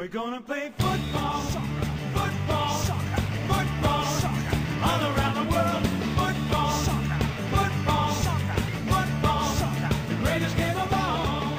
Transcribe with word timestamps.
We're 0.00 0.08
gonna 0.08 0.40
play 0.40 0.72
football, 0.78 1.40
football, 2.16 2.74
football, 3.48 4.06
all 4.82 5.02
around 5.10 5.34
the 5.34 5.44
world. 5.52 5.84
Football, 6.16 6.72
football, 7.52 8.12
football, 8.88 9.44
the 10.08 10.14
greatest 10.22 10.56
game 10.56 10.76
of 10.76 10.92
all. 10.92 11.52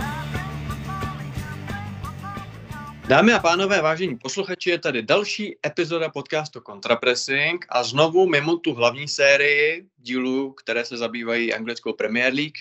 Dámy 3.07 3.33
a 3.33 3.39
pánové, 3.39 3.81
vážení 3.81 4.17
posluchači, 4.17 4.69
je 4.69 4.79
tady 4.79 5.01
další 5.03 5.55
epizoda 5.65 6.09
podcastu 6.09 6.59
Contrapressing 6.59 7.65
a 7.69 7.83
znovu 7.83 8.27
mimo 8.27 8.57
tu 8.57 8.73
hlavní 8.73 9.07
sérii 9.07 9.85
dílů, 9.97 10.53
které 10.53 10.85
se 10.85 10.97
zabývají 10.97 11.53
anglickou 11.53 11.93
Premier 11.93 12.33
League. 12.33 12.57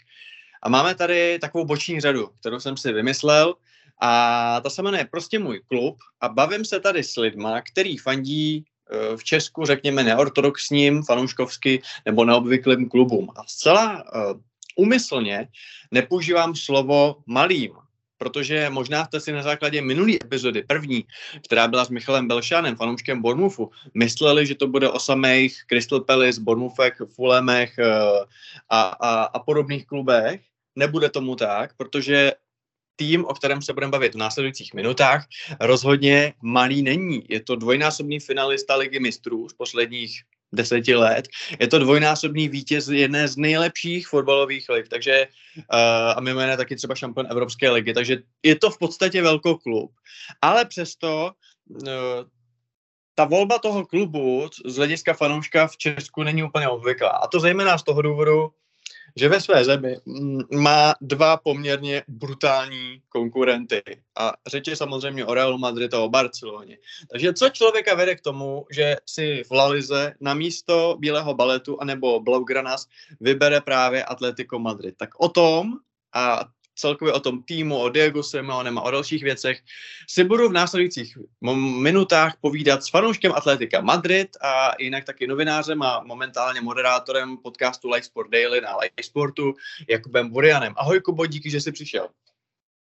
A 0.62 0.68
máme 0.68 0.94
tady 0.94 1.38
takovou 1.38 1.64
boční 1.64 2.00
řadu, 2.00 2.30
kterou 2.40 2.60
jsem 2.60 2.76
si 2.76 2.92
vymyslel 2.92 3.54
a 4.00 4.60
ta 4.60 4.70
se 4.70 4.82
jmenuje 4.82 5.08
Prostě 5.10 5.38
můj 5.38 5.60
klub 5.68 5.96
a 6.20 6.28
bavím 6.28 6.64
se 6.64 6.80
tady 6.80 7.04
s 7.04 7.16
lidma, 7.16 7.60
který 7.60 7.96
fandí 7.96 8.64
eh, 8.64 9.16
v 9.16 9.24
Česku, 9.24 9.64
řekněme, 9.64 10.04
neortodoxním, 10.04 11.02
fanouškovsky 11.02 11.82
nebo 12.06 12.24
neobvyklým 12.24 12.88
klubům. 12.88 13.28
A 13.36 13.44
zcela 13.46 14.04
umyslně 14.76 15.48
nepoužívám 15.90 16.56
slovo 16.56 17.16
malým, 17.26 17.72
protože 18.18 18.70
možná 18.70 19.04
jste 19.04 19.20
si 19.20 19.32
na 19.32 19.42
základě 19.42 19.82
minulé 19.82 20.12
epizody, 20.24 20.62
první, 20.62 21.04
která 21.44 21.68
byla 21.68 21.84
s 21.84 21.88
Michalem 21.88 22.28
Belšanem, 22.28 22.76
fanouškem 22.76 23.22
Bournemouthu, 23.22 23.70
mysleli, 23.94 24.46
že 24.46 24.54
to 24.54 24.66
bude 24.66 24.88
o 24.88 25.00
samých 25.00 25.64
Crystal 25.68 26.00
Palace, 26.00 26.40
Bournemouthech, 26.40 27.00
Fulhamech 27.16 27.74
uh, 27.78 28.24
a, 28.68 28.80
a, 28.82 29.22
a 29.24 29.38
podobných 29.38 29.86
klubech. 29.86 30.40
Nebude 30.76 31.08
tomu 31.08 31.36
tak, 31.36 31.76
protože 31.76 32.32
tým, 33.00 33.24
o 33.24 33.34
kterém 33.34 33.62
se 33.62 33.72
budeme 33.72 33.90
bavit 33.90 34.14
v 34.14 34.20
následujících 34.20 34.74
minutách, 34.74 35.24
rozhodně 35.60 36.36
malý 36.42 36.82
není. 36.82 37.24
Je 37.28 37.40
to 37.40 37.56
dvojnásobný 37.56 38.20
finalista 38.20 38.76
ligy 38.76 39.00
mistrů 39.00 39.48
z 39.48 39.52
posledních 39.56 40.20
deseti 40.52 40.94
let. 40.94 41.28
Je 41.60 41.68
to 41.68 41.78
dvojnásobný 41.78 42.48
vítěz 42.48 42.88
jedné 42.88 43.28
z 43.28 43.36
nejlepších 43.36 44.08
fotbalových 44.08 44.68
lig, 44.68 44.88
takže 44.88 45.26
uh, 45.56 46.12
a 46.16 46.20
mimo 46.20 46.40
jiné 46.40 46.56
taky 46.56 46.76
třeba 46.76 46.94
šampion 46.94 47.26
Evropské 47.30 47.70
ligy, 47.70 47.94
takže 47.94 48.16
je 48.42 48.56
to 48.56 48.70
v 48.70 48.78
podstatě 48.78 49.22
velký 49.22 49.56
klub. 49.62 49.90
Ale 50.42 50.64
přesto 50.64 51.32
uh, 51.68 52.28
ta 53.14 53.24
volba 53.24 53.58
toho 53.58 53.86
klubu 53.86 54.48
z 54.66 54.76
hlediska 54.76 55.14
fanouška 55.14 55.66
v 55.66 55.76
Česku 55.76 56.22
není 56.22 56.44
úplně 56.44 56.68
obvyklá. 56.68 57.10
A 57.24 57.26
to 57.32 57.40
zejména 57.40 57.78
z 57.78 57.82
toho 57.82 58.02
důvodu, 58.02 58.52
že 59.16 59.28
ve 59.28 59.40
své 59.40 59.64
zemi 59.64 59.96
mm, 60.06 60.40
má 60.54 60.94
dva 61.00 61.36
poměrně 61.36 62.02
brutální 62.08 63.02
konkurenty. 63.08 63.82
A 64.18 64.32
řeč 64.46 64.68
je 64.68 64.76
samozřejmě 64.76 65.24
o 65.24 65.34
Real 65.34 65.58
Madrid 65.58 65.94
a 65.94 66.00
o 66.00 66.08
Barceloně. 66.08 66.78
Takže 67.10 67.32
co 67.32 67.48
člověka 67.48 67.94
vede 67.94 68.16
k 68.16 68.20
tomu, 68.20 68.66
že 68.70 68.96
si 69.06 69.42
v 69.44 69.50
Lalize 69.50 70.14
na 70.20 70.34
místo 70.34 70.96
Bílého 70.98 71.34
baletu 71.34 71.82
anebo 71.82 72.20
Blaugranas 72.20 72.86
vybere 73.20 73.60
právě 73.60 74.04
Atletico 74.04 74.58
Madrid. 74.58 74.94
Tak 74.96 75.10
o 75.18 75.28
tom 75.28 75.72
a 76.14 76.44
celkově 76.80 77.12
o 77.12 77.20
tom 77.20 77.42
týmu, 77.42 77.78
o 77.78 77.88
Diego 77.88 78.22
Simeonem 78.22 78.78
a 78.78 78.82
o 78.82 78.90
dalších 78.90 79.22
věcech 79.22 79.60
si 80.08 80.24
budu 80.24 80.48
v 80.48 80.52
následujících 80.52 81.18
minutách 81.80 82.36
povídat 82.40 82.84
s 82.84 82.90
fanouškem 82.90 83.32
Atletika 83.32 83.80
Madrid 83.80 84.28
a 84.42 84.72
jinak 84.78 85.04
taky 85.04 85.26
novinářem 85.26 85.82
a 85.82 86.02
momentálně 86.04 86.60
moderátorem 86.60 87.36
podcastu 87.36 87.90
Live 87.90 88.02
Sport 88.02 88.30
Daily 88.30 88.60
na 88.60 88.76
Live 88.76 89.02
Sportu 89.02 89.54
Jakubem 89.88 90.28
Burianem. 90.28 90.74
Ahoj 90.76 91.00
Kubo, 91.00 91.26
díky, 91.26 91.50
že 91.50 91.60
jsi 91.60 91.72
přišel. 91.72 92.08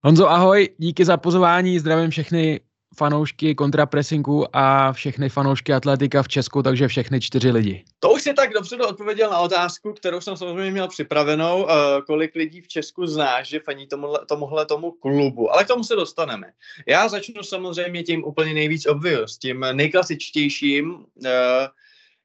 Honzo, 0.04 0.30
ahoj, 0.30 0.68
díky 0.78 1.04
za 1.04 1.16
pozvání, 1.16 1.78
zdravím 1.78 2.10
všechny 2.10 2.60
fanoušky 2.96 3.54
kontrapressingu 3.54 4.56
a 4.56 4.92
všechny 4.92 5.28
fanoušky 5.28 5.72
atletika 5.72 6.22
v 6.22 6.28
Česku, 6.28 6.62
takže 6.62 6.88
všechny 6.88 7.20
čtyři 7.20 7.50
lidi. 7.50 7.84
To 8.00 8.10
už 8.10 8.22
si 8.22 8.34
tak 8.34 8.52
dopředu 8.52 8.86
odpověděl 8.86 9.30
na 9.30 9.38
otázku, 9.38 9.92
kterou 9.92 10.20
jsem 10.20 10.36
samozřejmě 10.36 10.70
měl 10.70 10.88
připravenou. 10.88 11.62
Uh, 11.62 11.70
kolik 12.06 12.34
lidí 12.34 12.60
v 12.60 12.68
Česku 12.68 13.06
znáš, 13.06 13.48
že 13.48 13.60
faní 13.60 13.86
tomuhle, 13.86 14.20
tomuhle 14.28 14.66
tomu 14.66 14.90
klubu, 14.90 15.52
ale 15.52 15.64
k 15.64 15.68
tomu 15.68 15.84
se 15.84 15.94
dostaneme. 15.94 16.46
Já 16.88 17.08
začnu 17.08 17.42
samozřejmě 17.42 18.02
tím 18.02 18.24
úplně 18.24 18.54
nejvíc 18.54 18.86
obvious, 18.86 19.38
tím 19.38 19.66
nejklasičtějším, 19.72 20.94
uh, 20.94 21.26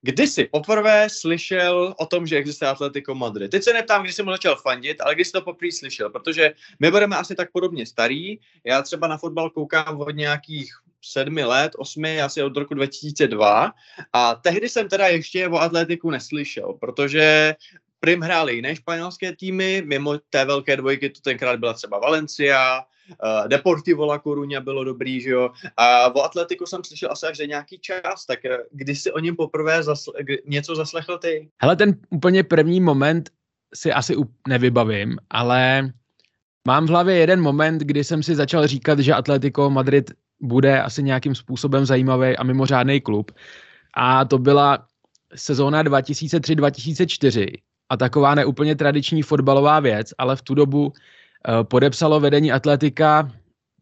Kdy 0.02 0.28
jsi 0.28 0.46
poprvé 0.46 1.10
slyšel 1.10 1.96
o 1.98 2.06
tom, 2.06 2.28
že 2.28 2.38
existuje 2.38 2.72
Atletico 2.72 3.16
Madrid? 3.16 3.52
Teď 3.52 3.64
se 3.64 3.74
neptám, 3.74 4.04
kdy 4.04 4.14
jsi 4.14 4.24
mu 4.24 4.32
začal 4.32 4.56
fandit, 4.56 5.02
ale 5.02 5.16
kdy 5.16 5.26
jsi 5.26 5.32
to 5.32 5.42
poprvé 5.42 5.72
slyšel, 5.72 6.10
protože 6.10 6.54
my 6.80 6.92
budeme 6.92 7.18
asi 7.18 7.36
tak 7.36 7.52
podobně 7.52 7.86
starý. 7.86 8.40
Já 8.64 8.82
třeba 8.82 9.08
na 9.08 9.18
fotbal 9.18 9.50
koukám 9.50 10.00
od 10.00 10.16
nějakých 10.16 10.74
sedmi 11.02 11.44
let, 11.44 11.72
osmi, 11.78 12.22
asi 12.22 12.44
od 12.44 12.58
roku 12.58 12.74
2002 12.74 13.72
a 14.14 14.36
tehdy 14.36 14.70
jsem 14.70 14.90
teda 14.90 15.08
ještě 15.08 15.48
o 15.48 15.58
Atletiku 15.58 16.10
neslyšel, 16.10 16.74
protože 16.74 17.56
Prim 18.00 18.22
hráli 18.22 18.56
jiné 18.56 18.76
španělské 18.76 19.36
týmy, 19.36 19.84
mimo 19.86 20.18
té 20.18 20.46
velké 20.46 20.78
dvojky 20.78 21.10
to 21.10 21.22
tenkrát 21.22 21.60
byla 21.60 21.74
třeba 21.74 22.00
Valencia, 22.00 22.84
uh, 23.10 23.48
Deportivo 23.48 24.06
La 24.06 24.20
Coruña 24.20 24.62
bylo 24.62 24.84
dobrý, 24.84 25.22
že 25.22 25.30
jo, 25.30 25.50
a 25.78 26.16
o 26.16 26.22
Atletiku 26.24 26.66
jsem 26.66 26.84
slyšel 26.84 27.12
asi 27.12 27.26
až 27.26 27.38
za 27.38 27.46
nějaký 27.46 27.80
čas, 27.80 28.26
tak 28.26 28.40
uh, 28.46 28.52
kdy 28.72 28.96
jsi 28.96 29.12
o 29.12 29.20
něm 29.20 29.36
poprvé 29.36 29.82
kdy, 30.22 30.42
něco 30.46 30.76
zaslechl 30.76 31.18
ty? 31.18 31.50
Hele, 31.62 31.76
ten 31.76 31.98
úplně 32.10 32.44
první 32.44 32.82
moment 32.82 33.30
si 33.74 33.94
asi 33.94 34.16
nevybavím, 34.48 35.18
ale 35.30 35.92
mám 36.68 36.86
v 36.86 36.90
hlavě 36.90 37.16
jeden 37.16 37.42
moment, 37.42 37.82
kdy 37.82 38.04
jsem 38.04 38.24
si 38.24 38.36
začal 38.36 38.68
říkat, 38.68 39.00
že 39.00 39.14
Atletico 39.14 39.70
Madrid 39.70 40.12
bude 40.42 40.82
asi 40.82 41.04
nějakým 41.04 41.36
způsobem 41.36 41.86
zajímavý 41.86 42.38
a 42.38 42.44
mimořádný 42.44 43.02
klub. 43.02 43.32
A 43.94 44.26
to 44.26 44.38
byla 44.38 44.86
sezóna 45.36 45.84
2003-2004 45.84 47.48
a 47.90 47.98
taková 47.98 48.36
neúplně 48.36 48.76
tradiční 48.76 49.22
fotbalová 49.22 49.80
věc, 49.80 50.14
ale 50.18 50.36
v 50.36 50.42
tu 50.42 50.56
dobu 50.56 50.94
Eh, 50.94 50.98
podepsalo 51.64 52.20
vedení 52.20 52.52
Atletika 52.52 53.32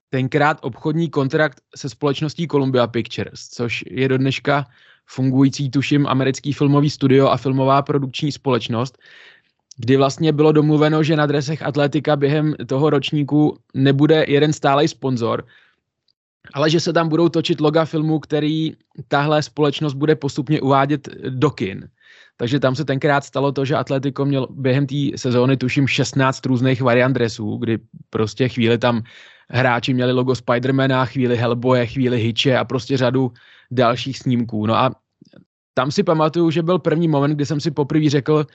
tenkrát 0.10 0.58
obchodní 0.62 1.10
kontrakt 1.10 1.62
se 1.76 1.90
společností 1.90 2.48
Columbia 2.48 2.88
Pictures, 2.88 3.48
což 3.50 3.84
je 3.88 4.08
do 4.08 4.18
dneška 4.18 4.66
fungující, 5.06 5.70
tuším, 5.70 6.08
americký 6.08 6.54
filmový 6.54 6.90
studio 6.90 7.28
a 7.28 7.38
filmová 7.38 7.82
produkční 7.82 8.32
společnost, 8.32 8.98
kdy 9.78 9.98
vlastně 9.98 10.32
bylo 10.34 10.52
domluveno, 10.52 11.04
že 11.04 11.16
na 11.16 11.26
dresech 11.26 11.62
Atletika 11.62 12.16
během 12.16 12.56
toho 12.68 12.90
ročníku 12.90 13.58
nebude 13.74 14.26
jeden 14.28 14.54
stálej 14.54 14.88
sponzor, 14.88 15.46
ale 16.54 16.70
že 16.70 16.80
se 16.80 16.94
tam 16.94 17.10
budou 17.10 17.30
točit 17.30 17.62
loga 17.62 17.86
filmů, 17.86 18.20
který 18.20 18.74
tahle 19.08 19.44
společnost 19.44 19.94
bude 19.94 20.16
postupně 20.16 20.62
uvádět 20.62 21.10
do 21.30 21.50
kin. 21.50 21.90
Takže 22.40 22.60
tam 22.60 22.76
se 22.76 22.86
tenkrát 22.86 23.24
stalo 23.24 23.52
to, 23.52 23.66
že 23.66 23.76
Atletico 23.76 24.26
měl 24.26 24.48
během 24.50 24.88
té 24.88 24.96
sezóny 25.16 25.58
tuším 25.58 25.88
16 25.88 26.46
různých 26.46 26.82
variant 26.82 27.14
dresů, 27.14 27.58
kdy 27.58 27.80
prostě 28.10 28.50
chvíli 28.50 28.78
tam 28.78 29.04
hráči 29.50 29.94
měli 29.94 30.12
logo 30.14 30.36
Spidermana, 30.36 31.06
chvíli 31.06 31.38
Hellboye, 31.38 31.86
chvíli 31.86 32.18
Hitche 32.18 32.58
a 32.58 32.66
prostě 32.66 32.98
řadu 32.98 33.32
dalších 33.72 34.18
snímků. 34.18 34.66
No 34.66 34.76
a 34.76 34.92
tam 35.74 35.92
si 35.92 36.04
pamatuju, 36.04 36.52
že 36.52 36.64
byl 36.64 36.80
první 36.80 37.08
moment, 37.08 37.36
kdy 37.36 37.46
jsem 37.46 37.60
si 37.60 37.72
poprvé 37.72 38.10
řekl, 38.10 38.46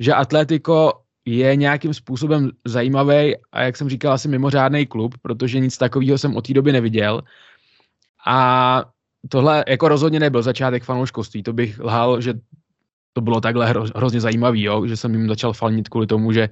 že 0.00 0.14
Atletico 0.14 0.92
je 1.24 1.56
nějakým 1.56 1.94
způsobem 1.94 2.50
zajímavý 2.64 3.36
a 3.52 3.62
jak 3.62 3.76
jsem 3.76 3.88
říkal, 3.88 4.12
asi 4.12 4.28
mimořádný 4.28 4.86
klub, 4.86 5.14
protože 5.22 5.60
nic 5.60 5.78
takového 5.78 6.18
jsem 6.18 6.36
od 6.36 6.46
té 6.46 6.52
doby 6.52 6.72
neviděl. 6.72 7.22
A 8.26 8.84
tohle 9.28 9.64
jako 9.68 9.88
rozhodně 9.88 10.20
nebyl 10.20 10.42
začátek 10.42 10.84
fanouškovství, 10.84 11.42
to 11.42 11.52
bych 11.52 11.78
lhal, 11.78 12.20
že 12.20 12.34
to 13.14 13.20
bylo 13.20 13.40
takhle 13.40 13.66
hro, 13.66 13.84
hrozně 13.96 14.20
zajímavý, 14.20 14.62
jo? 14.62 14.86
že 14.86 14.96
jsem 14.96 15.14
jim 15.14 15.28
začal 15.28 15.52
falnit 15.52 15.88
kvůli 15.88 16.06
tomu, 16.06 16.32
že 16.32 16.48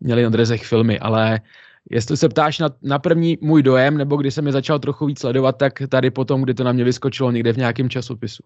měli 0.00 0.22
na 0.22 0.28
drezech 0.28 0.64
filmy, 0.64 0.98
ale 0.98 1.40
jestli 1.90 2.16
se 2.16 2.28
ptáš 2.28 2.58
na, 2.58 2.70
na 2.82 2.98
první 2.98 3.38
můj 3.40 3.62
dojem, 3.62 3.98
nebo 3.98 4.16
kdy 4.16 4.30
jsem 4.30 4.46
je 4.46 4.52
začal 4.52 4.78
trochu 4.78 5.06
víc 5.06 5.20
sledovat, 5.20 5.52
tak 5.52 5.72
tady 5.88 6.10
potom, 6.10 6.42
kdy 6.42 6.54
to 6.54 6.64
na 6.64 6.72
mě 6.72 6.84
vyskočilo 6.84 7.30
někde 7.30 7.52
v 7.52 7.56
nějakém 7.56 7.88
časopisu. 7.90 8.42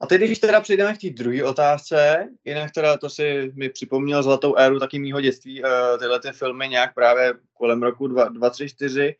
A 0.00 0.06
teď, 0.06 0.20
když 0.20 0.38
teda 0.38 0.60
přejdeme 0.60 0.94
k 0.94 1.00
té 1.00 1.10
druhé 1.10 1.44
otázce, 1.44 2.28
jinak 2.44 2.70
teda 2.70 2.96
to 2.96 3.10
si 3.10 3.52
mi 3.54 3.68
připomněl 3.68 4.22
zlatou 4.22 4.56
éru 4.56 4.78
taky 4.78 4.98
mýho 4.98 5.20
dětství, 5.20 5.62
uh, 5.62 5.68
tyhle 5.98 6.20
ty 6.20 6.28
filmy 6.32 6.68
nějak 6.68 6.94
právě 6.94 7.34
kolem 7.54 7.82
roku 7.82 8.06
2034, 8.06 9.14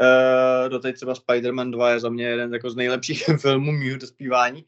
uh, 0.00 0.68
doteď 0.68 0.96
třeba 0.96 1.12
Spider-Man 1.12 1.70
2 1.70 1.90
je 1.90 2.00
za 2.00 2.08
mě 2.08 2.24
jeden 2.24 2.54
jako 2.54 2.70
z 2.70 2.76
nejlepších 2.76 3.24
filmů 3.40 3.72
mýho 3.72 3.98
dospívání. 3.98 4.64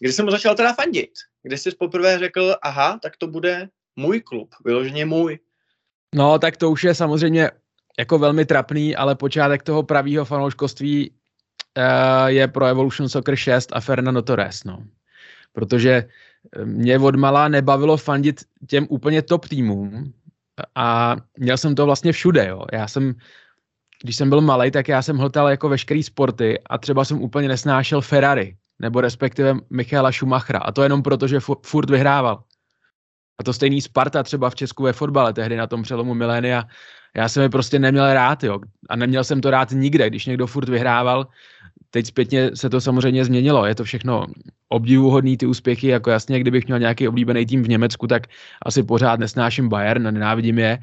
Kdy 0.00 0.12
jsem 0.12 0.24
mu 0.24 0.30
začal 0.30 0.54
teda 0.54 0.72
fandit? 0.72 1.10
Kdy 1.42 1.58
jsi 1.58 1.70
poprvé 1.70 2.18
řekl, 2.18 2.54
aha, 2.62 2.98
tak 3.02 3.16
to 3.16 3.26
bude 3.26 3.68
můj 3.96 4.20
klub, 4.20 4.54
vyloženě 4.64 5.04
můj. 5.04 5.38
No, 6.14 6.38
tak 6.38 6.56
to 6.56 6.70
už 6.70 6.84
je 6.84 6.94
samozřejmě 6.94 7.50
jako 7.98 8.18
velmi 8.18 8.44
trapný, 8.44 8.96
ale 8.96 9.14
počátek 9.14 9.62
toho 9.62 9.82
pravého 9.82 10.24
fanouškovství 10.24 11.10
uh, 11.10 12.26
je 12.26 12.48
pro 12.48 12.66
Evolution 12.66 13.08
Soccer 13.08 13.36
6 13.36 13.70
a 13.72 13.80
Fernando 13.80 14.22
Torres, 14.22 14.64
no. 14.64 14.84
Protože 15.52 15.90
eh, 16.56 16.64
mě 16.64 16.98
od 16.98 17.16
malá 17.16 17.48
nebavilo 17.48 17.96
fandit 17.96 18.40
těm 18.68 18.86
úplně 18.90 19.22
top 19.22 19.48
týmům 19.48 20.12
a 20.74 21.16
měl 21.38 21.56
jsem 21.58 21.74
to 21.74 21.86
vlastně 21.86 22.12
všude, 22.12 22.46
jo. 22.48 22.64
Já 22.72 22.88
jsem 22.88 23.14
když 24.02 24.16
jsem 24.16 24.28
byl 24.28 24.40
malý, 24.40 24.70
tak 24.70 24.88
já 24.88 25.02
jsem 25.02 25.16
hltal 25.16 25.48
jako 25.48 25.68
veškerý 25.68 26.02
sporty 26.02 26.58
a 26.66 26.78
třeba 26.78 27.04
jsem 27.04 27.22
úplně 27.22 27.48
nesnášel 27.48 28.00
Ferrari, 28.00 28.56
nebo 28.78 29.00
respektive 29.00 29.54
Michaela 29.70 30.12
Schumachera. 30.12 30.58
A 30.58 30.72
to 30.72 30.82
jenom 30.82 31.02
proto, 31.02 31.26
že 31.28 31.40
furt 31.62 31.90
vyhrával. 31.90 32.42
A 33.38 33.44
to 33.44 33.52
stejný 33.52 33.80
Sparta 33.80 34.22
třeba 34.22 34.50
v 34.50 34.54
Česku 34.54 34.82
ve 34.82 34.92
fotbale, 34.92 35.32
tehdy 35.32 35.56
na 35.56 35.66
tom 35.66 35.82
přelomu 35.82 36.14
milénia. 36.14 36.64
Já 37.16 37.28
jsem 37.28 37.42
je 37.42 37.48
prostě 37.48 37.78
neměl 37.78 38.14
rád, 38.14 38.44
jo. 38.44 38.58
A 38.88 38.96
neměl 38.96 39.24
jsem 39.24 39.40
to 39.40 39.50
rád 39.50 39.70
nikde, 39.70 40.10
když 40.10 40.26
někdo 40.26 40.46
furt 40.46 40.68
vyhrával. 40.68 41.26
Teď 41.90 42.06
zpětně 42.06 42.56
se 42.56 42.70
to 42.70 42.80
samozřejmě 42.80 43.24
změnilo. 43.24 43.66
Je 43.66 43.74
to 43.74 43.84
všechno 43.84 44.26
obdivuhodný, 44.68 45.36
ty 45.36 45.46
úspěchy. 45.46 45.86
Jako 45.86 46.10
jasně, 46.10 46.40
kdybych 46.40 46.66
měl 46.66 46.78
nějaký 46.78 47.08
oblíbený 47.08 47.46
tým 47.46 47.62
v 47.62 47.68
Německu, 47.68 48.06
tak 48.06 48.26
asi 48.62 48.82
pořád 48.82 49.20
nesnáším 49.20 49.68
Bayern, 49.68 50.02
nenávidím 50.02 50.58
je. 50.58 50.78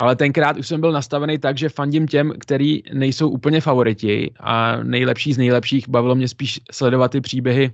Ale 0.00 0.16
tenkrát 0.16 0.56
už 0.56 0.68
jsem 0.68 0.80
byl 0.80 0.92
nastavený 0.92 1.38
tak, 1.38 1.58
že 1.58 1.68
fandím 1.68 2.06
těm, 2.06 2.32
který 2.40 2.82
nejsou 2.92 3.28
úplně 3.28 3.60
favoriti 3.60 4.32
a 4.40 4.76
nejlepší 4.82 5.32
z 5.32 5.38
nejlepších. 5.38 5.88
Bavilo 5.88 6.14
mě 6.14 6.28
spíš 6.28 6.60
sledovat 6.72 7.10
ty 7.10 7.20
příběhy 7.20 7.72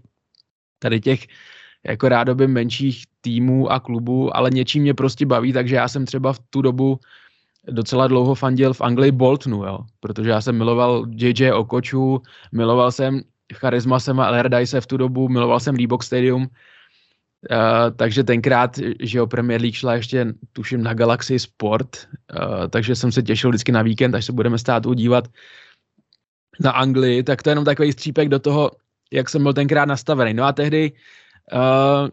tady 0.78 1.00
těch 1.00 1.26
jako 1.87 2.08
rádoby 2.08 2.46
menších 2.49 3.05
týmů 3.20 3.73
a 3.73 3.81
klubů, 3.81 4.37
ale 4.37 4.50
něčím 4.50 4.82
mě 4.82 4.94
prostě 4.94 5.26
baví, 5.26 5.52
takže 5.52 5.75
já 5.76 5.88
jsem 5.88 6.06
třeba 6.06 6.32
v 6.32 6.38
tu 6.50 6.62
dobu 6.62 6.99
docela 7.70 8.06
dlouho 8.06 8.34
fandil 8.34 8.75
v 8.75 8.81
Anglii 8.81 9.12
Boltonu, 9.12 9.64
jo, 9.64 9.79
protože 10.00 10.31
já 10.31 10.40
jsem 10.40 10.58
miloval 10.58 11.06
JJ 11.11 11.52
Okoču, 11.52 12.22
miloval 12.52 12.93
jsem 12.93 13.20
Charisma 13.55 14.00
Sema 14.00 14.26
Allardyce 14.26 14.81
v 14.81 14.87
tu 14.87 14.96
dobu, 14.96 15.29
miloval 15.29 15.61
jsem 15.61 15.76
Reebok 15.76 16.02
Stadium, 16.02 16.46
Uh, 17.50 17.97
takže 17.97 18.25
tenkrát, 18.25 18.79
že 19.00 19.23
o 19.23 19.27
Premier 19.27 19.61
League 19.61 19.75
šla 19.75 19.94
ještě, 19.94 20.27
tuším, 20.53 20.83
na 20.83 20.94
Galaxy 20.94 21.38
Sport, 21.38 22.09
uh, 22.41 22.69
takže 22.69 22.94
jsem 22.94 23.12
se 23.12 23.23
těšil 23.23 23.50
vždycky 23.50 23.73
na 23.73 23.83
víkend, 23.83 24.15
až 24.15 24.25
se 24.25 24.33
budeme 24.33 24.59
stát 24.59 24.87
udívat 24.87 25.29
na 26.61 26.71
Anglii, 26.71 27.23
tak 27.23 27.43
to 27.43 27.50
je 27.50 27.53
jenom 27.53 27.65
takový 27.65 27.93
střípek 27.93 28.29
do 28.29 28.38
toho, 28.38 28.71
jak 29.12 29.29
jsem 29.29 29.43
byl 29.43 29.53
tenkrát 29.53 29.85
nastavený. 29.85 30.35
No 30.35 30.44
a 30.44 30.53
tehdy 30.53 30.93
uh, 31.53 32.09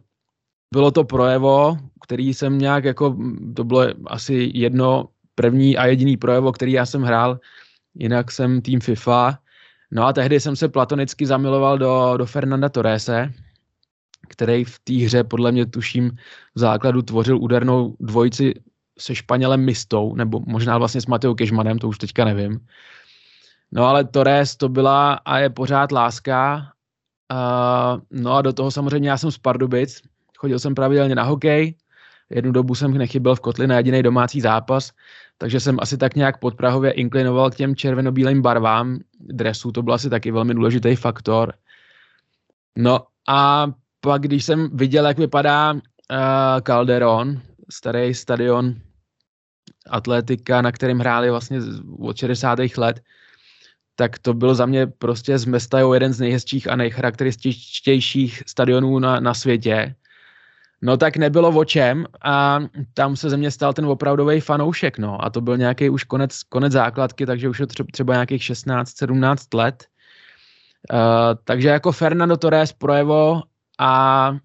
bylo 0.73 0.91
to 0.91 1.03
projevo, 1.03 1.77
který 2.03 2.33
jsem 2.33 2.57
nějak 2.57 2.83
jako, 2.83 3.17
to 3.55 3.63
bylo 3.63 3.87
asi 4.07 4.51
jedno 4.53 5.09
první 5.35 5.77
a 5.77 5.85
jediný 5.85 6.17
projevo, 6.17 6.51
který 6.51 6.71
já 6.71 6.85
jsem 6.85 7.01
hrál, 7.01 7.39
jinak 7.95 8.31
jsem 8.31 8.61
tým 8.61 8.79
FIFA. 8.79 9.39
No 9.91 10.05
a 10.05 10.13
tehdy 10.13 10.39
jsem 10.39 10.55
se 10.55 10.69
platonicky 10.69 11.25
zamiloval 11.25 11.77
do, 11.77 12.13
do 12.17 12.25
Fernanda 12.25 12.69
Torrese, 12.69 13.33
který 14.33 14.63
v 14.63 14.79
té 14.79 14.93
hře 14.93 15.23
podle 15.23 15.51
mě 15.51 15.65
tuším 15.65 16.11
v 16.55 16.59
základu 16.59 17.01
tvořil 17.01 17.37
údernou 17.37 17.95
dvojici 17.99 18.53
se 18.99 19.15
Španělem 19.15 19.65
Mistou, 19.65 20.15
nebo 20.15 20.41
možná 20.45 20.77
vlastně 20.77 21.01
s 21.01 21.05
Mateou 21.05 21.35
Kežmanem, 21.35 21.79
to 21.79 21.87
už 21.87 21.97
teďka 21.97 22.25
nevím. 22.25 22.59
No 23.71 23.85
ale 23.85 24.03
Torres 24.03 24.55
to 24.55 24.69
byla 24.69 25.13
a 25.13 25.37
je 25.37 25.49
pořád 25.49 25.91
láska. 25.91 26.71
Uh, 27.31 28.01
no 28.11 28.33
a 28.33 28.41
do 28.41 28.53
toho 28.53 28.71
samozřejmě 28.71 29.09
já 29.09 29.17
jsem 29.17 29.31
z 29.31 29.37
Pardubic, 29.37 30.01
chodil 30.37 30.59
jsem 30.59 30.75
pravidelně 30.75 31.15
na 31.15 31.23
hokej, 31.23 31.75
jednu 32.29 32.51
dobu 32.51 32.75
jsem 32.75 32.97
nechyběl 32.97 33.35
v 33.35 33.39
kotli 33.39 33.67
na 33.67 33.77
jediný 33.77 34.03
domácí 34.03 34.41
zápas, 34.41 34.91
takže 35.37 35.59
jsem 35.59 35.77
asi 35.81 35.97
tak 35.97 36.15
nějak 36.15 36.39
podprahově 36.39 36.91
inklinoval 36.91 37.51
k 37.51 37.55
těm 37.55 37.75
červenobílým 37.75 38.41
barvám 38.41 38.99
dresu, 39.19 39.71
to 39.71 39.81
byl 39.81 39.93
asi 39.93 40.09
taky 40.09 40.31
velmi 40.31 40.53
důležitý 40.53 40.95
faktor. 40.95 41.53
No 42.77 42.99
a 43.27 43.67
pak, 44.03 44.21
když 44.21 44.45
jsem 44.45 44.69
viděl, 44.73 45.07
jak 45.07 45.17
vypadá 45.17 45.73
uh, 45.73 45.79
Calderon, 46.61 47.41
starý 47.71 48.13
stadion 48.13 48.75
atletika, 49.89 50.61
na 50.61 50.71
kterém 50.71 50.99
hráli 50.99 51.29
vlastně 51.29 51.59
od 51.99 52.17
60. 52.17 52.59
let, 52.77 53.01
tak 53.95 54.19
to 54.19 54.33
byl 54.33 54.55
za 54.55 54.65
mě 54.65 54.87
prostě 54.87 55.37
z 55.37 55.45
Mestajou 55.45 55.93
jeden 55.93 56.13
z 56.13 56.19
nejhezčích 56.19 56.69
a 56.69 56.75
nejcharakterističtějších 56.75 58.43
stadionů 58.47 58.99
na, 58.99 59.19
na 59.19 59.33
světě. 59.33 59.95
No 60.81 60.97
tak 60.97 61.17
nebylo 61.17 61.49
o 61.49 61.65
čem 61.65 62.05
a 62.21 62.59
tam 62.93 63.15
se 63.15 63.29
ze 63.29 63.37
mě 63.37 63.51
stal 63.51 63.73
ten 63.73 63.85
opravdový 63.85 64.39
fanoušek, 64.39 64.97
no 64.97 65.25
a 65.25 65.29
to 65.29 65.41
byl 65.41 65.57
nějaký 65.57 65.89
už 65.89 66.03
konec, 66.03 66.43
konec 66.43 66.73
základky, 66.73 67.25
takže 67.25 67.49
už 67.49 67.59
je 67.59 67.67
třeba 67.67 68.13
nějakých 68.13 68.41
16-17 68.41 69.57
let. 69.57 69.85
Uh, 70.91 70.99
takže 71.43 71.67
jako 71.67 71.91
Fernando 71.91 72.37
Torres 72.37 72.73
projevo 72.73 73.41
a, 73.83 74.35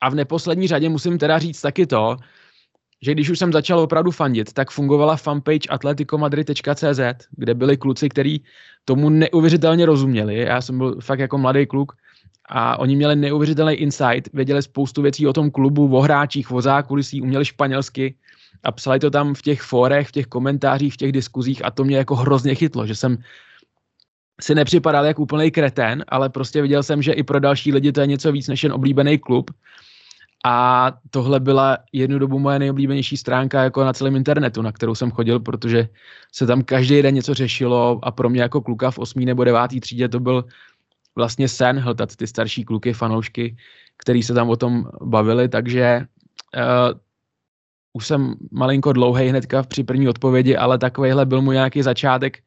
a 0.00 0.08
v 0.08 0.14
neposlední 0.14 0.68
řadě 0.68 0.88
musím 0.88 1.18
teda 1.18 1.38
říct 1.38 1.60
taky 1.60 1.86
to, 1.86 2.16
že 3.02 3.12
když 3.12 3.30
už 3.30 3.38
jsem 3.38 3.52
začal 3.52 3.80
opravdu 3.80 4.10
fandit, 4.10 4.52
tak 4.52 4.70
fungovala 4.70 5.16
fanpage 5.16 5.68
atleticomadrid.cz, 5.68 7.00
kde 7.30 7.54
byli 7.54 7.76
kluci, 7.76 8.08
kteří 8.08 8.44
tomu 8.84 9.10
neuvěřitelně 9.10 9.86
rozuměli. 9.86 10.36
Já 10.36 10.60
jsem 10.60 10.78
byl 10.78 11.00
fakt 11.00 11.18
jako 11.18 11.38
mladý 11.38 11.66
kluk 11.66 11.92
a 12.48 12.78
oni 12.78 12.96
měli 12.96 13.16
neuvěřitelný 13.16 13.74
insight, 13.74 14.28
věděli 14.32 14.62
spoustu 14.62 15.02
věcí 15.02 15.26
o 15.26 15.32
tom 15.32 15.50
klubu, 15.50 15.96
o 15.96 16.00
hráčích, 16.00 16.52
o 16.52 16.60
zákulisí, 16.60 17.22
uměli 17.22 17.44
španělsky 17.44 18.14
a 18.64 18.72
psali 18.72 18.98
to 18.98 19.10
tam 19.10 19.34
v 19.34 19.42
těch 19.42 19.62
fórech, 19.62 20.08
v 20.08 20.12
těch 20.12 20.26
komentářích, 20.26 20.94
v 20.94 20.96
těch 20.96 21.12
diskuzích 21.12 21.64
a 21.64 21.70
to 21.70 21.84
mě 21.84 21.96
jako 21.96 22.16
hrozně 22.16 22.54
chytlo, 22.54 22.86
že 22.86 22.94
jsem 22.94 23.16
si 24.40 24.54
nepřipadal 24.54 25.04
jak 25.04 25.18
úplný 25.18 25.50
kretén, 25.50 26.04
ale 26.08 26.28
prostě 26.28 26.62
viděl 26.62 26.82
jsem, 26.82 27.02
že 27.02 27.12
i 27.12 27.22
pro 27.22 27.40
další 27.40 27.72
lidi 27.72 27.92
to 27.92 28.00
je 28.00 28.06
něco 28.06 28.32
víc 28.32 28.48
než 28.48 28.62
jen 28.62 28.72
oblíbený 28.72 29.18
klub. 29.18 29.50
A 30.46 30.92
tohle 31.10 31.40
byla 31.40 31.78
jednu 31.92 32.18
dobu 32.18 32.38
moje 32.38 32.58
nejoblíbenější 32.58 33.16
stránka 33.16 33.62
jako 33.62 33.84
na 33.84 33.92
celém 33.92 34.16
internetu, 34.16 34.62
na 34.62 34.72
kterou 34.72 34.94
jsem 34.94 35.10
chodil, 35.10 35.40
protože 35.40 35.88
se 36.32 36.46
tam 36.46 36.62
každý 36.62 37.02
den 37.02 37.14
něco 37.14 37.34
řešilo 37.34 38.00
a 38.02 38.10
pro 38.10 38.28
mě 38.28 38.42
jako 38.42 38.60
kluka 38.60 38.90
v 38.90 38.98
8. 38.98 39.20
nebo 39.20 39.44
9. 39.44 39.60
třídě 39.80 40.08
to 40.08 40.20
byl 40.20 40.44
vlastně 41.16 41.48
sen 41.48 41.78
hltat 41.78 42.16
ty 42.16 42.26
starší 42.26 42.64
kluky, 42.64 42.92
fanoušky, 42.92 43.56
který 43.96 44.22
se 44.22 44.34
tam 44.34 44.50
o 44.50 44.56
tom 44.56 44.84
bavili, 45.02 45.48
takže 45.48 46.06
uh, 46.56 46.98
už 47.92 48.06
jsem 48.06 48.34
malinko 48.50 48.92
dlouhý 48.92 49.28
hnedka 49.28 49.62
při 49.62 49.84
první 49.84 50.08
odpovědi, 50.08 50.56
ale 50.56 50.78
takovýhle 50.78 51.26
byl 51.26 51.42
můj 51.42 51.54
nějaký 51.54 51.82
začátek 51.82 52.38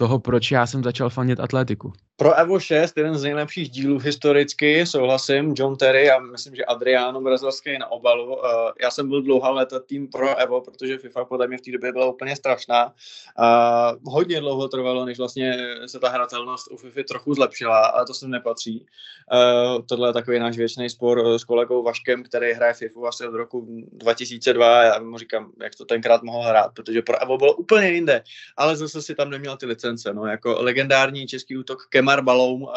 toho, 0.00 0.18
proč 0.18 0.50
já 0.50 0.66
jsem 0.66 0.82
začal 0.84 1.10
fanit 1.10 1.40
atletiku. 1.40 1.92
Pro 2.20 2.34
Evo 2.34 2.60
6, 2.60 2.96
jeden 2.96 3.18
z 3.18 3.22
nejlepších 3.22 3.70
dílů 3.70 3.98
historicky, 3.98 4.86
souhlasím, 4.86 5.54
John 5.56 5.76
Terry 5.76 6.10
a 6.10 6.18
myslím, 6.18 6.54
že 6.54 6.64
Adriano 6.64 7.20
Brazilský 7.20 7.78
na 7.78 7.86
obalu. 7.90 8.36
Uh, 8.36 8.42
já 8.82 8.90
jsem 8.90 9.08
byl 9.08 9.22
dlouhá 9.22 9.50
léta 9.50 9.80
tým 9.80 10.08
pro 10.08 10.36
Evo, 10.36 10.60
protože 10.60 10.98
FIFA 10.98 11.24
podle 11.24 11.46
mě 11.46 11.58
v 11.58 11.60
té 11.60 11.70
době 11.70 11.92
byla 11.92 12.06
úplně 12.06 12.36
strašná. 12.36 12.86
Uh, 12.86 14.12
hodně 14.12 14.40
dlouho 14.40 14.68
trvalo, 14.68 15.04
než 15.04 15.18
vlastně 15.18 15.76
se 15.86 15.98
ta 15.98 16.08
hratelnost 16.08 16.70
u 16.70 16.76
FIFA 16.76 17.00
trochu 17.08 17.34
zlepšila, 17.34 17.86
ale 17.86 18.06
to 18.06 18.14
sem 18.14 18.30
nepatří. 18.30 18.86
Uh, 19.32 19.82
tohle 19.86 20.08
je 20.08 20.12
takový 20.12 20.38
náš 20.38 20.56
věčný 20.56 20.90
spor 20.90 21.38
s 21.38 21.44
kolegou 21.44 21.82
Vaškem, 21.82 22.22
který 22.22 22.52
hraje 22.52 22.74
FIFA 22.74 23.08
asi 23.08 23.28
od 23.28 23.34
roku 23.34 23.66
2002. 23.92 24.82
Já 24.82 24.98
mu 24.98 25.18
říkám, 25.18 25.52
jak 25.62 25.74
to 25.74 25.84
tenkrát 25.84 26.22
mohl 26.22 26.48
hrát, 26.48 26.74
protože 26.74 27.02
pro 27.02 27.22
Evo 27.22 27.38
bylo 27.38 27.54
úplně 27.54 27.90
jinde, 27.90 28.22
ale 28.56 28.76
zase 28.76 29.02
si 29.02 29.14
tam 29.14 29.30
neměl 29.30 29.56
ty 29.56 29.66
licence. 29.66 30.14
No, 30.14 30.26
jako 30.26 30.56
legendární 30.62 31.26
český 31.26 31.56
útok 31.56 31.86
Kema 31.88 32.09
Neymar 32.10 32.24
Baloum, 32.24 32.62
uh, 32.62 32.68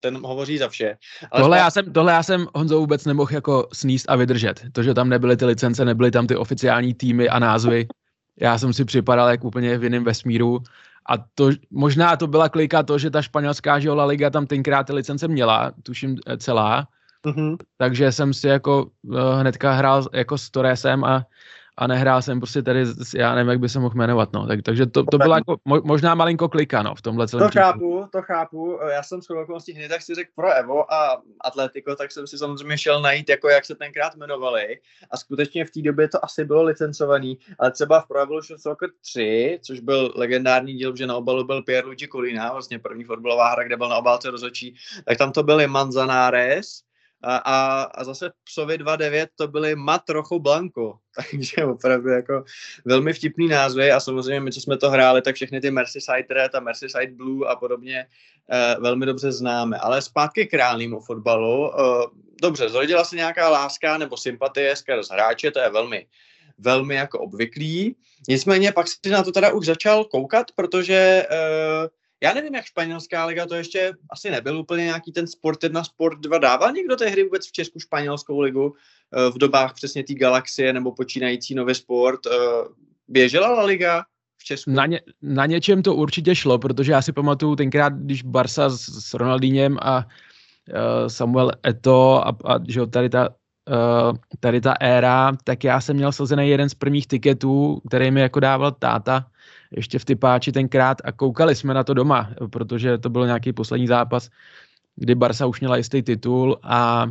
ten 0.00 0.18
hovoří 0.26 0.58
za 0.58 0.68
vše. 0.68 0.96
Ale 1.30 1.42
tohle, 1.42 1.58
já 1.58 1.70
jsem, 1.70 1.92
tohle 1.92 2.12
já 2.12 2.22
jsem 2.22 2.46
Honzo 2.54 2.80
vůbec 2.80 3.04
nemohl 3.04 3.32
jako 3.32 3.68
sníst 3.72 4.10
a 4.10 4.16
vydržet. 4.16 4.60
To, 4.72 4.82
že 4.82 4.94
tam 4.94 5.08
nebyly 5.08 5.36
ty 5.36 5.44
licence, 5.44 5.84
nebyly 5.84 6.10
tam 6.10 6.26
ty 6.26 6.36
oficiální 6.36 6.94
týmy 6.94 7.28
a 7.28 7.38
názvy. 7.38 7.86
Já 8.40 8.58
jsem 8.58 8.72
si 8.72 8.84
připadal 8.84 9.28
jak 9.28 9.44
úplně 9.44 9.78
v 9.78 9.84
jiném 9.84 10.04
vesmíru. 10.04 10.58
A 11.08 11.18
to, 11.34 11.50
možná 11.70 12.16
to 12.16 12.26
byla 12.26 12.48
klika 12.48 12.82
to, 12.82 12.98
že 12.98 13.10
ta 13.10 13.22
španělská 13.22 13.78
že 13.78 13.90
La 13.90 14.04
Liga 14.04 14.30
tam 14.30 14.46
tenkrát 14.46 14.86
ty 14.86 14.92
licence 14.92 15.28
měla, 15.28 15.72
tuším 15.82 16.16
eh, 16.26 16.36
celá. 16.36 16.88
Mm-hmm. 17.26 17.56
Takže 17.76 18.12
jsem 18.12 18.34
si 18.34 18.48
jako 18.48 18.86
uh, 19.02 19.18
hnedka 19.40 19.72
hrál 19.72 20.06
jako 20.12 20.38
s 20.38 20.50
Torresem 20.50 21.04
a 21.04 21.26
a 21.80 21.86
nehrál 21.86 22.22
jsem 22.22 22.40
prostě 22.40 22.62
tady, 22.62 22.84
já 23.16 23.34
nevím, 23.34 23.50
jak 23.50 23.60
by 23.60 23.68
se 23.68 23.80
mohl 23.80 23.94
jmenovat, 23.94 24.32
no. 24.32 24.46
Tak, 24.46 24.62
takže 24.62 24.86
to, 24.86 25.04
to 25.04 25.18
byla 25.18 25.36
jako, 25.36 25.56
možná 25.64 26.14
malinko 26.14 26.48
klika, 26.48 26.82
no, 26.82 26.94
v 26.94 27.02
tomhle 27.02 27.28
celém 27.28 27.50
To 27.50 27.58
chápu, 27.58 28.04
to 28.12 28.22
chápu. 28.22 28.78
Já 28.92 29.02
jsem 29.02 29.22
s 29.22 29.30
okolností 29.30 29.72
hned, 29.72 29.88
tak 29.88 30.02
si 30.02 30.14
řekl 30.14 30.30
pro 30.34 30.52
Evo 30.52 30.92
a 30.92 31.22
Atletico, 31.40 31.96
tak 31.96 32.12
jsem 32.12 32.26
si 32.26 32.38
samozřejmě 32.38 32.78
šel 32.78 33.02
najít, 33.02 33.28
jako 33.28 33.48
jak 33.48 33.64
se 33.64 33.74
tenkrát 33.74 34.16
jmenovali. 34.16 34.78
A 35.10 35.16
skutečně 35.16 35.64
v 35.64 35.70
té 35.70 35.82
době 35.82 36.08
to 36.08 36.24
asi 36.24 36.44
bylo 36.44 36.62
licencovaný, 36.62 37.38
ale 37.58 37.70
třeba 37.70 38.00
v 38.00 38.08
Pro 38.08 38.18
Evolution 38.20 38.58
Soccer 38.58 38.88
3, 39.00 39.58
což 39.62 39.80
byl 39.80 40.12
legendární 40.16 40.74
díl, 40.74 40.96
že 40.96 41.06
na 41.06 41.16
obalu 41.16 41.44
byl 41.44 41.62
Pierluigi 41.62 42.08
Colina, 42.08 42.52
vlastně 42.52 42.78
první 42.78 43.04
fotbalová 43.04 43.50
hra, 43.50 43.64
kde 43.64 43.76
byl 43.76 43.88
na 43.88 43.96
obálce 43.96 44.30
rozhodčí, 44.30 44.74
tak 45.04 45.18
tam 45.18 45.32
to 45.32 45.42
byly 45.42 45.66
Manzanares, 45.66 46.89
a, 47.22 47.82
a, 47.82 48.04
zase 48.04 48.30
Psovi 48.44 48.78
2.9 48.78 49.26
to 49.36 49.48
byly 49.48 49.74
Mat 49.74 50.10
Rocho 50.10 50.38
Blanco, 50.38 50.98
takže 51.30 51.64
opravdu 51.64 52.08
jako 52.08 52.44
velmi 52.84 53.12
vtipný 53.12 53.48
názvy 53.48 53.92
a 53.92 54.00
samozřejmě 54.00 54.40
my, 54.40 54.52
co 54.52 54.60
jsme 54.60 54.76
to 54.76 54.90
hráli, 54.90 55.22
tak 55.22 55.34
všechny 55.34 55.60
ty 55.60 55.70
Merseyside 55.70 56.26
Red 56.30 56.54
a 56.54 56.60
Merseyside 56.60 57.12
Blue 57.12 57.48
a 57.48 57.56
podobně 57.56 58.06
eh, 58.50 58.76
velmi 58.80 59.06
dobře 59.06 59.32
známe. 59.32 59.78
Ale 59.78 60.02
zpátky 60.02 60.46
k 60.46 60.54
reálnému 60.54 61.00
fotbalu. 61.00 61.80
Eh, 61.80 62.06
dobře, 62.42 62.68
zrodila 62.68 63.04
se 63.04 63.16
nějaká 63.16 63.48
láska 63.48 63.98
nebo 63.98 64.16
sympatie 64.16 64.76
skrz 64.76 65.10
hráče, 65.10 65.50
to 65.50 65.60
je 65.60 65.70
velmi 65.70 66.06
velmi 66.60 66.94
jako 66.94 67.18
obvyklý. 67.18 67.96
Nicméně 68.28 68.72
pak 68.72 68.88
si 68.88 69.10
na 69.10 69.22
to 69.22 69.32
teda 69.32 69.52
už 69.52 69.66
začal 69.66 70.04
koukat, 70.04 70.46
protože 70.54 71.26
uh, 71.30 71.88
já 72.22 72.34
nevím, 72.34 72.54
jak 72.54 72.64
španělská 72.64 73.24
liga, 73.24 73.46
to 73.46 73.54
ještě 73.54 73.92
asi 74.10 74.30
nebyl 74.30 74.58
úplně 74.58 74.84
nějaký 74.84 75.12
ten 75.12 75.26
Sport 75.26 75.62
1, 75.62 75.84
Sport 75.84 76.18
2. 76.18 76.38
Dával 76.38 76.72
někdo 76.72 76.96
hry 77.10 77.24
vůbec 77.24 77.48
v 77.48 77.52
Česku 77.52 77.80
španělskou 77.80 78.40
ligu 78.40 78.64
uh, 78.64 79.34
v 79.34 79.38
dobách 79.38 79.74
přesně 79.74 80.04
té 80.04 80.14
galaxie 80.14 80.72
nebo 80.72 80.92
počínající 80.92 81.54
nový 81.54 81.74
sport? 81.74 82.26
Uh, 82.26 82.32
běžela 83.08 83.50
La 83.50 83.64
Liga? 83.64 84.04
v 84.40 84.44
Česku? 84.44 84.70
Na, 84.70 84.86
ně, 84.86 85.00
na 85.22 85.46
něčem 85.46 85.82
to 85.82 85.94
určitě 85.94 86.34
šlo, 86.34 86.58
protože 86.58 86.92
já 86.92 87.02
si 87.02 87.12
pamatuju 87.12 87.56
tenkrát, 87.56 87.92
když 87.92 88.22
Barsa 88.22 88.68
s, 88.68 89.08
s 89.08 89.14
Ronaldíněm 89.14 89.78
a 89.82 90.06
uh, 90.06 91.08
Samuel 91.08 91.52
Eto 91.66 92.26
a, 92.26 92.36
a 92.44 92.58
že 92.68 92.86
tady 92.86 93.08
ta 93.10 93.28
uh, 93.28 94.16
tady 94.40 94.60
ta 94.60 94.74
éra, 94.80 95.32
tak 95.44 95.64
já 95.64 95.80
jsem 95.80 95.96
měl 95.96 96.12
sazený 96.12 96.48
jeden 96.48 96.68
z 96.68 96.74
prvních 96.74 97.06
tiketů, 97.06 97.82
který 97.88 98.10
mi 98.10 98.20
jako 98.20 98.40
dával 98.40 98.72
táta 98.72 99.26
ještě 99.76 99.98
v 99.98 100.04
typáči 100.04 100.52
tenkrát 100.52 100.98
a 101.04 101.12
koukali 101.12 101.54
jsme 101.54 101.74
na 101.74 101.84
to 101.84 101.94
doma, 101.94 102.30
protože 102.50 102.98
to 102.98 103.10
byl 103.10 103.26
nějaký 103.26 103.52
poslední 103.52 103.86
zápas, 103.86 104.30
kdy 104.96 105.14
Barsa 105.14 105.46
už 105.46 105.60
měla 105.60 105.76
jistý 105.76 106.02
titul 106.02 106.58
a 106.62 107.06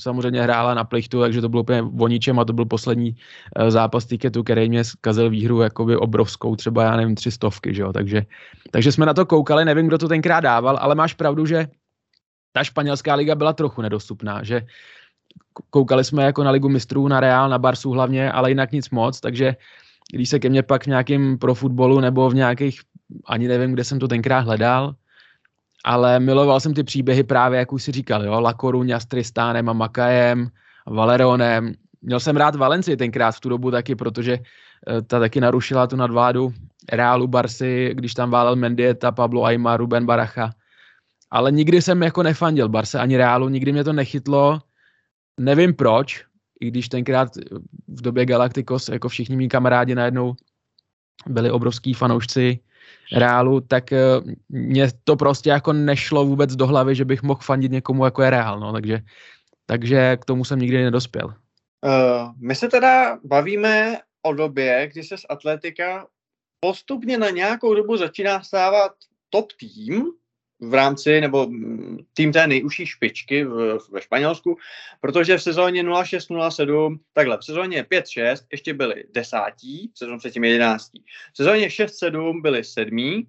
samozřejmě 0.00 0.42
hrála 0.42 0.74
na 0.74 0.84
plichtu, 0.84 1.20
takže 1.20 1.40
to 1.40 1.48
bylo 1.48 1.62
úplně 1.62 1.82
o 1.82 2.08
ničem 2.08 2.38
a 2.38 2.44
to 2.44 2.52
byl 2.52 2.64
poslední 2.64 3.10
uh, 3.10 3.70
zápas 3.70 4.06
tiketu, 4.06 4.42
který 4.42 4.68
mě 4.68 4.84
zkazil 4.84 5.30
výhru 5.30 5.60
jakoby 5.60 5.96
obrovskou, 5.96 6.56
třeba 6.56 6.82
já 6.82 6.96
nevím, 6.96 7.14
tři 7.14 7.30
stovky, 7.30 7.74
že 7.74 7.82
jo? 7.82 7.92
Takže, 7.92 8.22
takže 8.70 8.92
jsme 8.92 9.06
na 9.06 9.14
to 9.14 9.26
koukali, 9.26 9.64
nevím, 9.64 9.86
kdo 9.86 9.98
to 9.98 10.08
tenkrát 10.08 10.40
dával, 10.40 10.78
ale 10.80 10.94
máš 10.94 11.14
pravdu, 11.14 11.46
že 11.46 11.68
ta 12.52 12.64
španělská 12.64 13.14
liga 13.14 13.34
byla 13.34 13.52
trochu 13.52 13.82
nedostupná, 13.82 14.42
že 14.42 14.66
koukali 15.70 16.04
jsme 16.04 16.24
jako 16.24 16.44
na 16.44 16.50
ligu 16.50 16.68
mistrů, 16.68 17.08
na 17.08 17.20
Real, 17.20 17.48
na 17.48 17.58
Barsu 17.58 17.90
hlavně, 17.90 18.32
ale 18.32 18.50
jinak 18.50 18.72
nic 18.72 18.90
moc, 18.90 19.20
takže 19.20 19.56
když 20.12 20.28
se 20.28 20.38
ke 20.38 20.48
mně 20.48 20.62
pak 20.62 20.84
v 20.84 20.86
nějakým 20.86 21.38
pro 21.38 21.54
fotbalu 21.54 22.00
nebo 22.00 22.30
v 22.30 22.34
nějakých, 22.34 22.80
ani 23.26 23.48
nevím, 23.48 23.72
kde 23.72 23.84
jsem 23.84 23.98
to 23.98 24.08
tenkrát 24.08 24.40
hledal, 24.40 24.94
ale 25.84 26.20
miloval 26.20 26.60
jsem 26.60 26.74
ty 26.74 26.84
příběhy 26.84 27.22
právě, 27.22 27.58
jak 27.58 27.72
už 27.72 27.82
si 27.82 27.92
říkal, 27.92 28.24
jo, 28.24 28.40
La 28.40 28.52
Coruña 28.52 28.96
s 28.96 29.06
Tristánem 29.06 29.68
a 29.68 29.72
Makajem, 29.72 30.48
Valeronem. 30.86 31.74
Měl 32.02 32.20
jsem 32.20 32.36
rád 32.36 32.56
Valenci 32.56 32.96
tenkrát 32.96 33.30
v 33.30 33.40
tu 33.40 33.48
dobu 33.48 33.70
taky, 33.70 33.94
protože 33.94 34.38
eh, 34.88 35.02
ta 35.02 35.20
taky 35.20 35.40
narušila 35.40 35.86
tu 35.86 35.96
nadvládu 35.96 36.52
Reálu 36.92 37.26
Barsy, 37.26 37.90
když 37.94 38.14
tam 38.14 38.30
válel 38.30 38.56
Mendieta, 38.56 39.12
Pablo 39.12 39.44
Aima, 39.44 39.76
Ruben 39.76 40.06
Baracha. 40.06 40.50
Ale 41.30 41.52
nikdy 41.52 41.82
jsem 41.82 42.02
jako 42.02 42.22
nefandil 42.22 42.68
Barse 42.68 42.98
ani 42.98 43.16
Reálu, 43.16 43.48
nikdy 43.48 43.72
mě 43.72 43.84
to 43.84 43.92
nechytlo. 43.92 44.58
Nevím 45.40 45.74
proč, 45.74 46.24
i 46.60 46.66
když 46.70 46.88
tenkrát 46.88 47.36
v 47.88 48.02
době 48.02 48.26
Galacticos 48.26 48.88
jako 48.88 49.08
všichni 49.08 49.36
mý 49.36 49.48
kamarádi 49.48 49.94
najednou 49.94 50.34
byli 51.26 51.50
obrovský 51.50 51.94
fanoušci 51.94 52.58
Reálu, 53.12 53.60
tak 53.60 53.92
eh, 53.92 53.98
mě 54.48 54.88
to 55.04 55.16
prostě 55.16 55.50
jako 55.50 55.72
nešlo 55.72 56.26
vůbec 56.26 56.56
do 56.56 56.66
hlavy, 56.66 56.94
že 56.94 57.04
bych 57.04 57.22
mohl 57.22 57.40
fandit 57.42 57.72
někomu 57.72 58.04
jako 58.04 58.22
je 58.22 58.30
Reál, 58.30 58.60
no, 58.60 58.72
takže, 58.72 59.00
takže 59.66 60.16
k 60.16 60.24
tomu 60.24 60.44
jsem 60.44 60.58
nikdy 60.58 60.84
nedospěl. 60.84 61.26
Uh, 61.26 62.32
my 62.38 62.54
se 62.54 62.68
teda 62.68 63.18
bavíme 63.24 63.98
o 64.22 64.32
době, 64.32 64.88
kdy 64.92 65.02
se 65.02 65.18
z 65.18 65.26
Atletika 65.28 66.06
postupně 66.60 67.18
na 67.18 67.30
nějakou 67.30 67.74
dobu 67.74 67.96
začíná 67.96 68.42
stávat 68.42 68.92
top 69.30 69.52
tým, 69.52 70.04
v 70.60 70.74
rámci, 70.74 71.20
nebo 71.20 71.46
mm, 71.46 71.98
tým 72.14 72.32
té 72.32 72.46
nejužší 72.46 72.86
špičky 72.86 73.44
v, 73.44 73.78
ve 73.90 74.02
Španělsku, 74.02 74.56
protože 75.00 75.38
v 75.38 75.42
sezóně 75.42 75.82
06-07, 75.82 76.98
takhle, 77.12 77.38
v 77.38 77.44
sezóně 77.44 77.82
5-6 77.82 78.36
ještě 78.52 78.74
byli 78.74 79.04
desátí, 79.14 79.90
v 79.94 79.98
sezóně 79.98 80.18
předtím 80.18 80.44
jedenáctí. 80.44 81.04
V 81.32 81.36
sezóně 81.36 81.68
6-7 81.68 82.42
byli 82.42 82.64
sedmí, 82.64 83.28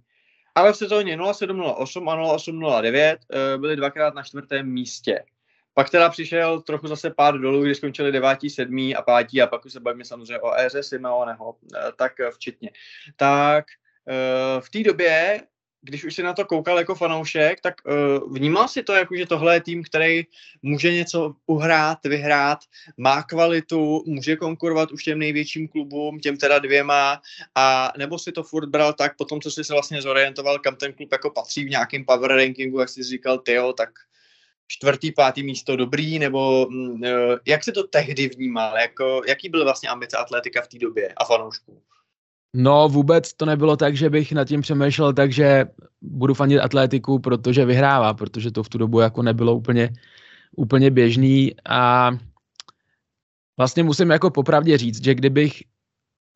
ale 0.56 0.74
v 0.74 0.78
sezóně 0.78 1.18
07-08 1.18 2.10
a 2.10 2.38
08-09 2.38 3.18
eh, 3.32 3.58
byli 3.58 3.76
dvakrát 3.76 4.14
na 4.14 4.24
čtvrtém 4.24 4.68
místě. 4.68 5.24
Pak 5.74 5.90
teda 5.90 6.10
přišel 6.10 6.62
trochu 6.62 6.88
zase 6.88 7.10
pád 7.10 7.36
dolů, 7.36 7.64
kdy 7.64 7.76
skončili 7.76 8.12
devátí, 8.12 8.50
sedmí 8.50 8.96
a 8.96 9.02
pátí 9.02 9.42
a 9.42 9.48
pak 9.48 9.66
už 9.66 9.74
se 9.74 9.80
bavíme 9.80 10.06
samozřejmě 10.06 10.40
o 10.40 10.60
éře 10.60 10.84
Simeoneho, 10.84 11.56
eh, 11.76 11.92
tak 11.96 12.12
včetně. 12.32 12.70
Tak 13.16 13.66
eh, 14.10 14.62
v 14.62 14.70
té 14.70 14.84
době 14.84 15.42
když 15.88 16.04
už 16.04 16.16
si 16.16 16.24
na 16.24 16.34
to 16.34 16.46
koukal 16.46 16.78
jako 16.78 16.96
fanoušek, 16.96 17.62
tak 17.62 17.76
uh, 17.86 18.34
vnímal 18.34 18.68
si 18.68 18.84
to, 18.84 18.94
jako, 18.94 19.16
že 19.16 19.26
tohle 19.26 19.54
je 19.56 19.62
tým, 19.62 19.84
který 19.84 20.24
může 20.62 20.94
něco 20.94 21.36
uhrát, 21.46 21.98
vyhrát, 22.04 22.60
má 22.98 23.24
kvalitu, 23.24 24.04
může 24.06 24.36
konkurovat 24.36 24.92
už 24.92 25.04
těm 25.04 25.20
největším 25.20 25.68
klubům, 25.68 26.20
těm 26.20 26.38
teda 26.38 26.60
dvěma, 26.60 27.22
a 27.56 27.94
nebo 27.98 28.20
si 28.20 28.32
to 28.32 28.44
furt 28.44 28.70
bral 28.70 28.94
tak, 28.94 29.18
potom 29.18 29.42
co 29.42 29.52
jsi 29.52 29.64
se 29.64 29.74
vlastně 29.74 30.02
zorientoval, 30.02 30.60
kam 30.60 30.76
ten 30.76 30.94
klub 30.94 31.12
jako 31.12 31.30
patří 31.30 31.64
v 31.66 31.70
nějakém 31.70 32.06
power 32.06 32.32
rankingu, 32.32 32.80
jak 32.80 32.90
jsi 32.90 33.04
říkal, 33.04 33.38
tyjo, 33.38 33.74
tak 33.74 33.90
čtvrtý, 34.68 35.12
pátý 35.12 35.44
místo 35.44 35.76
dobrý, 35.76 36.20
nebo 36.20 36.66
uh, 36.66 37.38
jak 37.46 37.64
se 37.64 37.72
to 37.72 37.84
tehdy 37.84 38.28
vnímal, 38.28 38.78
jako, 38.78 39.22
jaký 39.28 39.50
byl 39.50 39.64
vlastně 39.64 39.90
ambice 39.90 40.18
atletika 40.18 40.62
v 40.62 40.68
té 40.68 40.78
době 40.78 41.14
a 41.18 41.26
fanoušků? 41.26 41.82
No 42.54 42.90
vůbec 42.90 43.34
to 43.34 43.46
nebylo 43.46 43.78
tak, 43.78 43.98
že 43.98 44.10
bych 44.10 44.32
nad 44.32 44.48
tím 44.48 44.62
přemýšlel 44.62 45.14
tak, 45.14 45.32
že 45.32 45.66
budu 46.02 46.34
fandit 46.34 46.60
atletiku, 46.60 47.20
protože 47.20 47.66
vyhrává, 47.66 48.14
protože 48.14 48.52
to 48.52 48.64
v 48.64 48.70
tu 48.70 48.78
dobu 48.78 49.00
jako 49.00 49.24
nebylo 49.24 49.56
úplně, 49.56 49.94
úplně 50.56 50.92
běžný. 50.92 51.56
A 51.70 52.12
vlastně 53.58 53.84
musím 53.84 54.10
jako 54.10 54.30
popravdě 54.30 54.78
říct, 54.78 55.04
že 55.04 55.16
kdybych 55.16 55.64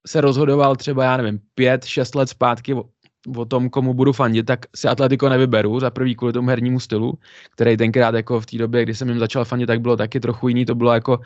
se 0.07 0.21
rozhodoval 0.21 0.75
třeba, 0.75 1.03
já 1.03 1.17
nevím, 1.17 1.39
pět, 1.55 1.85
šest 1.85 2.15
let 2.15 2.29
zpátky 2.29 2.73
o, 2.73 2.83
o 3.37 3.45
tom, 3.45 3.69
komu 3.69 3.93
budu 3.93 4.13
fandit, 4.13 4.45
tak 4.45 4.65
si 4.75 4.87
Atletico 4.87 5.29
nevyberu, 5.29 5.79
za 5.79 5.89
prvý 5.89 6.15
kvůli 6.15 6.33
tomu 6.33 6.49
hernímu 6.49 6.79
stylu, 6.79 7.13
který 7.51 7.77
tenkrát 7.77 8.15
jako 8.15 8.39
v 8.39 8.45
té 8.45 8.57
době, 8.57 8.83
kdy 8.83 8.95
jsem 8.95 9.09
jim 9.09 9.19
začal 9.19 9.45
fandit, 9.45 9.67
tak 9.67 9.81
bylo 9.81 9.97
taky 9.97 10.19
trochu 10.19 10.47
jiný, 10.47 10.65
to 10.65 10.75
bylo 10.75 10.93
jako 10.93 11.19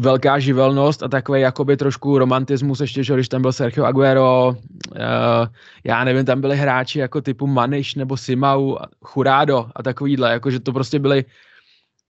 velká 0.00 0.38
živelnost 0.38 1.02
a 1.02 1.08
takový 1.08 1.40
jakoby 1.40 1.76
trošku 1.76 2.18
romantismus 2.18 2.80
ještě, 2.80 3.04
že 3.04 3.14
když 3.14 3.28
tam 3.28 3.42
byl 3.42 3.52
Sergio 3.52 3.84
Aguero, 3.84 4.48
uh, 4.48 4.96
já 5.84 6.04
nevím, 6.04 6.24
tam 6.24 6.40
byli 6.40 6.56
hráči 6.56 6.98
jako 6.98 7.20
typu 7.20 7.46
Maniš 7.46 7.94
nebo 7.94 8.16
Simau, 8.16 8.76
Churado 9.04 9.70
a 9.74 9.82
takovýhle, 9.82 10.32
jakože 10.32 10.60
to 10.60 10.72
prostě 10.72 10.98
byli 10.98 11.24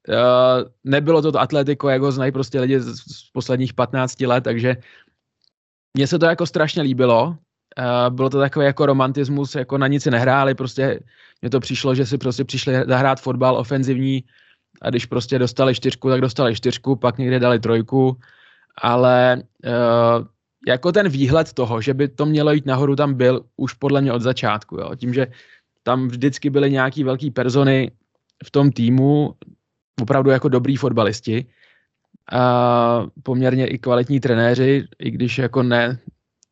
uh, 0.08 0.68
nebylo 0.84 1.22
to 1.22 1.32
to 1.32 1.40
Atletico, 1.40 1.88
jak 1.88 2.02
ho 2.02 2.12
znají 2.12 2.32
prostě 2.32 2.60
lidi 2.60 2.80
z, 2.80 2.96
z 2.96 3.30
posledních 3.32 3.74
15 3.74 4.20
let, 4.20 4.44
takže 4.44 4.76
mně 5.94 6.06
se 6.06 6.18
to 6.18 6.26
jako 6.26 6.46
strašně 6.46 6.82
líbilo, 6.82 7.26
uh, 7.26 8.14
bylo 8.14 8.30
to 8.30 8.38
takový 8.38 8.66
jako 8.66 8.86
romantismus, 8.86 9.54
jako 9.54 9.78
na 9.78 9.86
nic 9.86 10.02
si 10.02 10.10
nehráli, 10.10 10.54
prostě 10.54 11.00
mně 11.42 11.50
to 11.50 11.60
přišlo, 11.60 11.94
že 11.94 12.06
si 12.06 12.18
prostě 12.18 12.44
přišli 12.44 12.74
zahrát 12.88 13.20
fotbal 13.20 13.56
ofenzivní, 13.56 14.24
a 14.82 14.90
když 14.90 15.06
prostě 15.06 15.38
dostali 15.38 15.74
čtyřku, 15.74 16.08
tak 16.08 16.20
dostali 16.20 16.54
čtyřku, 16.54 16.96
pak 16.96 17.18
někde 17.18 17.38
dali 17.38 17.58
trojku, 17.58 18.16
ale 18.82 19.42
uh, 19.64 20.26
jako 20.66 20.92
ten 20.92 21.08
výhled 21.08 21.52
toho, 21.52 21.80
že 21.80 21.94
by 21.94 22.08
to 22.08 22.26
mělo 22.26 22.52
jít 22.52 22.66
nahoru, 22.66 22.96
tam 22.96 23.14
byl 23.14 23.44
už 23.56 23.74
podle 23.74 24.00
mě 24.00 24.12
od 24.12 24.22
začátku. 24.22 24.76
Jo. 24.76 24.94
Tím, 24.96 25.14
že 25.14 25.26
tam 25.82 26.08
vždycky 26.08 26.50
byly 26.50 26.70
nějaký 26.70 27.04
velký 27.04 27.30
persony 27.30 27.90
v 28.44 28.50
tom 28.50 28.72
týmu, 28.72 29.34
opravdu 30.02 30.30
jako 30.30 30.48
dobrý 30.48 30.76
fotbalisti, 30.76 31.46
a 32.32 33.06
poměrně 33.22 33.66
i 33.66 33.78
kvalitní 33.78 34.20
trenéři, 34.20 34.86
i 34.98 35.10
když 35.10 35.38
jako 35.38 35.62
ne 35.62 35.98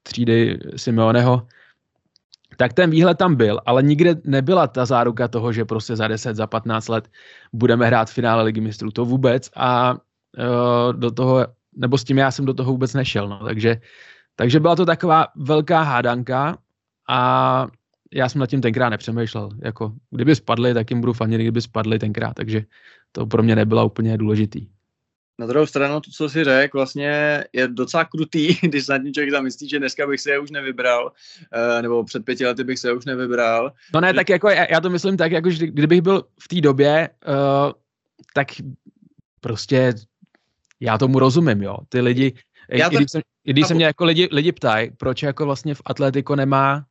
třídy 0.02 0.58
Simeoneho, 0.76 1.46
tak 2.58 2.72
ten 2.72 2.90
výhled 2.90 3.18
tam 3.18 3.36
byl, 3.36 3.60
ale 3.66 3.82
nikde 3.82 4.14
nebyla 4.24 4.66
ta 4.66 4.86
záruka 4.86 5.28
toho, 5.28 5.52
že 5.52 5.64
prostě 5.64 5.96
za 5.96 6.08
10, 6.08 6.36
za 6.36 6.46
15 6.46 6.88
let 6.88 7.08
budeme 7.52 7.86
hrát 7.86 8.10
finále 8.10 8.42
ligy 8.42 8.60
mistrů. 8.60 8.90
To 8.90 9.04
vůbec 9.04 9.50
a 9.56 9.94
uh, 9.94 10.92
do 10.92 11.10
toho, 11.10 11.46
nebo 11.76 11.98
s 11.98 12.04
tím 12.04 12.18
já 12.18 12.30
jsem 12.30 12.44
do 12.44 12.54
toho 12.54 12.72
vůbec 12.72 12.94
nešel. 12.94 13.28
No. 13.28 13.38
Takže, 13.44 13.80
takže 14.36 14.60
byla 14.60 14.76
to 14.76 14.86
taková 14.86 15.26
velká 15.36 15.82
hádanka 15.82 16.58
a 17.08 17.66
já 18.14 18.28
jsem 18.28 18.40
nad 18.40 18.50
tím 18.50 18.60
tenkrát 18.60 18.88
nepřemýšlel. 18.88 19.50
Jako, 19.62 19.92
kdyby 20.10 20.34
spadli, 20.34 20.74
tak 20.74 20.90
jim 20.90 21.00
budu 21.00 21.12
fanit, 21.12 21.40
kdyby 21.40 21.62
spadli 21.62 21.98
tenkrát, 21.98 22.34
takže 22.34 22.62
to 23.12 23.26
pro 23.26 23.42
mě 23.42 23.56
nebylo 23.56 23.86
úplně 23.86 24.18
důležitý. 24.18 24.66
Na 25.38 25.46
druhou 25.46 25.66
stranu, 25.66 26.00
to, 26.00 26.10
co 26.10 26.28
si 26.28 26.44
řekl, 26.44 26.78
vlastně 26.78 27.44
je 27.52 27.68
docela 27.68 28.04
krutý, 28.04 28.54
když 28.62 28.86
se 28.86 28.98
tím 28.98 29.14
člověk 29.14 29.30
zamyslí, 29.30 29.68
že 29.68 29.78
dneska 29.78 30.06
bych 30.06 30.20
se 30.20 30.30
je 30.30 30.38
už 30.38 30.50
nevybral, 30.50 31.04
uh, 31.04 31.82
nebo 31.82 32.04
před 32.04 32.24
pěti 32.24 32.46
lety 32.46 32.64
bych 32.64 32.78
se 32.78 32.88
je 32.88 32.92
už 32.92 33.04
nevybral. 33.04 33.72
No 33.94 34.00
ne, 34.00 34.14
tak 34.14 34.28
jako 34.28 34.48
já, 34.48 34.80
to 34.80 34.90
myslím 34.90 35.16
tak, 35.16 35.32
jako 35.32 35.50
že 35.50 35.66
kdybych 35.66 36.02
byl 36.02 36.24
v 36.40 36.48
té 36.48 36.60
době, 36.60 37.08
uh, 37.28 37.72
tak 38.34 38.48
prostě 39.40 39.94
já 40.80 40.98
tomu 40.98 41.18
rozumím, 41.18 41.62
jo. 41.62 41.76
Ty 41.88 42.00
lidi, 42.00 42.34
já 42.70 42.90
to... 42.90 42.94
i 42.94 42.96
když, 42.96 43.10
se, 43.10 43.20
i 43.44 43.52
když 43.52 43.66
se 43.66 43.74
mě 43.74 43.84
jako 43.84 44.04
lidi, 44.04 44.28
lidi 44.32 44.52
ptají, 44.52 44.90
proč 44.90 45.22
jako 45.22 45.44
vlastně 45.44 45.74
v 45.74 45.82
Atletico 45.84 46.36
nemá 46.36 46.84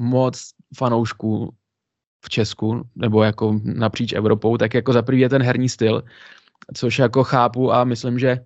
moc 0.00 0.50
fanoušků 0.76 1.54
v 2.24 2.28
Česku, 2.28 2.82
nebo 2.96 3.22
jako 3.22 3.60
napříč 3.64 4.12
Evropou, 4.12 4.56
tak 4.56 4.74
jako 4.74 4.92
za 4.92 5.02
prvý 5.02 5.20
je 5.20 5.28
ten 5.28 5.42
herní 5.42 5.68
styl, 5.68 6.02
což 6.74 6.98
jako 6.98 7.24
chápu 7.24 7.72
a 7.72 7.84
myslím, 7.84 8.18
že 8.18 8.40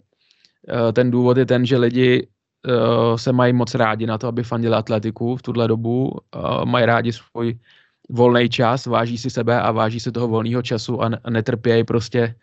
Eh, 0.69 0.93
ten 0.93 1.11
důvod 1.11 1.37
je 1.37 1.47
ten, 1.47 1.67
že 1.67 1.77
lidi 1.77 2.29
eh, 2.69 3.19
se 3.19 3.33
mají 3.33 3.53
moc 3.53 3.75
rádi 3.75 4.07
na 4.07 4.19
to, 4.19 4.29
aby 4.29 4.43
fandili 4.43 4.75
atletiku 4.75 5.37
v 5.37 5.43
tuhle 5.43 5.69
dobu, 5.69 6.21
eh, 6.37 6.65
mají 6.65 6.87
rádi 6.87 7.13
svůj 7.13 7.59
volný 8.09 8.49
čas, 8.49 8.87
váží 8.87 9.19
si 9.19 9.31
sebe 9.31 9.61
a 9.61 9.71
váží 9.71 10.01
si 10.01 10.13
toho 10.13 10.29
volného 10.29 10.63
času 10.63 11.03
a 11.03 11.11
netrpějí 11.31 11.85
prostě 11.85 12.35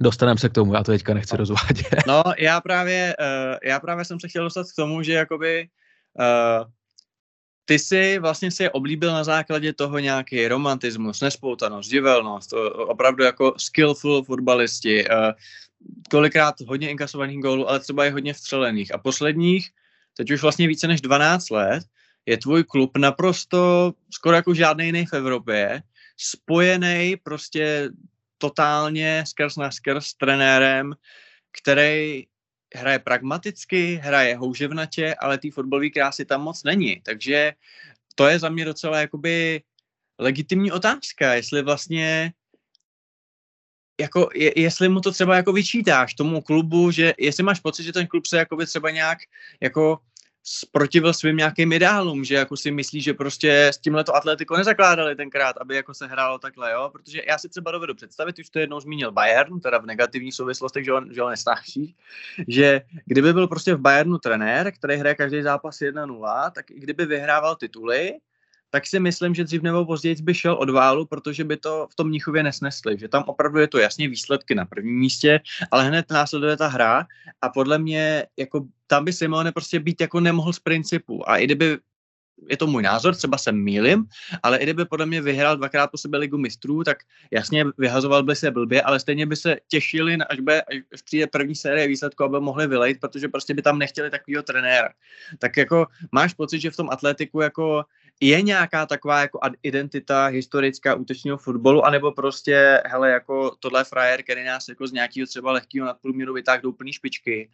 Dostaneme 0.00 0.38
se 0.38 0.48
k 0.48 0.52
tomu, 0.52 0.74
já 0.74 0.84
to 0.84 0.92
teďka 0.92 1.14
nechci 1.14 1.36
rozvádět. 1.36 2.06
No, 2.06 2.22
já 2.38 2.60
právě, 2.60 3.16
já 3.64 3.80
právě 3.80 4.04
jsem 4.04 4.20
se 4.20 4.28
chtěl 4.28 4.44
dostat 4.44 4.66
k 4.72 4.76
tomu, 4.76 5.02
že 5.02 5.12
jakoby 5.12 5.68
ty 7.68 7.78
si 7.78 8.18
vlastně 8.18 8.50
si 8.50 8.62
je 8.62 8.70
oblíbil 8.70 9.12
na 9.12 9.24
základě 9.24 9.72
toho 9.72 9.98
nějaký 9.98 10.48
romantismus, 10.48 11.20
nespoutanost, 11.20 11.90
divelnost, 11.90 12.52
opravdu 12.76 13.24
jako 13.24 13.54
skillful 13.56 14.24
fotbalisti, 14.24 15.04
uh, 15.04 15.32
kolikrát 16.10 16.54
hodně 16.60 16.90
inkasovaných 16.90 17.40
gólů, 17.40 17.68
ale 17.68 17.80
třeba 17.80 18.06
i 18.06 18.10
hodně 18.10 18.34
vstřelených. 18.34 18.94
A 18.94 18.98
posledních, 18.98 19.70
teď 20.16 20.30
už 20.30 20.42
vlastně 20.42 20.68
více 20.68 20.88
než 20.88 21.00
12 21.00 21.50
let, 21.50 21.84
je 22.26 22.36
tvůj 22.36 22.64
klub 22.64 22.96
naprosto 22.96 23.92
skoro 24.10 24.36
jako 24.36 24.54
žádný 24.54 24.86
jiný 24.86 25.06
v 25.06 25.12
Evropě, 25.12 25.82
spojený 26.16 27.16
prostě 27.22 27.90
totálně 28.38 29.24
skrz 29.26 29.56
na 29.56 29.70
skrz 29.70 30.06
s 30.06 30.14
trenérem, 30.14 30.94
který 31.60 32.26
hraje 32.74 32.98
pragmaticky, 32.98 33.94
hraje 33.94 34.36
houževnatě, 34.36 35.14
ale 35.14 35.38
té 35.38 35.50
fotbalové 35.50 35.90
krásy 35.90 36.24
tam 36.24 36.42
moc 36.42 36.64
není. 36.64 37.00
Takže 37.04 37.52
to 38.14 38.26
je 38.26 38.38
za 38.38 38.48
mě 38.48 38.64
docela 38.64 39.00
jakoby 39.00 39.62
legitimní 40.18 40.72
otázka, 40.72 41.34
jestli 41.34 41.62
vlastně 41.62 42.32
jako, 44.00 44.28
je, 44.34 44.60
jestli 44.60 44.88
mu 44.88 45.00
to 45.00 45.12
třeba 45.12 45.36
jako 45.36 45.52
vyčítáš 45.52 46.14
tomu 46.14 46.42
klubu, 46.42 46.90
že 46.90 47.14
jestli 47.18 47.42
máš 47.42 47.60
pocit, 47.60 47.82
že 47.82 47.92
ten 47.92 48.06
klub 48.06 48.26
se 48.26 48.36
jakoby 48.36 48.66
třeba 48.66 48.90
nějak 48.90 49.18
jako 49.60 49.98
protivil 50.72 51.12
svým 51.12 51.36
nějakým 51.36 51.72
ideálům, 51.72 52.24
že 52.24 52.34
jako 52.34 52.56
si 52.56 52.70
myslí, 52.70 53.00
že 53.00 53.14
prostě 53.14 53.66
s 53.66 53.78
tímhle 53.78 54.04
to 54.04 54.16
Atletico 54.16 54.56
nezakládali 54.56 55.16
tenkrát, 55.16 55.56
aby 55.56 55.76
jako 55.76 55.94
se 55.94 56.06
hrálo 56.06 56.38
takhle, 56.38 56.72
jo, 56.72 56.90
protože 56.92 57.22
já 57.28 57.38
si 57.38 57.48
třeba 57.48 57.70
dovedu 57.70 57.94
představit, 57.94 58.38
už 58.38 58.50
to 58.50 58.58
jednou 58.58 58.80
zmínil 58.80 59.12
Bayern, 59.12 59.60
teda 59.60 59.78
v 59.78 59.86
negativních 59.86 60.34
souvislostech, 60.34 60.84
že 60.84 60.92
on, 60.92 61.14
že 61.14 61.22
on 61.22 61.30
nesnáší, 61.30 61.96
že 62.48 62.80
kdyby 63.06 63.32
byl 63.32 63.48
prostě 63.48 63.74
v 63.74 63.80
Bayernu 63.80 64.18
trenér, 64.18 64.72
který 64.72 64.96
hraje 64.96 65.14
každý 65.14 65.42
zápas 65.42 65.78
1-0, 65.78 66.50
tak 66.50 66.70
i 66.70 66.80
kdyby 66.80 67.06
vyhrával 67.06 67.56
tituly, 67.56 68.14
tak 68.70 68.86
si 68.86 69.00
myslím, 69.00 69.34
že 69.34 69.44
dřív 69.44 69.62
nebo 69.62 69.86
později 69.86 70.16
by 70.22 70.34
šel 70.34 70.54
od 70.54 70.70
válu, 70.70 71.06
protože 71.06 71.44
by 71.44 71.56
to 71.56 71.86
v 71.90 71.94
tom 71.94 72.08
Mnichově 72.08 72.42
nesnesli, 72.42 72.98
že 72.98 73.08
tam 73.08 73.24
opravdu 73.26 73.58
je 73.58 73.68
to 73.68 73.78
jasně 73.78 74.08
výsledky 74.08 74.54
na 74.54 74.64
prvním 74.64 74.98
místě, 74.98 75.40
ale 75.70 75.88
hned 75.88 76.10
následuje 76.10 76.56
ta 76.56 76.66
hra 76.66 77.06
a 77.40 77.48
podle 77.48 77.78
mě 77.78 78.26
jako 78.36 78.66
tam 78.86 79.04
by 79.04 79.12
Simone 79.12 79.52
prostě 79.52 79.80
být 79.80 80.00
jako 80.00 80.20
nemohl 80.20 80.52
z 80.52 80.58
principu 80.58 81.30
a 81.30 81.36
i 81.36 81.44
kdyby 81.44 81.78
je 82.50 82.56
to 82.56 82.66
můj 82.66 82.82
názor, 82.82 83.14
třeba 83.14 83.38
se 83.38 83.52
mýlim, 83.52 84.04
ale 84.42 84.58
i 84.58 84.62
kdyby 84.62 84.84
podle 84.84 85.06
mě 85.06 85.22
vyhrál 85.22 85.56
dvakrát 85.56 85.90
po 85.90 85.98
sebe 85.98 86.18
ligu 86.18 86.38
mistrů, 86.38 86.84
tak 86.84 86.98
jasně 87.30 87.64
vyhazoval 87.78 88.22
by 88.22 88.36
se 88.36 88.50
blbě, 88.50 88.82
ale 88.82 89.00
stejně 89.00 89.26
by 89.26 89.36
se 89.36 89.56
těšili, 89.68 90.16
až, 90.16 90.40
by, 90.40 90.62
až 90.62 91.02
přijde 91.04 91.26
první 91.26 91.54
série 91.54 91.88
výsledku, 91.88 92.24
aby 92.24 92.40
mohli 92.40 92.66
vylejt, 92.66 93.00
protože 93.00 93.28
prostě 93.28 93.54
by 93.54 93.62
tam 93.62 93.78
nechtěli 93.78 94.10
takového 94.10 94.42
trenéra. 94.42 94.88
Tak 95.38 95.56
jako 95.56 95.86
máš 96.12 96.34
pocit, 96.34 96.60
že 96.60 96.70
v 96.70 96.76
tom 96.76 96.90
atletiku 96.90 97.40
jako 97.40 97.84
je 98.20 98.42
nějaká 98.42 98.86
taková 98.86 99.20
jako 99.20 99.40
identita 99.62 100.26
historická 100.26 100.94
útočního 100.94 101.38
fotbalu, 101.38 101.84
anebo 101.84 102.12
prostě, 102.12 102.82
hele, 102.86 103.10
jako 103.10 103.56
tohle 103.60 103.84
frajer, 103.84 104.22
který 104.22 104.44
nás 104.44 104.68
jako 104.68 104.86
z 104.86 104.92
nějakého 104.92 105.26
třeba 105.26 105.52
lehkého 105.52 105.86
nadprůměru 105.86 106.34
vytáhl 106.34 106.62
do 106.62 106.68
úplný 106.68 106.92
špičky, 106.92 107.50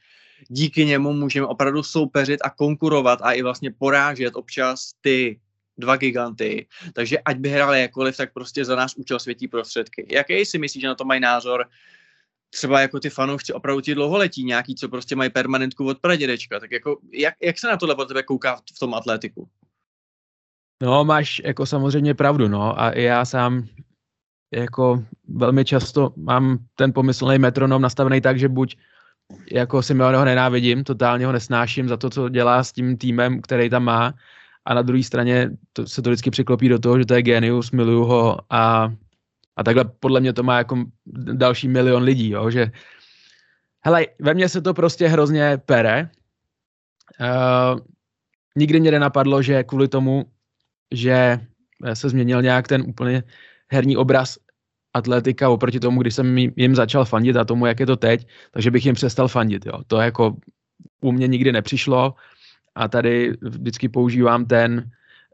díky 0.48 0.84
němu 0.84 1.12
můžeme 1.12 1.46
opravdu 1.46 1.82
soupeřit 1.82 2.40
a 2.44 2.50
konkurovat 2.50 3.18
a 3.22 3.32
i 3.32 3.42
vlastně 3.42 3.70
porážet 3.70 4.36
občas 4.36 4.92
ty 5.00 5.40
dva 5.78 5.96
giganty. 5.96 6.66
Takže 6.92 7.18
ať 7.18 7.36
by 7.36 7.48
hráli 7.48 7.80
jakkoliv, 7.80 8.16
tak 8.16 8.32
prostě 8.32 8.64
za 8.64 8.76
nás 8.76 8.94
účel 8.94 9.18
světí 9.18 9.48
prostředky. 9.48 10.06
Jaký 10.10 10.44
si 10.44 10.58
myslíš, 10.58 10.80
že 10.80 10.88
na 10.88 10.94
to 10.94 11.04
mají 11.04 11.20
názor 11.20 11.68
třeba 12.50 12.80
jako 12.80 13.00
ty 13.00 13.10
fanoušci 13.10 13.52
opravdu 13.52 13.80
ti 13.80 13.94
dlouholetí, 13.94 14.44
nějaký, 14.44 14.74
co 14.74 14.88
prostě 14.88 15.16
mají 15.16 15.30
permanentku 15.30 15.86
od 15.86 15.98
pradědečka, 15.98 16.60
tak 16.60 16.70
jako 16.70 16.98
jak, 17.12 17.34
jak 17.42 17.58
se 17.58 17.66
na 17.66 17.76
tohle 17.76 17.94
po 17.94 18.04
tebe 18.04 18.22
kouká 18.22 18.60
v 18.76 18.78
tom 18.78 18.94
atletiku? 18.94 19.48
No, 20.82 21.04
máš 21.04 21.42
jako 21.44 21.66
samozřejmě 21.66 22.14
pravdu, 22.14 22.48
no. 22.48 22.80
A 22.80 22.92
já 22.98 23.24
sám 23.24 23.66
jako 24.54 25.04
velmi 25.28 25.64
často 25.64 26.12
mám 26.16 26.58
ten 26.74 26.92
pomyslný 26.92 27.38
metronom 27.38 27.82
nastavený 27.82 28.20
tak, 28.20 28.38
že 28.38 28.48
buď 28.48 28.76
jako 29.52 29.82
Simeone 29.82 30.18
ho 30.18 30.24
nenávidím, 30.24 30.84
totálně 30.84 31.26
ho 31.26 31.32
nesnáším 31.32 31.88
za 31.88 31.96
to, 31.96 32.10
co 32.10 32.28
dělá 32.28 32.64
s 32.64 32.72
tím 32.72 32.96
týmem, 32.96 33.40
který 33.40 33.70
tam 33.70 33.84
má, 33.84 34.14
a 34.64 34.74
na 34.74 34.82
druhé 34.82 35.02
straně 35.02 35.50
to, 35.72 35.86
se 35.86 36.02
to 36.02 36.10
vždycky 36.10 36.30
přiklopí 36.30 36.68
do 36.68 36.78
toho, 36.78 36.98
že 36.98 37.06
to 37.06 37.14
je 37.14 37.22
genius, 37.22 37.70
miluju 37.70 38.04
ho 38.04 38.38
a, 38.50 38.92
a 39.56 39.64
takhle 39.64 39.84
podle 39.84 40.20
mě 40.20 40.32
to 40.32 40.42
má 40.42 40.58
jako 40.58 40.84
další 41.32 41.68
milion 41.68 42.02
lidí, 42.02 42.30
jo, 42.30 42.50
že 42.50 42.70
hele, 43.84 44.06
ve 44.20 44.34
mně 44.34 44.48
se 44.48 44.60
to 44.60 44.74
prostě 44.74 45.08
hrozně 45.08 45.58
pere. 45.66 46.10
Uh, 47.20 47.80
nikdy 48.56 48.80
mě 48.80 48.90
nenapadlo, 48.90 49.42
že 49.42 49.64
kvůli 49.64 49.88
tomu 49.88 50.24
že 50.96 51.38
eh, 51.84 51.96
se 51.96 52.08
změnil 52.08 52.42
nějak 52.42 52.68
ten 52.68 52.82
úplně 52.86 53.22
herní 53.72 53.96
obraz 53.96 54.38
atletika 54.94 55.50
oproti 55.50 55.80
tomu, 55.80 56.00
když 56.00 56.14
jsem 56.14 56.38
jim 56.38 56.74
začal 56.74 57.04
fandit 57.04 57.36
a 57.36 57.44
tomu, 57.44 57.66
jak 57.66 57.80
je 57.80 57.86
to 57.86 57.96
teď, 57.96 58.26
takže 58.50 58.70
bych 58.70 58.86
jim 58.86 58.94
přestal 58.94 59.28
fandit. 59.28 59.66
Jo. 59.66 59.82
To 59.86 59.98
jako 59.98 60.36
u 61.00 61.12
mě 61.12 61.26
nikdy 61.26 61.52
nepřišlo 61.52 62.14
a 62.74 62.88
tady 62.88 63.34
vždycky 63.42 63.88
používám 63.88 64.46
ten 64.46 64.90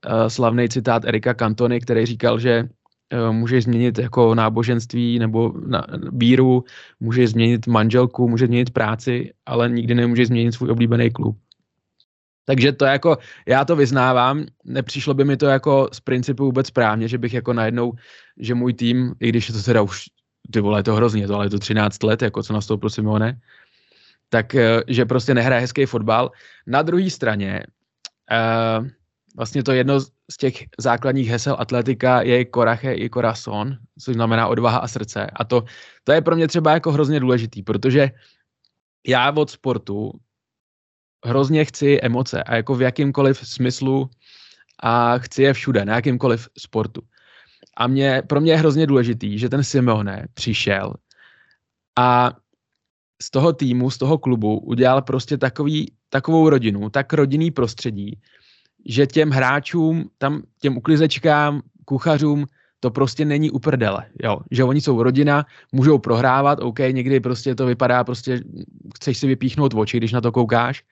uh, 0.06 0.26
slavný 0.28 0.68
citát 0.68 1.04
Erika 1.04 1.34
Cantony, 1.34 1.80
který 1.80 2.06
říkal, 2.06 2.38
že 2.38 2.64
uh, 2.64 3.32
můžeš 3.32 3.64
změnit 3.64 3.98
jako 3.98 4.34
náboženství 4.34 5.18
nebo 5.18 5.52
na, 5.66 5.86
víru, 6.12 6.64
můžeš 7.00 7.30
změnit 7.30 7.66
manželku, 7.66 8.28
můžeš 8.28 8.46
změnit 8.46 8.70
práci, 8.70 9.32
ale 9.46 9.68
nikdy 9.68 9.94
nemůžeš 9.94 10.26
změnit 10.26 10.52
svůj 10.52 10.70
oblíbený 10.70 11.10
klub. 11.10 11.36
Takže 12.50 12.72
to 12.72 12.84
jako, 12.84 13.18
já 13.46 13.64
to 13.64 13.76
vyznávám, 13.76 14.44
nepřišlo 14.64 15.14
by 15.14 15.24
mi 15.24 15.36
to 15.36 15.46
jako 15.46 15.88
z 15.92 16.00
principu 16.00 16.44
vůbec 16.44 16.66
správně, 16.66 17.08
že 17.08 17.18
bych 17.18 17.34
jako 17.34 17.52
najednou, 17.52 17.92
že 18.38 18.54
můj 18.54 18.74
tým, 18.74 19.14
i 19.20 19.28
když 19.28 19.48
je 19.48 19.54
to 19.54 19.62
teda 19.62 19.82
už, 19.82 20.04
ty 20.50 20.60
vole, 20.60 20.78
je 20.78 20.82
to 20.82 20.94
hrozně, 20.94 21.26
to, 21.26 21.34
ale 21.34 21.46
je 21.46 21.50
to 21.50 21.58
13 21.58 22.02
let, 22.02 22.22
jako 22.22 22.42
co 22.42 22.52
nastoupil 22.52 22.90
Simone, 22.90 23.38
tak 24.28 24.54
eh, 24.54 24.82
že 24.88 25.06
prostě 25.06 25.34
nehraje 25.34 25.60
hezký 25.60 25.86
fotbal. 25.86 26.30
Na 26.66 26.82
druhé 26.82 27.10
straně, 27.10 27.62
uh, 28.30 28.86
vlastně 29.36 29.62
to 29.62 29.72
jedno 29.72 30.00
z 30.00 30.36
těch 30.38 30.54
základních 30.78 31.28
hesel 31.28 31.56
atletika 31.58 32.22
je 32.22 32.44
korache 32.44 32.94
i 32.94 33.10
corazon, 33.10 33.76
což 33.98 34.14
znamená 34.14 34.48
odvaha 34.48 34.78
a 34.78 34.88
srdce. 34.88 35.26
A 35.26 35.44
to, 35.44 35.64
to 36.04 36.12
je 36.12 36.20
pro 36.20 36.36
mě 36.36 36.48
třeba 36.48 36.72
jako 36.72 36.92
hrozně 36.92 37.20
důležitý, 37.20 37.62
protože 37.62 38.10
já 39.06 39.32
od 39.32 39.50
sportu 39.50 40.12
hrozně 41.24 41.64
chci 41.64 41.98
emoce 42.02 42.42
a 42.42 42.56
jako 42.56 42.74
v 42.74 42.82
jakýmkoliv 42.82 43.38
smyslu 43.48 44.10
a 44.82 45.18
chci 45.18 45.42
je 45.42 45.52
všude, 45.52 45.84
na 45.84 45.94
jakýmkoliv 45.94 46.48
sportu. 46.58 47.02
A 47.76 47.86
mě, 47.86 48.22
pro 48.26 48.40
mě 48.40 48.52
je 48.52 48.56
hrozně 48.56 48.86
důležitý, 48.86 49.38
že 49.38 49.48
ten 49.48 49.64
Simone 49.64 50.26
přišel 50.34 50.94
a 51.98 52.32
z 53.22 53.30
toho 53.30 53.52
týmu, 53.52 53.90
z 53.90 53.98
toho 53.98 54.18
klubu 54.18 54.58
udělal 54.58 55.02
prostě 55.02 55.38
takový, 55.38 55.92
takovou 56.08 56.48
rodinu, 56.48 56.90
tak 56.90 57.12
rodinný 57.12 57.50
prostředí, 57.50 58.20
že 58.86 59.06
těm 59.06 59.30
hráčům, 59.30 60.10
tam 60.18 60.42
těm 60.60 60.76
uklizečkám, 60.76 61.62
kuchařům, 61.84 62.46
to 62.80 62.90
prostě 62.90 63.24
není 63.24 63.50
uprdele, 63.50 64.06
jo, 64.22 64.40
že 64.50 64.64
oni 64.64 64.80
jsou 64.80 65.02
rodina, 65.02 65.46
můžou 65.72 65.98
prohrávat, 65.98 66.58
OK, 66.60 66.78
někdy 66.78 67.20
prostě 67.20 67.54
to 67.54 67.66
vypadá, 67.66 68.04
prostě 68.04 68.40
chceš 68.96 69.18
si 69.18 69.26
vypíchnout 69.26 69.74
oči, 69.74 69.96
když 69.96 70.12
na 70.12 70.20
to 70.20 70.32
koukáš, 70.32 70.84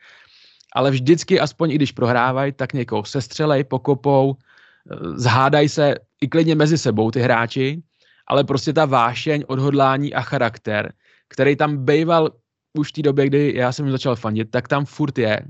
ale 0.74 0.90
vždycky, 0.90 1.40
aspoň 1.40 1.70
i 1.70 1.74
když 1.74 1.92
prohrávají, 1.92 2.53
tak 2.53 2.72
někoho 2.72 3.05
sestřelej, 3.05 3.64
pokopou, 3.64 4.37
eh, 4.37 4.96
zhádaj 5.14 5.68
se 5.68 5.94
i 6.20 6.29
klidně 6.29 6.55
mezi 6.55 6.79
sebou 6.79 7.11
ty 7.11 7.20
hráči, 7.20 7.83
ale 8.27 8.44
prostě 8.44 8.72
ta 8.72 8.85
vášeň, 8.85 9.44
odhodlání 9.46 10.14
a 10.14 10.20
charakter, 10.20 10.92
který 11.29 11.57
tam 11.57 11.85
bejval 11.85 12.31
už 12.79 12.88
v 12.88 12.92
té 12.92 13.03
době, 13.03 13.27
kdy 13.27 13.53
já 13.57 13.72
jsem 13.72 13.90
začal 13.90 14.16
fandit, 14.16 14.51
tak 14.51 14.68
tam 14.68 14.85
furt 14.85 15.18
je. 15.18 15.40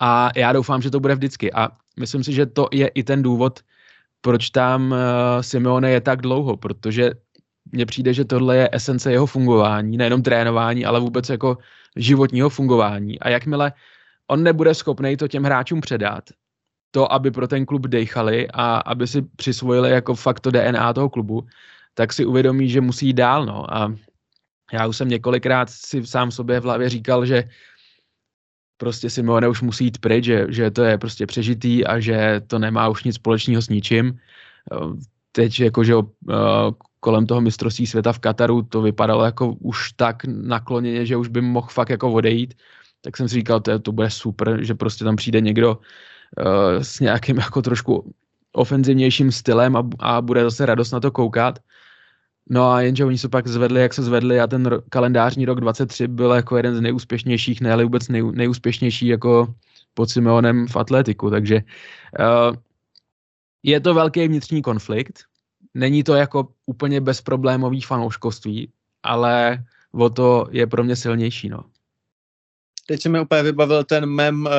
A 0.00 0.30
já 0.36 0.52
doufám, 0.52 0.82
že 0.82 0.90
to 0.90 1.00
bude 1.00 1.14
vždycky. 1.14 1.52
A 1.52 1.68
myslím 2.00 2.24
si, 2.24 2.32
že 2.32 2.46
to 2.46 2.68
je 2.72 2.88
i 2.88 3.02
ten 3.02 3.22
důvod, 3.22 3.60
proč 4.26 4.50
tam 4.50 4.90
uh, 4.90 4.98
Simeone 5.40 5.90
je 5.90 6.00
tak 6.00 6.22
dlouho, 6.22 6.56
protože 6.56 7.10
mně 7.72 7.86
přijde, 7.86 8.14
že 8.14 8.24
tohle 8.24 8.56
je 8.56 8.68
esence 8.72 9.12
jeho 9.12 9.26
fungování, 9.26 9.96
nejenom 9.96 10.22
trénování, 10.22 10.82
ale 10.84 11.00
vůbec 11.00 11.28
jako 11.28 11.58
životního 11.96 12.50
fungování. 12.50 13.20
A 13.20 13.28
jakmile 13.28 13.72
on 14.26 14.42
nebude 14.42 14.74
schopný 14.74 15.16
to 15.16 15.28
těm 15.28 15.44
hráčům 15.44 15.80
předat, 15.80 16.24
to, 16.90 17.12
aby 17.12 17.30
pro 17.30 17.48
ten 17.48 17.66
klub 17.66 17.86
dejchali 17.86 18.48
a 18.50 18.76
aby 18.76 19.06
si 19.06 19.22
přisvojili 19.22 19.90
jako 19.90 20.14
fakt 20.14 20.40
to 20.40 20.50
DNA 20.50 20.92
toho 20.92 21.10
klubu, 21.10 21.46
tak 21.94 22.12
si 22.12 22.26
uvědomí, 22.26 22.68
že 22.68 22.80
musí 22.80 23.06
jít 23.06 23.22
dál. 23.22 23.46
No. 23.46 23.74
A 23.74 23.94
já 24.72 24.86
už 24.86 24.96
jsem 24.96 25.08
několikrát 25.08 25.70
si 25.70 26.06
sám 26.06 26.30
sobě 26.30 26.60
v 26.60 26.64
hlavě 26.64 26.88
říkal, 26.88 27.26
že 27.26 27.44
prostě 28.76 29.10
Simone 29.10 29.48
už 29.48 29.62
musí 29.62 29.84
jít 29.84 29.98
pryč, 29.98 30.24
že, 30.24 30.46
že 30.48 30.70
to 30.70 30.82
je 30.84 30.98
prostě 30.98 31.26
přežitý 31.26 31.86
a 31.86 32.00
že 32.00 32.40
to 32.46 32.58
nemá 32.58 32.88
už 32.88 33.04
nic 33.04 33.14
společného 33.14 33.62
s 33.62 33.68
ničím. 33.68 34.18
Teď 35.32 35.60
jakože 35.60 35.94
kolem 37.00 37.26
toho 37.26 37.40
mistrovství 37.40 37.86
světa 37.86 38.12
v 38.12 38.18
Kataru 38.18 38.62
to 38.62 38.82
vypadalo 38.82 39.24
jako 39.24 39.52
už 39.52 39.92
tak 39.92 40.24
nakloněně, 40.24 41.06
že 41.06 41.16
už 41.16 41.28
by 41.28 41.40
mohl 41.40 41.68
fakt 41.70 41.90
jako 41.90 42.12
odejít, 42.12 42.54
tak 43.00 43.16
jsem 43.16 43.28
si 43.28 43.34
říkal, 43.34 43.60
to, 43.60 43.78
to 43.78 43.92
bude 43.92 44.10
super, 44.10 44.64
že 44.64 44.74
prostě 44.74 45.04
tam 45.04 45.16
přijde 45.16 45.40
někdo 45.40 45.78
uh, 45.78 46.82
s 46.82 47.00
nějakým 47.00 47.38
jako 47.38 47.62
trošku 47.62 48.14
ofenzivnějším 48.52 49.32
stylem 49.32 49.76
a, 49.76 49.88
a 49.98 50.20
bude 50.22 50.42
zase 50.42 50.66
radost 50.66 50.90
na 50.90 51.00
to 51.00 51.10
koukat. 51.10 51.58
No 52.50 52.70
a 52.70 52.80
jenže 52.80 53.04
oni 53.04 53.18
se 53.18 53.28
pak 53.28 53.48
zvedli, 53.48 53.80
jak 53.80 53.94
se 53.94 54.02
zvedli 54.02 54.40
a 54.40 54.46
ten 54.46 54.66
ro- 54.66 54.82
kalendářní 54.88 55.44
rok 55.44 55.60
23 55.60 56.08
byl 56.08 56.30
jako 56.30 56.56
jeden 56.56 56.76
z 56.76 56.80
nejúspěšnějších, 56.80 57.60
ne 57.60 57.84
vůbec 57.84 58.08
nej, 58.08 58.22
nejúspěšnější 58.22 59.06
jako 59.06 59.54
pod 59.94 60.10
Simeonem 60.10 60.66
v 60.66 60.76
atletiku, 60.76 61.30
takže 61.30 61.60
uh, 62.20 62.56
je 63.62 63.80
to 63.80 63.94
velký 63.94 64.28
vnitřní 64.28 64.62
konflikt, 64.62 65.24
není 65.74 66.04
to 66.04 66.14
jako 66.14 66.48
úplně 66.66 67.00
bezproblémový 67.00 67.80
fanouškovství, 67.80 68.72
ale 69.02 69.64
o 69.92 70.10
to 70.10 70.48
je 70.50 70.66
pro 70.66 70.84
mě 70.84 70.96
silnější, 70.96 71.48
no. 71.48 71.64
Teď 72.86 73.02
se 73.02 73.08
mi 73.08 73.20
úplně 73.20 73.42
vybavil 73.42 73.84
ten 73.84 74.06
mem, 74.06 74.46
uh, 74.46 74.52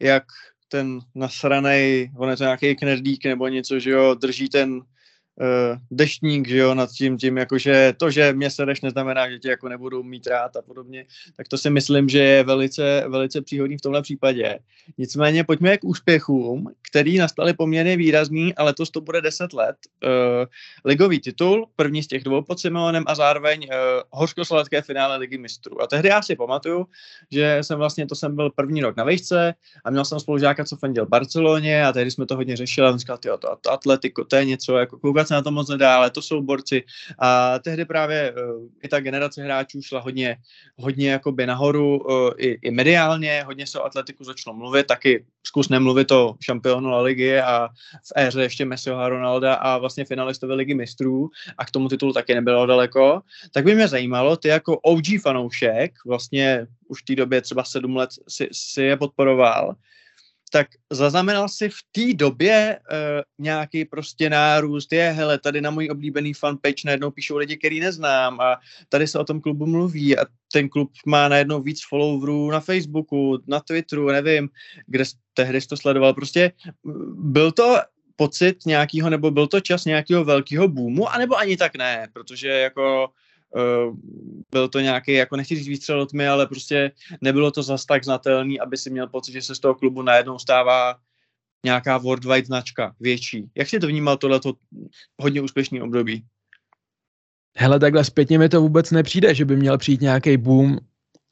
jak 0.00 0.24
ten 0.68 1.00
nasranej, 1.14 2.10
on 2.16 2.30
je 2.30 2.36
to 2.36 2.44
nějaký 2.44 2.76
knedlík 2.76 3.24
nebo 3.24 3.48
něco, 3.48 3.78
že 3.78 3.90
jo, 3.90 4.14
drží 4.14 4.48
ten 4.48 4.82
deštník, 5.90 6.48
že 6.48 6.58
jo, 6.58 6.74
nad 6.74 6.90
tím, 6.90 7.18
tím, 7.18 7.36
jakože 7.36 7.94
to, 7.96 8.10
že 8.10 8.32
mě 8.32 8.50
sereš, 8.50 8.80
neznamená, 8.80 9.30
že 9.30 9.38
tě 9.38 9.48
jako 9.48 9.68
nebudou 9.68 10.02
mít 10.02 10.26
rád 10.26 10.56
a 10.56 10.62
podobně, 10.62 11.06
tak 11.36 11.48
to 11.48 11.58
si 11.58 11.70
myslím, 11.70 12.08
že 12.08 12.18
je 12.18 12.44
velice, 12.44 13.04
velice 13.08 13.42
příhodný 13.42 13.78
v 13.78 13.80
tomhle 13.80 14.02
případě. 14.02 14.58
Nicméně 14.98 15.44
pojďme 15.44 15.78
k 15.78 15.84
úspěchům, 15.84 16.72
který 16.90 17.18
nastaly 17.18 17.54
poměrně 17.54 17.96
výrazný 17.96 18.54
a 18.54 18.64
letos 18.64 18.90
to 18.90 19.00
bude 19.00 19.20
10 19.20 19.52
let. 19.52 19.76
Uh, 20.04 20.10
ligový 20.84 21.20
titul, 21.20 21.66
první 21.76 22.02
z 22.02 22.06
těch 22.06 22.24
dvou 22.24 22.42
pod 22.42 22.60
Simonem 22.60 23.04
a 23.06 23.14
zároveň 23.14 23.68
uh, 23.68 23.74
hořkosladké 24.10 24.82
finále 24.82 25.16
ligy 25.16 25.38
mistrů. 25.38 25.82
A 25.82 25.86
tehdy 25.86 26.08
já 26.08 26.22
si 26.22 26.36
pamatuju, 26.36 26.86
že 27.30 27.58
jsem 27.62 27.78
vlastně, 27.78 28.06
to 28.06 28.14
jsem 28.14 28.36
byl 28.36 28.50
první 28.50 28.82
rok 28.82 28.96
na 28.96 29.04
vejšce 29.04 29.54
a 29.84 29.90
měl 29.90 30.04
jsem 30.04 30.20
spolužáka, 30.20 30.64
co 30.64 30.76
fandil 30.76 31.06
Barceloně 31.06 31.86
a 31.86 31.92
tehdy 31.92 32.10
jsme 32.10 32.26
to 32.26 32.36
hodně 32.36 32.56
řešili 32.56 32.88
a 32.88 32.90
on 32.90 32.98
říkal, 32.98 33.18
to, 33.18 33.38
to 33.60 33.72
Atletico, 33.72 34.24
to 34.24 34.36
je 34.36 34.44
něco, 34.44 34.76
jako 34.76 34.98
koukat 34.98 35.21
se 35.28 35.34
na 35.34 35.42
to 35.42 35.50
moc 35.50 35.68
nedá, 35.68 35.96
ale 35.96 36.10
to 36.10 36.22
jsou 36.22 36.42
borci. 36.42 36.82
A 37.18 37.58
tehdy 37.58 37.84
právě 37.84 38.32
uh, 38.32 38.68
i 38.82 38.88
ta 38.88 39.00
generace 39.00 39.42
hráčů 39.42 39.82
šla 39.82 40.00
hodně, 40.00 40.36
hodně 40.78 41.10
jakoby 41.10 41.46
nahoru, 41.46 41.98
uh, 41.98 42.30
i, 42.36 42.58
i 42.62 42.70
mediálně, 42.70 43.42
hodně 43.46 43.66
se 43.66 43.78
o 43.78 43.84
Atletiku 43.84 44.24
začalo 44.24 44.56
mluvit, 44.56 44.86
taky 44.86 45.24
zkus 45.42 45.68
nemluvit 45.68 46.10
o 46.10 46.34
šampionu 46.40 46.90
La 46.90 47.00
Ligy 47.00 47.40
a 47.40 47.68
v 48.04 48.12
éře 48.16 48.42
ještě 48.42 48.64
Messiho 48.64 48.96
a 48.96 49.08
Ronalda 49.08 49.54
a 49.54 49.78
vlastně 49.78 50.04
finalistovi 50.04 50.54
ligy 50.54 50.74
mistrů 50.74 51.30
a 51.58 51.64
k 51.64 51.70
tomu 51.70 51.88
titulu 51.88 52.12
taky 52.12 52.34
nebylo 52.34 52.66
daleko, 52.66 53.20
tak 53.52 53.64
by 53.64 53.74
mě 53.74 53.88
zajímalo, 53.88 54.36
ty 54.36 54.48
jako 54.48 54.78
OG 54.78 55.04
fanoušek, 55.22 55.92
vlastně 56.06 56.66
už 56.88 57.02
v 57.02 57.04
té 57.04 57.14
době 57.14 57.40
třeba 57.40 57.64
sedm 57.64 57.96
let 57.96 58.10
si, 58.28 58.48
si 58.52 58.82
je 58.82 58.96
podporoval, 58.96 59.74
tak 60.52 60.66
zaznamenal 60.90 61.48
si 61.48 61.68
v 61.68 61.78
té 61.92 62.14
době 62.14 62.78
uh, 62.78 62.96
nějaký 63.38 63.84
prostě 63.84 64.30
nárůst, 64.30 64.92
je, 64.92 65.10
hele, 65.10 65.38
tady 65.38 65.60
na 65.60 65.70
můj 65.70 65.88
oblíbený 65.90 66.34
fanpage 66.34 66.82
najednou 66.84 67.10
píšou 67.10 67.36
lidi, 67.36 67.56
který 67.56 67.80
neznám 67.80 68.40
a 68.40 68.56
tady 68.88 69.06
se 69.06 69.18
o 69.18 69.24
tom 69.24 69.40
klubu 69.40 69.66
mluví 69.66 70.18
a 70.18 70.24
ten 70.52 70.68
klub 70.68 70.90
má 71.06 71.28
najednou 71.28 71.62
víc 71.62 71.80
followerů 71.88 72.50
na 72.50 72.60
Facebooku, 72.60 73.38
na 73.46 73.60
Twitteru, 73.60 74.06
nevím, 74.06 74.48
kde 74.86 75.04
tehdy 75.34 75.60
jsi 75.60 75.68
to 75.68 75.76
sledoval, 75.76 76.14
prostě 76.14 76.52
byl 77.14 77.52
to 77.52 77.76
pocit 78.16 78.66
nějakého, 78.66 79.10
nebo 79.10 79.30
byl 79.30 79.46
to 79.46 79.60
čas 79.60 79.84
nějakého 79.84 80.24
velkého 80.24 80.68
boomu, 80.68 81.08
anebo 81.08 81.38
ani 81.38 81.56
tak 81.56 81.76
ne, 81.76 82.08
protože 82.12 82.48
jako 82.48 83.08
Byl 84.50 84.68
to 84.68 84.80
nějaký, 84.80 85.12
jako 85.12 85.36
nechci 85.36 85.56
říct 85.56 85.68
výstřel 85.68 86.00
od 86.00 86.10
tmy, 86.10 86.28
ale 86.28 86.46
prostě 86.46 86.92
nebylo 87.20 87.50
to 87.50 87.62
zas 87.62 87.86
tak 87.86 88.04
znatelný, 88.04 88.60
aby 88.60 88.76
si 88.76 88.90
měl 88.90 89.06
pocit, 89.06 89.32
že 89.32 89.42
se 89.42 89.54
z 89.54 89.60
toho 89.60 89.74
klubu 89.74 90.02
najednou 90.02 90.38
stává 90.38 90.94
nějaká 91.64 91.98
worldwide 91.98 92.46
značka, 92.46 92.94
větší. 93.00 93.50
Jak 93.54 93.68
jsi 93.68 93.80
to 93.80 93.86
vnímal 93.86 94.16
tohleto 94.16 94.52
hodně 95.20 95.40
úspěšný 95.40 95.82
období? 95.82 96.24
Hele, 97.56 97.80
takhle 97.80 98.04
zpětně 98.04 98.38
mi 98.38 98.48
to 98.48 98.60
vůbec 98.60 98.90
nepřijde, 98.90 99.34
že 99.34 99.44
by 99.44 99.56
měl 99.56 99.78
přijít 99.78 100.00
nějaký 100.00 100.36
boom 100.36 100.78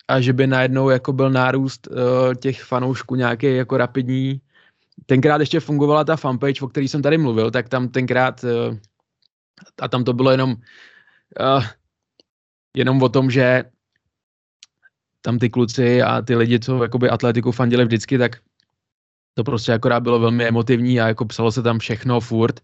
a 0.08 0.20
že 0.20 0.32
by 0.32 0.46
najednou 0.46 0.88
jako 0.90 1.12
byl 1.12 1.30
nárůst 1.30 1.88
uh, 1.90 2.34
těch 2.34 2.62
fanoušků 2.62 3.14
nějaký 3.14 3.56
jako 3.56 3.76
rapidní. 3.76 4.40
Tenkrát 5.06 5.40
ještě 5.40 5.60
fungovala 5.60 6.04
ta 6.04 6.16
fanpage, 6.16 6.64
o 6.64 6.68
který 6.68 6.88
jsem 6.88 7.02
tady 7.02 7.18
mluvil, 7.18 7.50
tak 7.50 7.68
tam 7.68 7.88
tenkrát 7.88 8.44
uh, 8.44 8.76
a 9.80 9.88
tam 9.88 10.04
to 10.04 10.12
bylo 10.12 10.30
jenom 10.30 10.50
uh, 10.50 11.64
jenom 12.76 13.02
o 13.02 13.08
tom, 13.08 13.30
že 13.30 13.64
tam 15.22 15.38
ty 15.38 15.50
kluci 15.50 16.02
a 16.02 16.22
ty 16.22 16.36
lidi, 16.36 16.60
co 16.60 16.82
jakoby 16.82 17.10
atletiku 17.10 17.52
fandili 17.52 17.84
vždycky, 17.84 18.18
tak 18.18 18.36
to 19.34 19.44
prostě 19.44 19.72
akorát 19.72 20.00
bylo 20.00 20.18
velmi 20.18 20.44
emotivní 20.44 21.00
a 21.00 21.08
jako 21.08 21.24
psalo 21.24 21.52
se 21.52 21.62
tam 21.62 21.78
všechno 21.78 22.20
furt, 22.20 22.60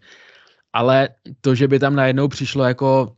ale 0.73 1.09
to, 1.41 1.55
že 1.55 1.67
by 1.67 1.79
tam 1.79 1.95
najednou 1.95 2.27
přišlo 2.27 2.63
jako 2.63 3.15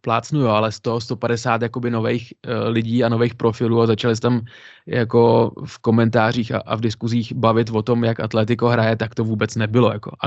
plácnu, 0.00 0.40
jo, 0.40 0.48
ale 0.48 0.72
100, 0.72 1.00
150 1.00 1.62
jakoby 1.62 1.90
nových 1.90 2.34
uh, 2.46 2.68
lidí 2.68 3.04
a 3.04 3.08
nových 3.08 3.34
profilů 3.34 3.80
a 3.80 3.86
začali 3.86 4.16
se 4.16 4.22
tam 4.22 4.40
jako 4.86 5.52
v 5.66 5.78
komentářích 5.78 6.52
a, 6.52 6.58
a 6.58 6.76
v 6.76 6.80
diskuzích 6.80 7.32
bavit 7.32 7.70
o 7.70 7.82
tom, 7.82 8.04
jak 8.04 8.20
Atletico 8.20 8.68
hraje, 8.68 8.96
tak 8.96 9.14
to 9.14 9.24
vůbec 9.24 9.56
nebylo. 9.56 9.92
Jako. 9.92 10.10
A 10.10 10.26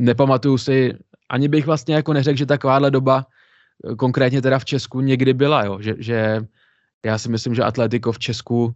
nepamatuju 0.00 0.58
si, 0.58 0.92
ani 1.28 1.48
bych 1.48 1.66
vlastně 1.66 1.94
jako 1.94 2.12
neřekl, 2.12 2.38
že 2.38 2.46
takováhle 2.46 2.90
doba 2.90 3.26
konkrétně 3.98 4.42
teda 4.42 4.58
v 4.58 4.64
Česku 4.64 5.00
někdy 5.00 5.32
byla, 5.34 5.64
jo, 5.64 5.78
že, 5.80 5.94
že 5.98 6.40
já 7.04 7.18
si 7.18 7.28
myslím, 7.28 7.54
že 7.54 7.62
Atletico 7.62 8.12
v 8.12 8.18
Česku, 8.18 8.74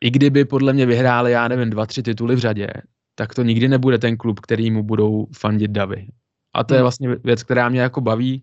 i 0.00 0.10
kdyby 0.10 0.44
podle 0.44 0.72
mě 0.72 0.86
vyhráli, 0.86 1.32
já 1.32 1.48
nevím, 1.48 1.70
dva, 1.70 1.86
tři 1.86 2.02
tituly 2.02 2.36
v 2.36 2.38
řadě, 2.38 2.68
tak 3.14 3.34
to 3.34 3.42
nikdy 3.42 3.68
nebude 3.68 3.98
ten 3.98 4.16
klub, 4.16 4.40
který 4.40 4.70
mu 4.70 4.82
budou 4.82 5.26
fandit 5.36 5.70
davy. 5.70 6.06
A 6.54 6.64
to 6.64 6.74
hmm. 6.74 6.78
je 6.78 6.82
vlastně 6.82 7.08
věc, 7.24 7.42
která 7.42 7.68
mě 7.68 7.80
jako 7.80 8.00
baví. 8.00 8.42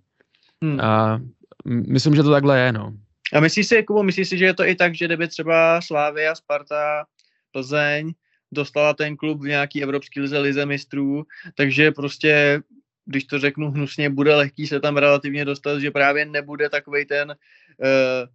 Hmm. 0.63 0.79
A 0.79 1.21
myslím, 1.65 2.15
že 2.15 2.23
to 2.23 2.31
takhle 2.31 2.59
je, 2.59 2.71
no. 2.71 2.93
A 3.33 3.39
myslíš 3.39 3.67
si, 3.67 3.83
Kubo, 3.83 4.03
myslíš 4.03 4.29
si, 4.29 4.37
že 4.37 4.45
je 4.45 4.53
to 4.53 4.65
i 4.65 4.75
tak, 4.75 4.95
že 4.95 5.05
kdyby 5.05 5.27
třeba 5.27 5.81
Slávia, 5.81 6.35
Sparta, 6.35 7.05
Plzeň 7.51 8.13
dostala 8.51 8.93
ten 8.93 9.17
klub 9.17 9.41
v 9.41 9.47
nějaký 9.47 9.83
evropský 9.83 10.19
lize, 10.19 10.39
lize 10.39 10.65
mistrů, 10.65 11.23
takže 11.55 11.91
prostě 11.91 12.61
když 13.07 13.23
to 13.23 13.39
řeknu 13.39 13.71
hnusně, 13.71 14.09
bude 14.09 14.35
lehký 14.35 14.67
se 14.67 14.79
tam 14.79 14.97
relativně 14.97 15.45
dostat, 15.45 15.79
že 15.79 15.91
právě 15.91 16.25
nebude 16.25 16.69
takový 16.69 17.05
ten 17.05 17.29
uh, 17.29 18.29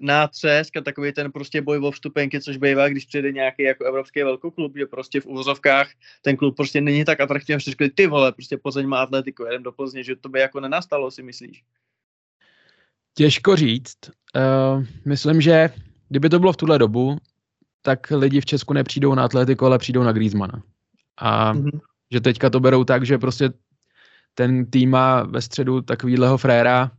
nátřesk 0.00 0.76
a 0.76 0.80
takový 0.80 1.12
ten 1.12 1.32
prostě 1.32 1.62
boj 1.62 1.78
o 1.78 1.90
vstupenky, 1.90 2.40
což 2.40 2.56
bývá, 2.56 2.88
když 2.88 3.04
přijde 3.04 3.32
nějaký 3.32 3.62
jako 3.62 3.84
evropský 3.84 4.22
velkoklub, 4.22 4.76
že 4.76 4.86
prostě 4.86 5.20
v 5.20 5.26
uvozovkách 5.26 5.90
ten 6.22 6.36
klub 6.36 6.56
prostě 6.56 6.80
není 6.80 7.04
tak 7.04 7.20
atraktivní, 7.20 7.60
že 7.60 7.70
řekli, 7.70 7.90
ty 7.90 8.06
vole, 8.06 8.32
prostě 8.32 8.56
Plzeň 8.56 8.86
má 8.86 9.02
atletiku, 9.02 9.44
jeden 9.44 9.62
do 9.62 9.72
Plzně, 9.72 10.04
že 10.04 10.16
to 10.16 10.28
by 10.28 10.40
jako 10.40 10.60
nenastalo, 10.60 11.10
si 11.10 11.22
myslíš? 11.22 11.62
Těžko 13.14 13.56
říct. 13.56 13.98
Uh, 14.36 14.84
myslím, 15.04 15.40
že 15.40 15.70
kdyby 16.08 16.28
to 16.28 16.38
bylo 16.38 16.52
v 16.52 16.56
tuhle 16.56 16.78
dobu, 16.78 17.18
tak 17.82 18.10
lidi 18.10 18.40
v 18.40 18.44
Česku 18.44 18.72
nepřijdou 18.72 19.14
na 19.14 19.24
atletiku, 19.24 19.66
ale 19.66 19.78
přijdou 19.78 20.02
na 20.02 20.12
Griezmana. 20.12 20.62
A 21.16 21.54
mm-hmm. 21.54 21.80
že 22.12 22.20
teďka 22.20 22.50
to 22.50 22.60
berou 22.60 22.84
tak, 22.84 23.06
že 23.06 23.18
prostě 23.18 23.50
ten 24.34 24.66
tým 24.66 24.90
má 24.90 25.22
ve 25.22 25.42
středu 25.42 25.82
takovýhleho 25.82 26.38
fréra, 26.38 26.90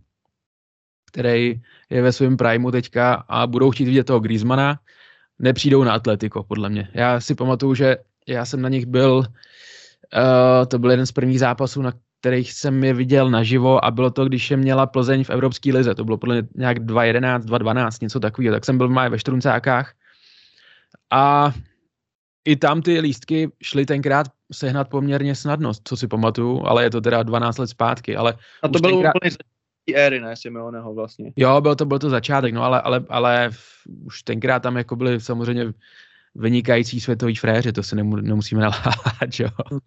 který 1.12 1.62
je 1.90 2.02
ve 2.02 2.12
svém 2.12 2.38
primu 2.38 2.72
teďka 2.72 3.14
a 3.14 3.48
budou 3.48 3.72
chtít 3.72 3.86
vidět 3.86 4.04
toho 4.04 4.20
Griezmana, 4.20 4.80
nepřijdou 5.40 5.84
na 5.84 5.94
Atletico, 5.94 6.44
podle 6.44 6.70
mě. 6.70 6.90
Já 6.94 7.20
si 7.20 7.36
pamatuju, 7.36 7.76
že 7.76 7.98
já 8.28 8.46
jsem 8.46 8.62
na 8.62 8.70
nich 8.70 8.86
byl, 8.86 9.18
uh, 9.18 9.26
to 10.68 10.80
byl 10.80 10.92
jeden 10.92 11.06
z 11.06 11.12
prvních 11.12 11.40
zápasů, 11.40 11.82
na 11.82 11.94
kterých 12.20 12.54
jsem 12.54 12.84
je 12.84 12.94
viděl 12.94 13.30
naživo 13.30 13.86
a 13.86 13.92
bylo 13.92 14.12
to, 14.12 14.26
když 14.26 14.52
je 14.52 14.58
měla 14.58 14.86
Plzeň 14.86 15.24
v 15.24 15.30
Evropské 15.30 15.74
lize. 15.74 15.96
To 15.96 16.06
bylo 16.06 16.18
podle 16.18 16.36
mě 16.36 16.48
nějak 16.56 16.78
2.11, 16.78 17.40
2.12, 17.40 17.98
něco 18.02 18.20
takového. 18.20 18.56
Tak 18.56 18.66
jsem 18.66 18.78
byl 18.78 18.88
v 18.88 19.10
ve 19.10 19.20
Štruncákách 19.20 19.94
a 21.12 21.54
i 22.46 22.56
tam 22.56 22.82
ty 22.82 23.00
lístky 23.00 23.52
šly 23.64 23.86
tenkrát 23.86 24.28
sehnat 24.52 24.90
poměrně 24.90 25.36
snadno, 25.36 25.72
co 25.84 25.98
si 25.98 26.08
pamatuju, 26.08 26.66
ale 26.66 26.84
je 26.84 26.90
to 26.90 27.02
teda 27.02 27.24
12 27.24 27.58
let 27.58 27.68
zpátky. 27.68 28.16
Ale 28.16 28.34
a 28.62 28.68
to 28.68 28.80
bylo 28.80 28.94
tenkrát... 28.94 29.14
úplně 29.16 29.32
éry, 29.96 30.20
ne, 30.20 30.36
Simeoneho 30.36 30.94
vlastně. 30.94 31.32
Jo, 31.36 31.62
byl 31.62 31.76
to, 31.76 31.86
byl 31.86 32.00
to 32.00 32.10
začátek, 32.10 32.54
no 32.54 32.64
ale, 32.64 32.82
ale, 32.82 33.06
ale 33.10 33.50
už 34.06 34.24
tenkrát 34.24 34.60
tam 34.60 34.78
jako 34.78 34.96
byly 34.96 35.22
samozřejmě 35.22 35.74
vynikající 36.36 37.00
světový 37.00 37.36
fréři, 37.36 37.72
to 37.72 37.84
se 37.84 37.96
nemu, 37.96 38.16
nemusíme 38.16 38.62
naláhat, 38.62 39.40
jo. 39.40 39.50
Uh, 39.72 39.82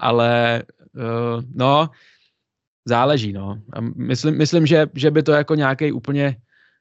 ale 0.00 0.62
uh, 0.94 1.42
no, 1.54 1.90
záleží, 2.84 3.32
no. 3.32 3.58
A 3.72 3.80
myslím, 3.80 4.38
myslím 4.38 4.66
že, 4.66 4.86
že 4.94 5.10
by 5.10 5.22
to 5.22 5.32
jako 5.32 5.54
nějaký 5.54 5.92
úplně, 5.92 6.36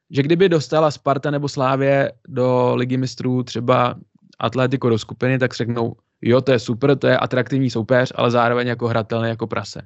že 0.10 0.24
kdyby 0.24 0.50
dostala 0.50 0.92
Sparta 0.92 1.32
nebo 1.32 1.50
Slávě 1.50 2.12
do 2.28 2.76
ligy 2.76 2.98
mistrů 2.98 3.44
třeba 3.44 3.96
Atletico 4.40 4.90
do 4.90 5.00
skupiny, 5.00 5.40
tak 5.40 5.54
řeknou, 5.54 5.96
jo, 6.22 6.42
to 6.42 6.52
je 6.52 6.60
super, 6.60 6.98
to 6.98 7.08
je 7.08 7.18
atraktivní 7.18 7.70
soupeř, 7.70 8.14
ale 8.16 8.32
zároveň 8.32 8.68
jako 8.68 8.88
hratelný 8.88 9.30
jako 9.30 9.48
prase. 9.48 9.82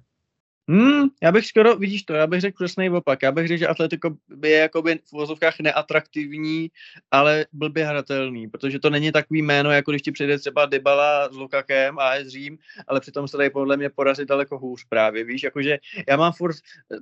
Hmm, 0.69 1.09
já 1.23 1.31
bych 1.31 1.45
skoro, 1.45 1.75
vidíš 1.75 2.03
to, 2.03 2.13
já 2.13 2.27
bych 2.27 2.41
řekl 2.41 2.63
přesný 2.63 2.89
opak. 2.89 3.23
Já 3.23 3.31
bych 3.31 3.47
řekl, 3.47 3.59
že 3.59 3.67
Atletico 3.67 4.15
by 4.27 4.49
je 4.49 4.57
jakoby 4.59 4.99
v 5.05 5.11
vozovkách 5.11 5.59
neatraktivní, 5.59 6.71
ale 7.11 7.45
blbě 7.53 7.85
hratelný, 7.85 8.47
protože 8.47 8.79
to 8.79 8.89
není 8.89 9.11
takový 9.11 9.41
jméno, 9.41 9.71
jako 9.71 9.91
když 9.91 10.01
ti 10.01 10.11
přijde 10.11 10.39
třeba 10.39 10.65
Dybala 10.65 11.29
s 11.29 11.35
Lukakem 11.35 11.99
a 11.99 12.09
AS 12.09 12.27
Řím, 12.27 12.57
ale 12.87 12.99
přitom 12.99 13.27
se 13.27 13.37
dají 13.37 13.49
podle 13.49 13.77
mě 13.77 13.89
porazit 13.89 14.29
daleko 14.29 14.57
hůř 14.57 14.85
právě, 14.89 15.23
víš, 15.23 15.43
jakože 15.43 15.77
já 16.09 16.17
mám 16.17 16.33
furt 16.33 16.55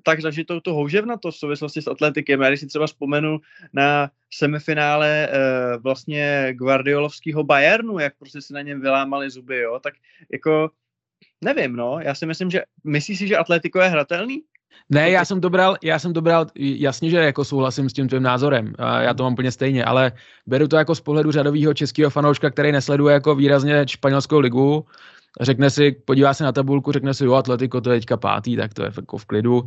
tak 0.03 0.21
zažitou 0.21 0.59
tu 0.59 0.73
houževnatost 0.73 1.37
v 1.37 1.39
souvislosti 1.39 1.81
s 1.81 1.87
Atletikem. 1.87 2.41
Já 2.41 2.47
když 2.47 2.59
si 2.59 2.67
třeba 2.67 2.87
vzpomenu 2.87 3.39
na 3.73 4.11
semifinále 4.33 5.27
e, 5.27 5.29
vlastně 5.77 6.53
Guardiolovského 6.57 7.43
Bayernu, 7.43 7.99
jak 7.99 8.17
prostě 8.17 8.41
si 8.41 8.53
na 8.53 8.61
něm 8.61 8.81
vylámali 8.81 9.29
zuby, 9.29 9.59
jo, 9.59 9.79
tak 9.79 9.93
jako 10.31 10.69
nevím, 11.43 11.75
no, 11.75 11.99
já 12.01 12.15
si 12.15 12.25
myslím, 12.25 12.49
že 12.49 12.61
myslíš 12.83 13.19
si, 13.19 13.27
že 13.27 13.37
Atletico 13.37 13.79
je 13.79 13.89
hratelný? 13.89 14.41
Ne, 14.89 15.09
já 15.09 15.25
jsem 15.25 15.41
to 15.41 15.49
bral, 15.49 15.75
já 15.83 15.99
jsem 15.99 16.13
to 16.13 16.21
bral, 16.21 16.45
jasně, 16.55 17.09
že 17.09 17.17
jako 17.17 17.45
souhlasím 17.45 17.89
s 17.89 17.93
tím 17.93 18.07
tvým 18.07 18.23
názorem, 18.23 18.73
a 18.77 19.01
já 19.01 19.13
to 19.13 19.23
mám 19.23 19.33
úplně 19.33 19.51
stejně, 19.51 19.85
ale 19.85 20.11
beru 20.47 20.67
to 20.67 20.77
jako 20.77 20.95
z 20.95 21.01
pohledu 21.01 21.31
řadového 21.31 21.73
českého 21.73 22.09
fanouška, 22.09 22.49
který 22.49 22.71
nesleduje 22.71 23.13
jako 23.13 23.35
výrazně 23.35 23.87
španělskou 23.87 24.39
ligu, 24.39 24.85
řekne 25.41 25.69
si, 25.69 25.91
podívá 25.91 26.33
se 26.33 26.43
na 26.43 26.51
tabulku, 26.51 26.91
řekne 26.91 27.13
si, 27.13 27.25
jo, 27.25 27.33
Atletico 27.33 27.81
to 27.81 27.91
je 27.91 27.99
teďka 27.99 28.17
pátý, 28.17 28.55
tak 28.55 28.73
to 28.73 28.83
je 28.83 28.91
jako 28.97 29.17
v 29.17 29.25
klidu, 29.25 29.63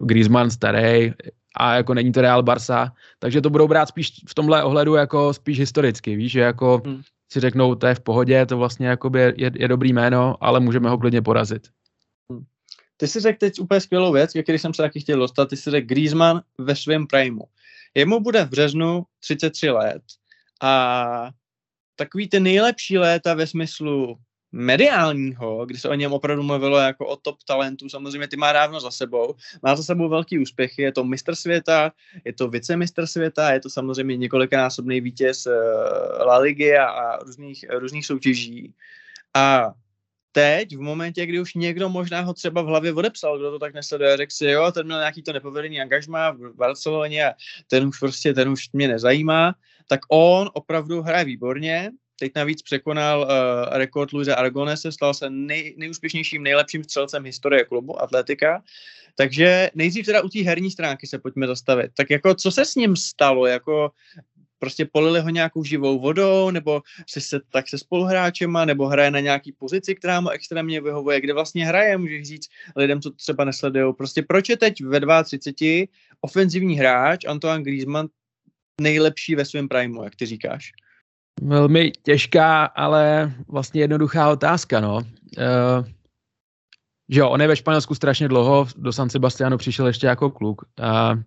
Griezmann 0.00 0.50
starý 0.50 1.12
a 1.56 1.74
jako 1.74 1.94
není 1.94 2.12
to 2.12 2.20
Real 2.20 2.42
Barça, 2.42 2.92
takže 3.18 3.40
to 3.40 3.50
budou 3.50 3.68
brát 3.68 3.88
spíš 3.88 4.12
v 4.28 4.34
tomhle 4.34 4.64
ohledu 4.64 4.94
jako 4.94 5.34
spíš 5.34 5.58
historicky, 5.58 6.16
víš, 6.16 6.32
že 6.32 6.40
jako 6.40 6.82
hmm 6.84 7.02
si 7.32 7.40
řeknou, 7.40 7.74
to 7.74 7.86
je 7.86 7.94
v 7.94 8.00
pohodě, 8.00 8.46
to 8.46 8.58
vlastně 8.58 8.86
jakoby 8.86 9.20
je, 9.20 9.50
je 9.54 9.68
dobrý 9.68 9.92
jméno, 9.92 10.36
ale 10.40 10.60
můžeme 10.60 10.90
ho 10.90 10.98
klidně 10.98 11.22
porazit. 11.22 11.68
Ty 12.96 13.08
si 13.08 13.20
řekl 13.20 13.38
teď 13.38 13.60
úplně 13.60 13.80
skvělou 13.80 14.12
věc, 14.12 14.32
ke 14.32 14.42
který 14.42 14.58
jsem 14.58 14.74
se 14.74 14.82
taky 14.82 15.00
chtěl 15.00 15.18
dostat, 15.18 15.48
ty 15.48 15.56
si 15.56 15.70
řekl 15.70 15.86
Griezmann 15.86 16.42
ve 16.58 16.76
svém 16.76 17.06
primu. 17.06 17.42
Jemu 17.94 18.20
bude 18.20 18.44
v 18.44 18.50
březnu 18.50 19.02
33 19.20 19.70
let 19.70 20.02
a 20.62 21.30
takový 21.96 22.28
ty 22.28 22.40
nejlepší 22.40 22.98
léta 22.98 23.34
ve 23.34 23.46
smyslu 23.46 24.18
mediálního, 24.52 25.66
kdy 25.66 25.78
se 25.78 25.88
o 25.88 25.94
něm 25.94 26.12
opravdu 26.12 26.42
mluvilo 26.42 26.78
jako 26.78 27.06
o 27.06 27.16
top 27.16 27.42
talentu, 27.42 27.88
samozřejmě 27.88 28.28
ty 28.28 28.36
má 28.36 28.52
dávno 28.52 28.80
za 28.80 28.90
sebou, 28.90 29.34
má 29.62 29.76
za 29.76 29.82
sebou 29.82 30.08
velký 30.08 30.38
úspěchy, 30.38 30.82
je 30.82 30.92
to 30.92 31.04
mistr 31.04 31.34
světa, 31.34 31.92
je 32.24 32.32
to 32.32 32.48
vicemistr 32.48 33.06
světa, 33.06 33.52
je 33.52 33.60
to 33.60 33.70
samozřejmě 33.70 34.16
několikanásobný 34.16 35.00
vítěz 35.00 35.46
uh, 35.46 35.52
La 36.26 36.38
Ligy 36.38 36.76
a, 36.76 36.86
a 36.86 37.24
různých, 37.24 37.64
různých 37.70 38.06
soutěží. 38.06 38.74
A 39.34 39.72
teď, 40.32 40.76
v 40.76 40.80
momentě, 40.80 41.26
kdy 41.26 41.40
už 41.40 41.54
někdo 41.54 41.88
možná 41.88 42.20
ho 42.20 42.34
třeba 42.34 42.62
v 42.62 42.66
hlavě 42.66 42.92
odepsal, 42.92 43.38
kdo 43.38 43.50
to 43.50 43.58
tak 43.58 43.74
nesleduje, 43.74 44.16
řekl 44.16 44.32
si, 44.32 44.44
jo, 44.44 44.72
ten 44.72 44.86
měl 44.86 44.98
nějaký 44.98 45.22
to 45.22 45.32
nepovedený 45.32 45.80
angažma 45.80 46.30
v 46.30 46.54
Barceloně 46.54 47.26
a 47.26 47.32
ten 47.66 47.86
už 47.86 47.98
prostě, 47.98 48.34
ten 48.34 48.48
už 48.48 48.72
mě 48.72 48.88
nezajímá, 48.88 49.54
tak 49.88 50.00
on 50.08 50.50
opravdu 50.54 51.02
hraje 51.02 51.24
výborně, 51.24 51.90
Teď 52.20 52.32
navíc 52.36 52.62
překonal 52.62 53.20
uh, 53.20 53.78
rekord 53.78 54.12
Luise 54.12 54.34
Aragonese, 54.34 54.92
stal 54.92 55.14
se 55.14 55.30
nej, 55.30 55.74
nejúspěšnějším, 55.76 56.42
nejlepším 56.42 56.84
střelcem 56.84 57.24
historie 57.24 57.64
klubu 57.64 58.02
Atletika. 58.02 58.62
Takže 59.14 59.70
nejdřív 59.74 60.06
teda 60.06 60.22
u 60.22 60.28
té 60.28 60.42
herní 60.42 60.70
stránky 60.70 61.06
se 61.06 61.18
pojďme 61.18 61.46
zastavit. 61.46 61.90
Tak 61.96 62.10
jako, 62.10 62.34
co 62.34 62.50
se 62.50 62.64
s 62.64 62.74
ním 62.74 62.96
stalo? 62.96 63.46
Jako, 63.46 63.90
prostě 64.58 64.84
polili 64.92 65.20
ho 65.20 65.28
nějakou 65.28 65.64
živou 65.64 65.98
vodou, 65.98 66.50
nebo 66.50 66.82
se, 67.08 67.20
se 67.20 67.40
tak 67.52 67.68
se 67.68 67.78
spoluhráčema, 67.78 68.64
nebo 68.64 68.86
hraje 68.86 69.10
na 69.10 69.20
nějaký 69.20 69.52
pozici, 69.52 69.94
která 69.94 70.20
mu 70.20 70.28
extrémně 70.28 70.80
vyhovuje, 70.80 71.20
kde 71.20 71.32
vlastně 71.32 71.66
hraje, 71.66 71.98
můžeš 71.98 72.28
říct 72.28 72.48
lidem, 72.76 73.00
co 73.00 73.10
třeba 73.10 73.44
nesledují. 73.44 73.94
Prostě 73.94 74.22
proč 74.22 74.48
je 74.48 74.56
teď 74.56 74.84
ve 74.84 75.24
32 75.24 75.86
ofenzivní 76.20 76.78
hráč 76.78 77.24
Antoine 77.24 77.62
Griezmann 77.62 78.08
nejlepší 78.80 79.34
ve 79.34 79.44
svém 79.44 79.68
primu, 79.68 80.04
jak 80.04 80.16
ty 80.16 80.26
říkáš? 80.26 80.72
Velmi 81.42 81.90
těžká, 82.02 82.64
ale 82.64 83.32
vlastně 83.48 83.80
jednoduchá 83.80 84.30
otázka, 84.30 84.80
no. 84.80 84.96
Uh, 84.96 85.86
že 87.08 87.20
jo, 87.20 87.30
on 87.30 87.40
je 87.40 87.48
ve 87.48 87.56
Španělsku 87.56 87.94
strašně 87.94 88.28
dlouho, 88.28 88.66
do 88.76 88.92
San 88.92 89.10
Sebastianu 89.10 89.58
přišel 89.58 89.86
ještě 89.86 90.06
jako 90.06 90.30
kluk. 90.30 90.62
A 90.82 91.12
uh, 91.12 91.18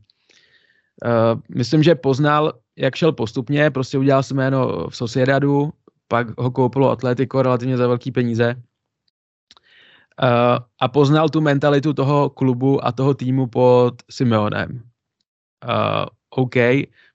myslím, 1.56 1.84
že 1.84 1.96
poznal, 1.96 2.54
jak 2.78 2.96
šel 2.96 3.12
postupně, 3.12 3.72
prostě 3.72 3.98
udělal 3.98 4.24
si 4.24 4.34
jméno 4.34 4.90
v 4.90 4.96
Sociedadu, 4.96 5.74
pak 6.08 6.40
ho 6.40 6.52
koupilo 6.52 6.92
Atletico 6.92 7.42
relativně 7.42 7.78
za 7.78 7.88
velký 7.88 8.12
peníze. 8.12 8.56
Uh, 10.24 10.58
a 10.80 10.88
poznal 10.88 11.30
tu 11.30 11.42
mentalitu 11.42 11.94
toho 11.94 12.30
klubu 12.30 12.86
a 12.86 12.92
toho 12.92 13.14
týmu 13.14 13.48
pod 13.48 13.94
Simeonem. 14.12 14.84
Uh, 15.68 16.06
OK, 16.30 16.56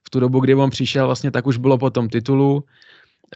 tu 0.09 0.19
dobu, 0.19 0.39
kdy 0.39 0.55
on 0.55 0.69
přišel, 0.69 1.05
vlastně 1.05 1.31
tak 1.31 1.47
už 1.47 1.57
bylo 1.57 1.77
po 1.77 1.89
tom 1.89 2.09
titulu, 2.09 2.63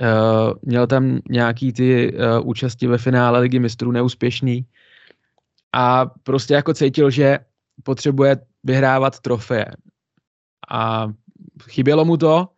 Uh, 0.02 0.54
měl 0.62 0.88
tam 0.88 1.20
nějaký 1.30 1.74
ty 1.74 2.14
uh, 2.14 2.50
účasti 2.50 2.88
ve 2.88 2.98
finále 2.98 3.40
ligy 3.40 3.60
mistrů 3.60 3.92
neúspěšný 3.92 4.66
a 5.74 6.06
prostě 6.06 6.54
jako 6.54 6.74
cítil, 6.74 7.10
že 7.10 7.40
potřebuje 7.84 8.38
vyhrávat 8.64 9.20
trofeje. 9.20 9.66
A 10.70 11.14
chybělo 11.70 12.06
mu 12.06 12.18
to, 12.18 12.50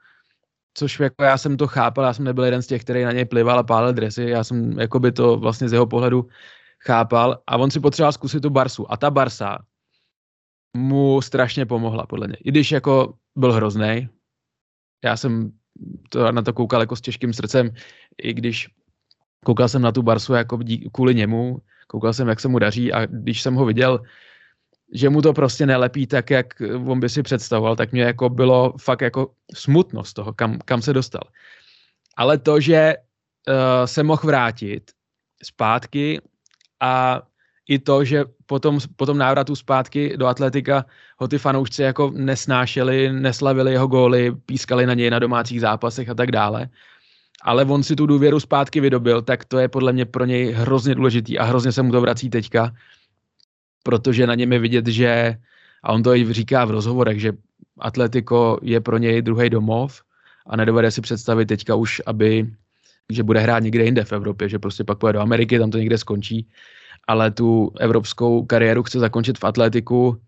což 0.74 1.00
jako 1.00 1.24
já 1.24 1.38
jsem 1.38 1.58
to 1.58 1.68
chápal, 1.68 2.06
já 2.06 2.14
jsem 2.14 2.26
nebyl 2.26 2.44
jeden 2.44 2.62
z 2.62 2.68
těch, 2.68 2.82
který 2.82 3.04
na 3.04 3.12
něj 3.12 3.26
plival 3.26 3.60
a 3.60 3.64
pálil 3.64 3.94
dresy, 3.94 4.24
já 4.24 4.44
jsem 4.44 4.80
jako 4.80 5.00
by 5.00 5.12
to 5.12 5.38
vlastně 5.38 5.70
z 5.70 5.74
jeho 5.74 5.86
pohledu 5.86 6.28
chápal 6.80 7.42
a 7.48 7.58
on 7.58 7.72
si 7.72 7.80
potřeboval 7.80 8.12
zkusit 8.12 8.40
tu 8.40 8.50
Barsu 8.50 8.92
a 8.92 8.98
ta 8.98 9.12
Barsa 9.12 9.58
mu 10.78 11.22
strašně 11.22 11.66
pomohla 11.66 12.06
podle 12.06 12.28
mě. 12.28 12.38
I 12.44 12.52
když 12.52 12.72
jako 12.72 13.14
byl 13.36 13.54
hrozný, 13.54 14.10
já 15.04 15.18
jsem 15.18 15.52
to, 16.10 16.32
na 16.32 16.42
to 16.42 16.54
koukal 16.54 16.80
jako 16.80 16.96
s 16.96 17.02
těžkým 17.02 17.34
srdcem, 17.34 17.72
i 18.24 18.34
když 18.34 18.70
koukal 19.46 19.70
jsem 19.70 19.82
na 19.82 19.92
tu 19.92 20.02
Barsu 20.02 20.34
jako 20.34 20.58
dí, 20.58 20.90
kvůli 20.92 21.16
němu, 21.16 21.62
koukal 21.88 22.14
jsem, 22.14 22.28
jak 22.28 22.40
se 22.40 22.48
mu 22.48 22.60
daří 22.60 22.94
a 22.94 23.06
když 23.06 23.42
jsem 23.42 23.56
ho 23.56 23.66
viděl, 23.66 24.02
že 24.94 25.10
mu 25.10 25.22
to 25.22 25.34
prostě 25.34 25.66
nelepí 25.66 26.08
tak, 26.08 26.30
jak 26.30 26.62
on 26.86 27.00
by 27.00 27.10
si 27.10 27.24
představoval, 27.24 27.76
tak 27.76 27.92
mě 27.92 28.02
jako 28.02 28.30
bylo 28.30 28.74
fakt 28.82 29.02
jako 29.02 29.34
smutno 29.54 30.04
z 30.04 30.14
toho, 30.14 30.34
kam, 30.34 30.60
kam 30.66 30.82
se 30.82 30.94
dostal. 30.94 31.22
Ale 32.18 32.38
to, 32.38 32.60
že 32.60 32.96
uh, 32.96 33.86
se 33.86 34.04
mohl 34.04 34.22
vrátit 34.26 34.92
zpátky 35.44 36.22
a 36.80 37.22
i 37.68 37.80
to, 37.80 38.04
že 38.04 38.26
potom, 38.46 38.80
potom 38.96 39.18
návratu 39.18 39.56
zpátky 39.56 40.18
do 40.18 40.28
atletika 40.28 40.86
ho 41.18 41.28
ty 41.28 41.38
fanoušci 41.38 41.82
jako 41.82 42.12
nesnášeli, 42.16 43.14
neslavili 43.14 43.72
jeho 43.72 43.88
góly, 43.88 44.32
pískali 44.46 44.86
na 44.86 44.94
něj 44.94 45.10
na 45.10 45.20
domácích 45.20 45.62
zápasech 45.62 46.10
a 46.10 46.14
tak 46.14 46.32
dále. 46.32 46.70
Ale 47.42 47.66
on 47.66 47.84
si 47.84 47.96
tu 47.96 48.06
důvěru 48.06 48.40
zpátky 48.40 48.80
vydobil, 48.80 49.22
tak 49.22 49.46
to 49.46 49.60
je 49.60 49.68
podle 49.68 49.94
mě 49.94 50.06
pro 50.06 50.26
něj 50.26 50.52
hrozně 50.52 50.96
důležitý 50.96 51.40
a 51.40 51.44
hrozně 51.44 51.72
se 51.72 51.82
mu 51.82 51.92
to 51.92 52.02
vrací 52.02 52.30
teďka, 52.30 52.74
protože 53.84 54.28
na 54.28 54.36
něm 54.36 54.54
je 54.54 54.60
vidět, 54.60 54.88
že, 54.88 55.38
a 55.84 55.94
on 55.94 56.04
to 56.04 56.16
i 56.16 56.34
říká 56.34 56.66
v 56.66 56.72
rozhovorech, 56.72 57.20
že 57.20 57.32
Atletico 57.80 58.60
je 58.62 58.82
pro 58.82 58.98
něj 58.98 59.22
druhý 59.22 59.50
domov 59.50 60.02
a 60.48 60.56
nedovede 60.56 60.92
si 60.92 61.02
představit 61.02 61.46
teďka 61.46 61.76
už, 61.76 62.02
aby 62.06 62.48
že 63.10 63.24
bude 63.24 63.40
hrát 63.40 63.64
někde 63.64 63.86
jinde 63.86 64.04
v 64.04 64.14
Evropě, 64.14 64.50
že 64.50 64.60
prostě 64.60 64.84
pak 64.84 64.98
pojede 64.98 65.18
do 65.18 65.22
Ameriky, 65.22 65.60
tam 65.60 65.72
to 65.72 65.78
někde 65.78 65.98
skončí 65.98 66.48
ale 67.08 67.32
tu 67.32 67.72
evropskou 67.80 68.46
kariéru 68.46 68.84
chce 68.84 69.00
zakončit 69.00 69.38
v 69.38 69.44
atletiku. 69.44 70.22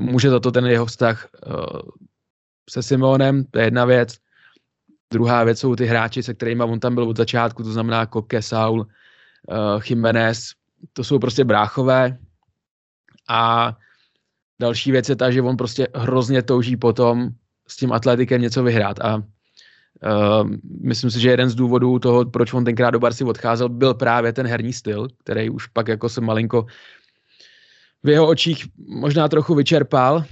Může 0.00 0.30
za 0.30 0.40
to 0.40 0.50
ten 0.50 0.66
jeho 0.66 0.86
vztah 0.86 1.28
uh, 1.46 1.80
se 2.70 2.82
Simonem, 2.82 3.44
to 3.44 3.58
je 3.58 3.64
jedna 3.64 3.84
věc. 3.84 4.18
Druhá 5.12 5.44
věc 5.44 5.58
jsou 5.58 5.76
ty 5.76 5.86
hráči, 5.86 6.22
se 6.22 6.34
kterými 6.34 6.62
on 6.62 6.80
tam 6.80 6.94
byl 6.94 7.08
od 7.08 7.16
začátku, 7.16 7.62
to 7.62 7.72
znamená 7.72 8.06
Koke, 8.06 8.42
Saul, 8.42 8.80
uh, 8.80 9.82
Jiménez, 9.88 10.52
to 10.92 11.04
jsou 11.04 11.18
prostě 11.18 11.44
bráchové. 11.44 12.18
A 13.28 13.72
další 14.60 14.92
věc 14.92 15.08
je 15.08 15.16
ta, 15.16 15.30
že 15.30 15.42
on 15.42 15.56
prostě 15.56 15.88
hrozně 15.94 16.42
touží 16.42 16.76
potom 16.76 17.28
s 17.68 17.76
tím 17.76 17.92
atletikem 17.92 18.42
něco 18.42 18.62
vyhrát. 18.62 19.00
A 19.00 19.22
Uh, 20.02 20.50
myslím 20.80 21.10
si, 21.10 21.20
že 21.20 21.30
jeden 21.30 21.48
z 21.48 21.54
důvodů 21.54 21.98
toho, 21.98 22.24
proč 22.24 22.52
on 22.52 22.64
tenkrát 22.64 22.90
do 22.90 22.98
Barcy 22.98 23.24
odcházel, 23.24 23.68
byl 23.68 23.94
právě 23.94 24.32
ten 24.32 24.46
herní 24.46 24.72
styl, 24.72 25.08
který 25.24 25.50
už 25.50 25.66
pak 25.66 25.88
jako 25.88 26.08
se 26.08 26.20
malinko 26.20 26.66
v 28.02 28.08
jeho 28.08 28.28
očích 28.28 28.66
možná 28.88 29.28
trochu 29.28 29.54
vyčerpal, 29.54 30.24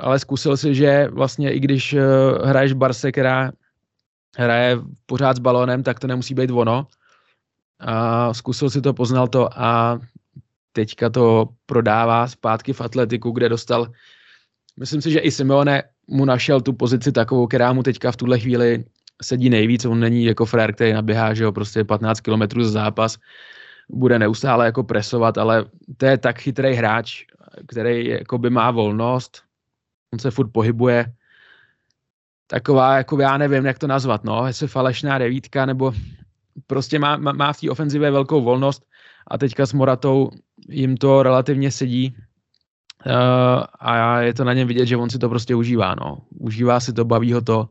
ale 0.00 0.18
zkusil 0.18 0.56
si, 0.56 0.74
že 0.74 1.08
vlastně 1.12 1.52
i 1.52 1.60
když 1.60 1.92
uh, 1.92 2.00
hraješ 2.44 2.72
v 2.72 2.76
Barce, 2.76 3.12
která 3.12 3.52
hraje 4.36 4.78
pořád 5.06 5.36
s 5.36 5.40
balónem, 5.40 5.82
tak 5.82 6.00
to 6.00 6.06
nemusí 6.06 6.34
být 6.34 6.50
ono. 6.50 6.86
A 7.80 8.34
zkusil 8.34 8.70
si 8.70 8.80
to, 8.80 8.94
poznal 8.94 9.28
to 9.28 9.48
a 9.60 10.00
teďka 10.72 11.10
to 11.10 11.48
prodává 11.66 12.28
zpátky 12.28 12.72
v 12.72 12.80
atletiku, 12.80 13.30
kde 13.30 13.48
dostal, 13.48 13.92
myslím 14.76 15.02
si, 15.02 15.10
že 15.10 15.18
i 15.18 15.30
Simeone 15.30 15.82
mu 16.08 16.24
našel 16.24 16.60
tu 16.60 16.72
pozici 16.72 17.12
takovou, 17.12 17.46
která 17.46 17.72
mu 17.72 17.82
teďka 17.82 18.12
v 18.12 18.16
tuhle 18.16 18.38
chvíli 18.40 18.84
sedí 19.22 19.50
nejvíc, 19.50 19.84
on 19.84 20.00
není 20.00 20.24
jako 20.24 20.46
frér, 20.46 20.74
který 20.74 20.92
naběhá, 20.92 21.34
že 21.34 21.44
jo, 21.44 21.52
prostě 21.52 21.84
15 21.84 22.20
km 22.20 22.62
za 22.62 22.70
zápas, 22.70 23.18
bude 23.88 24.18
neustále 24.18 24.66
jako 24.66 24.84
presovat, 24.84 25.38
ale 25.38 25.64
to 25.96 26.06
je 26.06 26.18
tak 26.18 26.38
chytrý 26.38 26.74
hráč, 26.74 27.24
který 27.68 28.08
jako 28.08 28.38
by 28.38 28.50
má 28.50 28.70
volnost, 28.70 29.42
on 30.12 30.18
se 30.18 30.30
furt 30.30 30.48
pohybuje, 30.48 31.12
taková, 32.46 32.96
jako 32.96 33.20
já 33.20 33.38
nevím, 33.38 33.66
jak 33.66 33.78
to 33.78 33.86
nazvat, 33.86 34.24
no, 34.24 34.46
jestli 34.46 34.68
falešná 34.68 35.18
devítka, 35.18 35.66
nebo 35.66 35.92
prostě 36.66 36.98
má, 36.98 37.16
má, 37.16 37.52
v 37.52 37.60
té 37.60 37.70
ofenzivě 37.70 38.10
velkou 38.10 38.42
volnost 38.42 38.86
a 39.26 39.38
teďka 39.38 39.66
s 39.66 39.72
Moratou 39.72 40.30
jim 40.68 40.96
to 40.96 41.22
relativně 41.22 41.70
sedí 41.70 42.16
uh, 43.06 43.12
a 43.80 44.20
je 44.20 44.34
to 44.34 44.44
na 44.44 44.52
něm 44.52 44.68
vidět, 44.68 44.86
že 44.86 44.96
on 44.96 45.10
si 45.10 45.18
to 45.18 45.28
prostě 45.28 45.54
užívá, 45.54 45.94
no. 45.94 46.18
Užívá 46.38 46.80
si 46.80 46.92
to, 46.92 47.04
baví 47.04 47.32
ho 47.32 47.40
to 47.40 47.68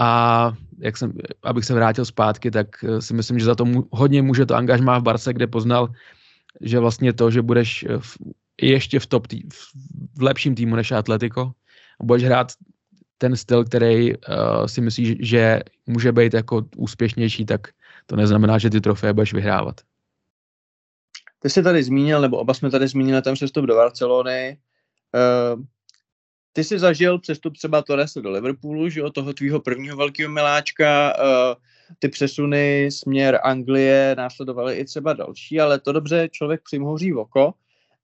a 0.00 0.52
jak 0.78 0.96
jsem, 0.96 1.12
abych 1.42 1.64
se 1.64 1.74
vrátil 1.74 2.04
zpátky, 2.04 2.50
tak 2.50 2.84
eh, 2.84 3.02
si 3.02 3.14
myslím, 3.14 3.38
že 3.38 3.44
za 3.44 3.54
to 3.54 3.64
mu, 3.64 3.88
hodně 3.90 4.22
může 4.22 4.46
to 4.46 4.54
angažmá 4.54 4.98
v 4.98 5.02
Barce, 5.02 5.32
kde 5.32 5.46
poznal, 5.46 5.88
že 6.60 6.78
vlastně 6.78 7.12
to, 7.12 7.30
že 7.30 7.42
budeš 7.42 7.84
v, 7.98 8.16
ještě 8.62 9.00
v 9.00 9.06
top 9.06 9.26
tý, 9.26 9.42
v, 9.52 9.72
v 10.18 10.22
lepším 10.22 10.54
týmu 10.54 10.76
než 10.76 10.92
Atletico 10.92 11.52
a 12.00 12.04
budeš 12.04 12.24
hrát 12.24 12.52
ten 13.18 13.36
styl, 13.36 13.64
který 13.64 14.16
uh, 14.16 14.66
si 14.66 14.80
myslíš, 14.80 15.16
že 15.20 15.60
může 15.86 16.12
být 16.12 16.34
jako 16.34 16.64
úspěšnější, 16.76 17.44
tak 17.46 17.68
to 18.06 18.16
neznamená, 18.16 18.58
že 18.58 18.70
ty 18.70 18.80
trofeje 18.80 19.12
budeš 19.12 19.34
vyhrávat. 19.34 19.80
Ty 21.38 21.50
jsi 21.50 21.62
tady 21.62 21.82
zmínil, 21.82 22.20
nebo 22.20 22.36
oba 22.36 22.54
jsme 22.54 22.70
tady 22.70 22.88
zmínili 22.88 23.22
ten 23.22 23.34
přestup 23.34 23.64
do 23.64 23.74
Barcelony. 23.74 24.58
Uh, 25.54 25.62
ty 26.52 26.64
jsi 26.64 26.78
zažil 26.78 27.18
přestup 27.18 27.56
třeba 27.56 27.82
Torrese 27.82 28.20
do 28.20 28.30
Liverpoolu, 28.30 28.88
že 28.88 29.02
od 29.02 29.14
toho 29.14 29.32
tvýho 29.32 29.60
prvního 29.60 29.96
velkého 29.96 30.30
miláčka, 30.32 31.14
uh, 31.18 31.54
ty 31.98 32.08
přesuny 32.08 32.88
směr 32.90 33.40
Anglie 33.42 34.14
následovaly 34.18 34.74
i 34.74 34.84
třeba 34.84 35.12
další, 35.12 35.60
ale 35.60 35.80
to 35.80 35.92
dobře 35.92 36.28
člověk 36.32 36.60
přimhouří 36.64 37.12
v 37.12 37.18
oko. 37.18 37.54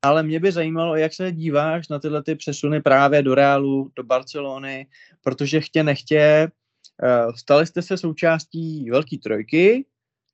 Ale 0.03 0.23
mě 0.23 0.41
by 0.41 0.53
zajímalo, 0.53 0.97
jak 0.97 1.15
se 1.15 1.33
díváš 1.33 1.89
na 1.89 1.99
tyhle 1.99 2.23
ty 2.23 2.35
přesuny 2.35 2.83
právě 2.83 3.23
do 3.23 3.35
Realu, 3.35 3.91
do 3.97 4.03
Barcelony, 4.03 4.87
protože 5.23 5.61
chtě 5.61 5.83
nechtě, 5.83 6.49
uh, 7.03 7.33
stali 7.33 7.67
jste 7.67 7.83
se 7.83 7.97
součástí 7.97 8.91
velké 8.91 9.17
trojky, 9.19 9.85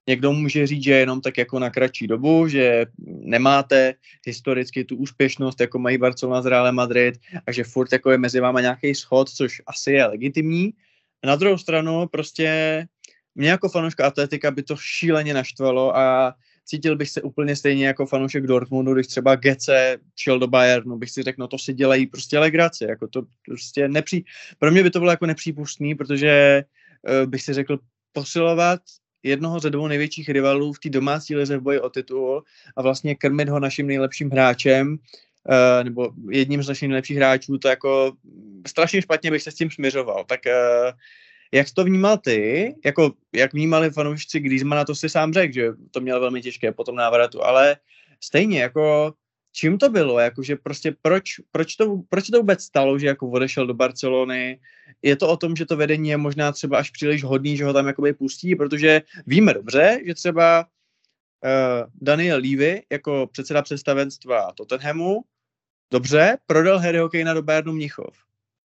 někdo 0.08 0.32
může 0.32 0.66
říct, 0.66 0.84
že 0.84 0.92
jenom 0.92 1.20
tak 1.20 1.38
jako 1.38 1.58
na 1.58 1.70
kratší 1.70 2.06
dobu, 2.06 2.48
že 2.48 2.86
nemáte 3.06 3.94
historicky 4.26 4.84
tu 4.84 4.96
úspěšnost, 4.96 5.60
jako 5.60 5.78
mají 5.78 5.98
Barcelona 5.98 6.42
z 6.42 6.46
Real 6.46 6.72
Madrid 6.72 7.14
a 7.46 7.52
že 7.52 7.64
furt 7.64 7.92
jako 7.92 8.10
je 8.10 8.18
mezi 8.18 8.40
váma 8.40 8.60
nějaký 8.60 8.94
schod, 8.94 9.28
což 9.28 9.62
asi 9.66 9.92
je 9.92 10.06
legitimní. 10.06 10.74
Na 11.24 11.36
druhou 11.36 11.58
stranu 11.58 12.06
prostě 12.08 12.86
mě 13.34 13.50
jako 13.50 13.68
fanouška 13.68 14.06
atletika 14.06 14.50
by 14.50 14.62
to 14.62 14.76
šíleně 14.76 15.34
naštvalo 15.34 15.96
a 15.96 16.34
cítil 16.64 16.96
bych 16.96 17.10
se 17.10 17.22
úplně 17.22 17.56
stejně 17.56 17.86
jako 17.86 18.06
fanoušek 18.06 18.46
Dortmundu, 18.46 18.94
když 18.94 19.06
třeba 19.06 19.36
Gece 19.36 19.98
šel 20.16 20.38
do 20.38 20.46
Bayernu, 20.46 20.98
bych 20.98 21.10
si 21.10 21.22
řekl, 21.22 21.40
no 21.40 21.48
to 21.48 21.58
si 21.58 21.74
dělají 21.74 22.06
prostě 22.06 22.38
legraci, 22.38 22.84
jako 22.84 23.08
to 23.08 23.22
prostě 23.46 23.88
nepří... 23.88 24.24
Pro 24.58 24.70
mě 24.70 24.82
by 24.82 24.90
to 24.90 24.98
bylo 24.98 25.10
jako 25.10 25.26
nepřípustný, 25.26 25.94
protože 25.94 26.64
uh, 27.22 27.30
bych 27.30 27.42
si 27.42 27.52
řekl 27.52 27.78
posilovat 28.12 28.80
jednoho 29.22 29.61
ze 29.61 29.70
dvou 29.70 29.87
největších 29.87 30.28
rivalů 30.28 30.72
v 30.72 30.78
té 30.78 30.88
domácí 30.88 31.37
lize 31.37 31.56
v 31.56 31.62
boji 31.62 31.80
o 31.80 31.90
titul 31.90 32.44
a 32.76 32.82
vlastně 32.82 33.14
krmit 33.14 33.48
ho 33.48 33.61
naším 33.61 33.87
nejlepším 33.87 34.30
hráčem, 34.30 34.88
uh, 34.92 35.85
nebo 35.85 36.11
jedním 36.30 36.62
z 36.62 36.68
našich 36.68 36.88
nejlepších 36.88 37.16
hráčů, 37.16 37.58
to 37.58 37.68
jako 37.68 38.12
strašně 38.66 39.02
špatně 39.02 39.30
bych 39.30 39.42
se 39.42 39.50
s 39.50 39.54
tím 39.54 39.70
směřoval. 39.70 40.24
Tak 40.24 40.40
uh, 40.46 40.92
jak 41.52 41.66
to 41.70 41.85
vnímal 41.85 42.18
ty? 42.18 42.74
Jako, 42.85 43.12
jak 43.32 43.52
vnímali 43.52 43.90
fanoušci 43.90 44.40
Griezmana, 44.40 44.85
to 44.85 44.94
si 44.94 45.08
sám 45.08 45.32
řekl, 45.32 45.54
že 45.54 45.68
to 45.90 46.00
měl 46.00 46.20
velmi 46.20 46.42
těžké 46.42 46.72
po 46.72 46.85
tom 46.85 46.96
návratu, 46.96 47.44
ale 47.44 47.76
stejně, 48.20 48.62
jako 48.62 49.14
čím 49.52 49.78
to 49.78 49.88
bylo, 49.88 50.18
jakože 50.18 50.56
prostě 50.56 50.96
proč, 51.02 51.24
proč, 51.50 51.76
to, 51.76 52.02
proč 52.08 52.26
to 52.26 52.38
vůbec 52.38 52.62
stalo, 52.62 52.98
že 52.98 53.06
jako 53.06 53.30
odešel 53.30 53.66
do 53.66 53.74
Barcelony, 53.74 54.60
je 55.02 55.16
to 55.16 55.28
o 55.28 55.36
tom, 55.36 55.56
že 55.56 55.66
to 55.66 55.76
vedení 55.76 56.08
je 56.08 56.16
možná 56.16 56.52
třeba 56.52 56.78
až 56.78 56.90
příliš 56.90 57.24
hodný, 57.24 57.56
že 57.56 57.64
ho 57.64 57.72
tam 57.72 57.86
jakoby 57.86 58.12
pustí, 58.12 58.56
protože 58.56 59.02
víme 59.26 59.54
dobře, 59.54 60.00
že 60.06 60.14
třeba 60.14 60.60
uh, 60.64 61.90
Daniel 62.00 62.36
Levy 62.36 62.82
jako 62.90 63.28
předseda 63.32 63.62
představenstva 63.62 64.52
Tottenhamu 64.52 65.24
dobře, 65.90 66.38
prodal 66.46 66.78
Harryho 66.78 67.08
Kanea 67.08 67.34
do 67.34 67.42
Bayernu 67.42 67.72
Mnichov 67.72 68.31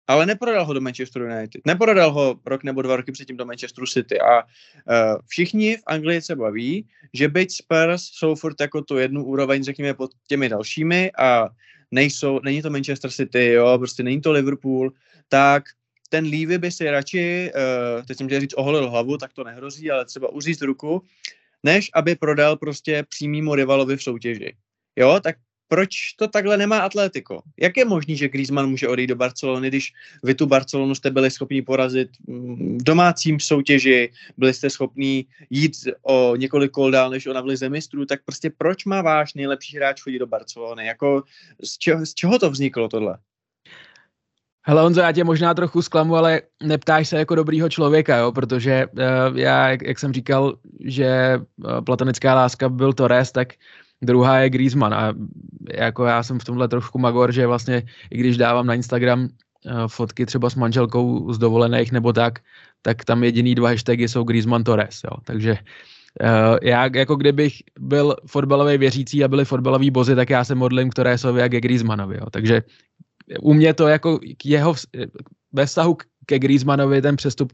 ale 0.06 0.26
neprodal 0.26 0.64
ho 0.64 0.72
do 0.72 0.80
Manchester 0.80 1.22
United. 1.22 1.66
Neprodal 1.66 2.12
ho 2.12 2.40
rok 2.46 2.64
nebo 2.64 2.82
dva 2.82 2.96
roky 2.96 3.12
předtím 3.12 3.36
do 3.36 3.44
Manchesteru 3.44 3.86
City 3.86 4.20
a 4.20 4.42
uh, 4.42 4.48
všichni 5.26 5.76
v 5.76 5.82
Anglii 5.86 6.22
se 6.22 6.36
baví, 6.36 6.88
že 7.12 7.28
byť 7.28 7.52
Spurs 7.52 8.02
jsou 8.02 8.34
furt 8.34 8.60
jako 8.60 8.82
tu 8.82 8.98
jednu 8.98 9.24
úroveň, 9.24 9.64
řekněme, 9.64 9.94
pod 9.94 10.10
těmi 10.28 10.48
dalšími 10.48 11.12
a 11.18 11.48
nejsou, 11.90 12.40
není 12.44 12.62
to 12.62 12.70
Manchester 12.70 13.10
City, 13.10 13.46
jo, 13.46 13.78
prostě 13.78 14.02
není 14.02 14.20
to 14.20 14.32
Liverpool, 14.32 14.92
tak 15.28 15.64
ten 16.10 16.24
Levy 16.24 16.58
by 16.58 16.70
si 16.70 16.90
radši, 16.90 17.52
uh, 17.54 18.04
teď 18.06 18.16
jsem 18.16 18.26
chtěl 18.26 18.40
říct 18.40 18.54
oholil 18.54 18.90
hlavu, 18.90 19.18
tak 19.18 19.32
to 19.32 19.44
nehrozí, 19.44 19.90
ale 19.90 20.04
třeba 20.04 20.32
uříct 20.32 20.62
ruku, 20.62 21.02
než 21.62 21.90
aby 21.94 22.14
prodal 22.14 22.56
prostě 22.56 23.04
přímýmu 23.08 23.54
rivalovi 23.54 23.96
v 23.96 24.02
soutěži. 24.02 24.56
Jo, 24.96 25.20
tak 25.20 25.36
proč 25.68 26.12
to 26.18 26.28
takhle 26.28 26.56
nemá 26.56 26.78
Atletico? 26.78 27.42
Jak 27.60 27.76
je 27.76 27.84
možný, 27.84 28.16
že 28.16 28.28
Griezmann 28.28 28.70
může 28.70 28.88
odejít 28.88 29.06
do 29.06 29.16
Barcelony, 29.16 29.68
když 29.68 29.92
vy 30.22 30.34
tu 30.34 30.46
Barcelonu 30.46 30.94
jste 30.94 31.10
byli 31.10 31.30
schopni 31.30 31.62
porazit 31.62 32.08
v 32.28 32.82
domácím 32.82 33.40
soutěži, 33.40 34.12
byli 34.36 34.54
jste 34.54 34.70
schopni 34.70 35.24
jít 35.50 35.72
o 36.02 36.36
několik 36.36 36.70
kol 36.70 36.90
dál, 36.90 37.10
než 37.10 37.26
ona 37.26 37.40
v 37.40 37.46
lize 37.46 37.68
mistrů, 37.68 38.06
tak 38.06 38.20
prostě 38.24 38.50
proč 38.58 38.84
má 38.84 39.02
váš 39.02 39.34
nejlepší 39.34 39.76
hráč 39.76 40.02
chodit 40.02 40.18
do 40.18 40.26
Barcelony? 40.26 40.86
Jako, 40.86 41.22
z, 41.64 41.78
čeho, 41.78 42.06
z 42.06 42.14
čeho 42.14 42.38
to 42.38 42.50
vzniklo 42.50 42.88
tohle? 42.88 43.18
Hele 44.68 44.82
Honzo, 44.82 45.00
já 45.00 45.12
tě 45.12 45.24
možná 45.24 45.54
trochu 45.54 45.82
zklamu, 45.82 46.16
ale 46.16 46.42
neptáš 46.62 47.08
se 47.08 47.18
jako 47.18 47.34
dobrýho 47.34 47.68
člověka, 47.68 48.16
jo? 48.16 48.32
protože 48.32 48.86
uh, 48.86 49.38
já, 49.38 49.68
jak, 49.68 49.82
jak 49.82 49.98
jsem 49.98 50.12
říkal, 50.12 50.58
že 50.80 51.40
uh, 51.56 51.80
platonická 51.80 52.34
láska 52.34 52.68
byl 52.68 52.92
Torres, 52.92 53.32
tak 53.32 53.48
druhá 54.02 54.38
je 54.38 54.50
Griezmann 54.50 54.94
a 54.94 55.14
jako 55.74 56.04
já 56.04 56.22
jsem 56.22 56.38
v 56.38 56.44
tomhle 56.44 56.68
trošku 56.68 56.98
magor, 56.98 57.32
že 57.32 57.46
vlastně 57.46 57.82
i 58.10 58.18
když 58.18 58.36
dávám 58.36 58.66
na 58.66 58.74
Instagram 58.74 59.20
uh, 59.20 59.86
fotky 59.86 60.26
třeba 60.26 60.50
s 60.50 60.54
manželkou 60.54 61.32
z 61.32 61.38
dovolených 61.38 61.92
nebo 61.92 62.12
tak, 62.12 62.38
tak 62.82 63.04
tam 63.04 63.24
jediný 63.24 63.54
dva 63.54 63.68
hashtagy 63.68 64.08
jsou 64.08 64.24
Griezmann 64.24 64.64
Torres, 64.64 65.00
jo. 65.04 65.16
takže 65.24 65.52
uh, 65.52 66.58
já 66.62 66.90
jako 66.94 67.16
kdybych 67.16 67.52
byl 67.78 68.16
fotbalový 68.26 68.78
věřící 68.78 69.24
a 69.24 69.28
byli 69.28 69.44
fotbaloví 69.44 69.90
bozy, 69.90 70.14
tak 70.14 70.30
já 70.30 70.44
se 70.44 70.54
modlím 70.54 70.90
k 70.90 70.94
Torresovi 70.94 71.42
a 71.42 71.48
ke 71.48 71.60
Griezmannovi, 71.60 72.16
jo. 72.16 72.30
takže 72.30 72.62
u 73.40 73.54
mě 73.54 73.74
to 73.74 73.88
jako 73.88 74.18
k 74.18 74.46
jeho, 74.46 74.74
ve 75.52 75.66
vztahu 75.66 75.96
ke 76.26 76.38
Griezmannovi 76.38 77.02
ten 77.02 77.16
přestup 77.16 77.52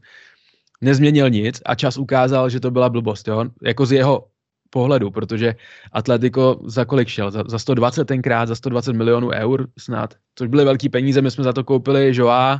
nezměnil 0.81 1.29
nic 1.29 1.61
a 1.65 1.75
čas 1.75 1.97
ukázal, 1.97 2.49
že 2.49 2.59
to 2.59 2.71
byla 2.71 2.89
blbost, 2.89 3.27
jo? 3.27 3.45
jako 3.63 3.85
z 3.85 3.91
jeho 3.91 4.27
pohledu, 4.73 5.11
protože 5.11 5.55
Atletico 5.91 6.59
za 6.65 6.85
kolik 6.85 7.07
šel? 7.07 7.31
Za, 7.31 7.43
za 7.47 7.59
120 7.59 8.05
tenkrát, 8.05 8.45
za 8.45 8.55
120 8.55 8.93
milionů 8.93 9.29
eur 9.29 9.67
snad, 9.77 10.13
což 10.35 10.47
byly 10.47 10.65
velký 10.65 10.89
peníze, 10.89 11.21
my 11.21 11.31
jsme 11.31 11.43
za 11.43 11.53
to 11.53 11.63
koupili 11.63 12.11
Joa, 12.15 12.59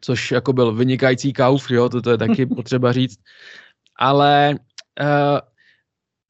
což 0.00 0.30
jako 0.30 0.52
byl 0.52 0.72
vynikající 0.72 1.32
kauf, 1.32 1.70
jo, 1.70 1.88
to, 1.88 2.02
to 2.02 2.10
je 2.10 2.18
taky 2.18 2.46
potřeba 2.56 2.92
říct, 2.92 3.18
ale 3.98 4.56
uh, 5.00 5.38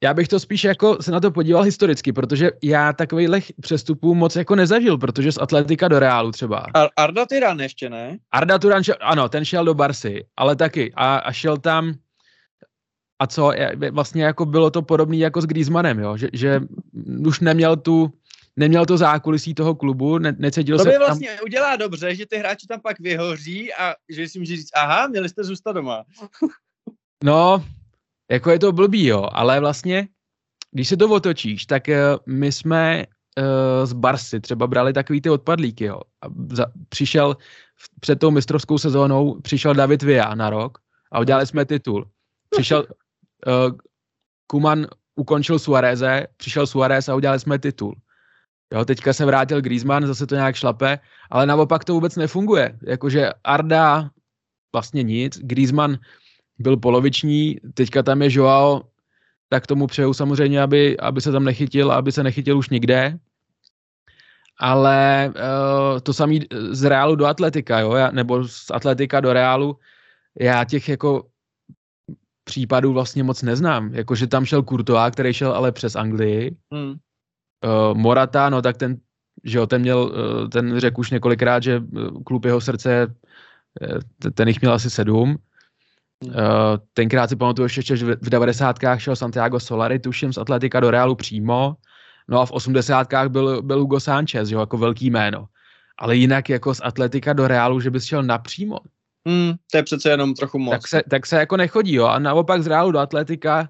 já 0.04 0.14
bych 0.14 0.28
to 0.28 0.40
spíš 0.40 0.64
jako 0.64 1.02
se 1.02 1.10
na 1.10 1.20
to 1.20 1.30
podíval 1.30 1.62
historicky, 1.62 2.12
protože 2.12 2.50
já 2.62 2.92
takovýchhle 2.92 3.40
přestupů 3.60 4.14
moc 4.14 4.37
jako 4.37 4.54
nezažil, 4.54 4.98
protože 4.98 5.32
z 5.32 5.38
Atletika 5.38 5.88
do 5.88 5.99
Reálu 5.99 6.30
třeba. 6.30 6.66
Ar- 6.74 6.88
Arda 6.96 7.26
Tyran 7.26 7.61
ještě 7.61 7.90
ne? 7.90 8.18
Arda 8.30 8.59
Turan 8.59 8.82
šel, 8.82 8.94
ano, 9.01 9.28
ten 9.28 9.44
šel 9.44 9.64
do 9.64 9.74
Barsy, 9.74 10.26
ale 10.36 10.57
taky. 10.57 10.92
A, 10.96 11.16
a 11.16 11.32
šel 11.32 11.57
tam, 11.57 11.94
a 13.18 13.26
co, 13.26 13.52
vlastně 13.90 14.24
jako 14.24 14.46
bylo 14.46 14.70
to 14.70 14.82
podobné 14.82 15.16
jako 15.16 15.40
s 15.40 15.46
Griezmannem, 15.46 15.98
jo? 15.98 16.16
Že, 16.16 16.28
že 16.32 16.60
už 17.26 17.40
neměl 17.40 17.76
tu, 17.76 18.12
neměl 18.56 18.86
to 18.86 18.96
zákulisí 18.96 19.54
toho 19.54 19.74
klubu, 19.74 20.18
ne, 20.18 20.36
necítil 20.38 20.78
to 20.78 20.82
se 20.82 20.88
by 20.88 20.94
tam... 20.94 21.06
vlastně 21.06 21.40
udělá 21.40 21.76
dobře, 21.76 22.14
že 22.14 22.26
ty 22.26 22.36
hráči 22.36 22.66
tam 22.66 22.80
pak 22.80 23.00
vyhoří 23.00 23.74
a 23.74 23.94
že 24.08 24.28
si 24.28 24.38
může 24.38 24.56
říct, 24.56 24.70
aha, 24.74 25.06
měli 25.06 25.28
jste 25.28 25.44
zůstat 25.44 25.72
doma. 25.72 26.04
No, 27.24 27.64
jako 28.30 28.50
je 28.50 28.58
to 28.58 28.72
blbý, 28.72 29.06
jo, 29.06 29.28
ale 29.32 29.60
vlastně, 29.60 30.08
když 30.70 30.88
se 30.88 30.96
to 30.96 31.08
otočíš, 31.08 31.66
tak 31.66 31.88
uh, 31.88 31.94
my 32.26 32.52
jsme 32.52 33.04
uh, 33.38 33.86
z 33.86 33.92
Barsy 33.92 34.40
třeba 34.40 34.66
brali 34.66 34.92
takový 34.92 35.20
ty 35.20 35.30
odpadlíky, 35.30 35.84
jo. 35.84 36.00
A 36.22 36.26
za, 36.50 36.66
přišel 36.88 37.36
v, 37.76 38.00
před 38.00 38.18
tou 38.18 38.30
mistrovskou 38.30 38.78
sezónou, 38.78 39.40
přišel 39.40 39.74
David 39.74 40.02
Villa 40.02 40.34
na 40.34 40.50
rok 40.50 40.78
a 41.12 41.20
udělali 41.20 41.46
jsme 41.46 41.64
titul. 41.64 42.08
Přišel 42.50 42.86
Kuman 44.47 44.86
ukončil 45.14 45.59
Suareze, 45.59 46.26
přišel 46.36 46.66
Suarez 46.66 47.09
a 47.09 47.14
udělali 47.14 47.40
jsme 47.40 47.59
titul. 47.59 47.95
Jo, 48.72 48.84
teďka 48.84 49.12
se 49.12 49.24
vrátil 49.24 49.61
Griezmann, 49.61 50.07
zase 50.07 50.26
to 50.26 50.34
nějak 50.34 50.55
šlape, 50.55 50.99
ale 51.30 51.47
naopak 51.47 51.84
to 51.84 51.92
vůbec 51.92 52.16
nefunguje. 52.16 52.78
Jakože 52.86 53.30
Arda 53.45 54.11
vlastně 54.72 55.03
nic, 55.03 55.38
Griezmann 55.38 55.99
byl 56.59 56.76
poloviční, 56.76 57.57
teďka 57.74 58.03
tam 58.03 58.22
je 58.22 58.28
Joao, 58.32 58.82
tak 59.49 59.66
tomu 59.66 59.86
přeju 59.86 60.14
samozřejmě, 60.14 60.62
aby, 60.62 60.99
aby 60.99 61.20
se 61.20 61.32
tam 61.32 61.45
nechytil, 61.45 61.92
aby 61.92 62.12
se 62.12 62.22
nechytil 62.22 62.59
už 62.59 62.68
nikde. 62.68 63.18
Ale 64.59 65.32
uh, 65.36 66.01
to 66.01 66.12
samý 66.12 66.40
z 66.70 66.84
Reálu 66.84 67.16
do 67.16 67.26
Atletika, 67.26 67.78
jo, 67.78 67.92
já, 67.92 68.11
nebo 68.11 68.49
z 68.49 68.70
Atletika 68.70 69.20
do 69.20 69.32
Reálu, 69.32 69.78
já 70.40 70.64
těch 70.64 70.88
jako 70.88 71.26
případů 72.45 72.92
vlastně 72.92 73.22
moc 73.22 73.42
neznám. 73.42 73.95
Jakože 73.95 74.26
tam 74.26 74.45
šel 74.45 74.62
Courtois, 74.62 75.12
který 75.12 75.32
šel 75.32 75.53
ale 75.53 75.72
přes 75.72 75.97
Anglii. 75.97 76.57
Hmm. 76.72 76.90
Uh, 76.90 77.97
Morata, 77.97 78.51
no 78.51 78.62
tak 78.62 78.76
ten, 78.76 78.97
že 79.45 79.59
jo, 79.59 79.66
ten 79.66 79.80
měl, 79.80 80.03
uh, 80.03 80.49
ten 80.49 80.80
řekl 80.80 81.01
už 81.01 81.11
několikrát, 81.11 81.62
že 81.62 81.78
uh, 81.78 82.22
klub 82.22 82.45
jeho 82.45 82.61
srdce, 82.61 83.14
uh, 83.80 83.99
ten 84.34 84.49
jich 84.49 84.61
měl 84.61 84.72
asi 84.72 84.90
sedm. 84.90 85.36
Uh, 86.24 86.32
tenkrát 86.92 87.28
si 87.28 87.36
pamatuju 87.36 87.64
ještě, 87.64 87.97
že 87.97 88.07
v 88.07 88.30
90. 88.30 88.76
šel 88.97 89.16
Santiago 89.16 89.61
Solari, 89.61 89.99
tuším, 89.99 90.32
z 90.32 90.38
Atletika 90.38 90.80
do 90.80 90.90
Realu 90.90 91.14
přímo. 91.14 91.76
No 92.28 92.40
a 92.40 92.47
v 92.47 92.51
80. 92.51 93.09
byl, 93.28 93.62
byl 93.62 93.80
Hugo 93.80 94.01
Sanchez, 94.01 94.51
jo, 94.51 94.61
jako 94.61 94.78
velký 94.78 95.11
jméno. 95.11 95.49
Ale 95.99 96.16
jinak 96.16 96.49
jako 96.49 96.74
z 96.74 96.80
Atletika 96.84 97.32
do 97.32 97.49
Realu, 97.49 97.80
že 97.80 97.90
bys 97.90 98.05
šel 98.05 98.22
napřímo, 98.22 98.78
Hmm, 99.29 99.55
to 99.70 99.77
je 99.77 99.83
přece 99.83 100.11
jenom 100.11 100.35
trochu 100.35 100.59
moc. 100.59 100.72
tak 100.72 100.89
se, 100.89 101.03
tak 101.11 101.27
se 101.27 101.37
jako 101.37 101.57
nechodí, 101.57 101.95
jo. 101.95 102.07
A 102.07 102.18
naopak 102.18 102.62
z 102.62 102.66
Realu 102.66 102.93
do 102.93 102.99
Atletika, 102.99 103.68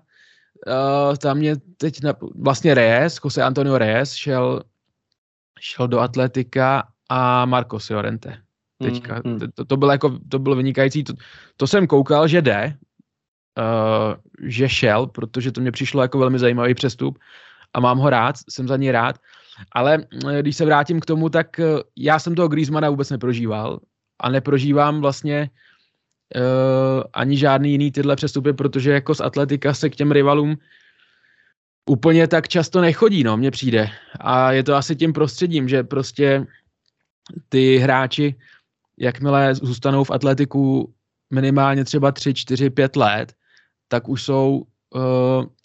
uh, 0.67 1.17
tam 1.17 1.37
mě 1.37 1.57
teď 1.77 2.03
na, 2.03 2.15
vlastně 2.39 2.75
Reyes, 2.75 3.21
Jose 3.25 3.43
Antonio 3.43 3.79
Reyes 3.79 4.15
šel, 4.15 4.63
šel 5.61 5.89
do 5.89 6.01
Atletika 6.01 6.89
a 7.09 7.47
Marcos 7.47 7.91
Llorente. 7.91 8.37
Teďka, 8.83 9.15
Hmm, 9.15 9.39
hmm. 9.39 9.51
to, 9.55 9.65
to, 9.65 9.77
bylo 9.77 9.93
jako, 9.93 10.19
to 10.29 10.39
bylo 10.39 10.57
vynikající, 10.57 11.05
to, 11.05 11.13
to 11.57 11.67
jsem 11.67 11.87
koukal, 11.87 12.29
že 12.29 12.43
jde, 12.43 12.77
uh, 13.59 14.15
že 14.49 14.69
šel, 14.69 15.07
protože 15.07 15.53
to 15.53 15.61
mě 15.61 15.73
přišlo 15.73 16.03
jako 16.03 16.19
velmi 16.19 16.39
zajímavý 16.39 16.75
přestup 16.75 17.19
a 17.75 17.81
mám 17.81 17.99
ho 17.99 18.11
rád, 18.11 18.37
jsem 18.49 18.69
za 18.69 18.77
něj 18.77 18.91
rád, 18.91 19.19
ale 19.73 19.99
eh, 20.31 20.43
když 20.43 20.57
se 20.57 20.65
vrátím 20.65 21.01
k 21.01 21.07
tomu, 21.07 21.29
tak 21.29 21.61
já 21.97 22.19
jsem 22.19 22.35
toho 22.35 22.49
Griezmana 22.49 22.91
vůbec 22.91 23.11
neprožíval 23.11 23.81
a 24.21 24.31
neprožívám 24.31 25.01
vlastně 25.01 25.51
uh, 26.37 27.03
ani 27.13 27.37
žádný 27.37 27.71
jiný 27.73 27.93
tyhle 27.93 28.17
přestupy, 28.17 28.53
protože 28.53 28.93
jako 28.93 29.15
z 29.15 29.21
Atletika 29.21 29.75
se 29.75 29.91
k 29.91 29.97
těm 29.97 30.13
rivalům 30.13 30.57
úplně 31.91 32.29
tak 32.29 32.49
často 32.49 32.81
nechodí, 32.81 33.25
no, 33.25 33.37
mně 33.37 33.51
přijde. 33.51 33.91
A 34.21 34.53
je 34.53 34.63
to 34.63 34.75
asi 34.75 34.97
tím 34.97 35.13
prostředím, 35.13 35.69
že 35.69 35.83
prostě 35.83 36.47
ty 37.49 37.77
hráči, 37.77 38.35
jakmile 38.99 39.55
zůstanou 39.55 40.05
v 40.05 40.11
atletiku 40.11 40.95
minimálně 41.31 41.85
třeba 41.85 42.13
3, 42.13 42.35
4, 42.35 42.71
5 42.71 42.97
let, 42.97 43.33
tak 43.89 44.09
už 44.09 44.23
jsou 44.23 44.63
uh, 44.95 45.03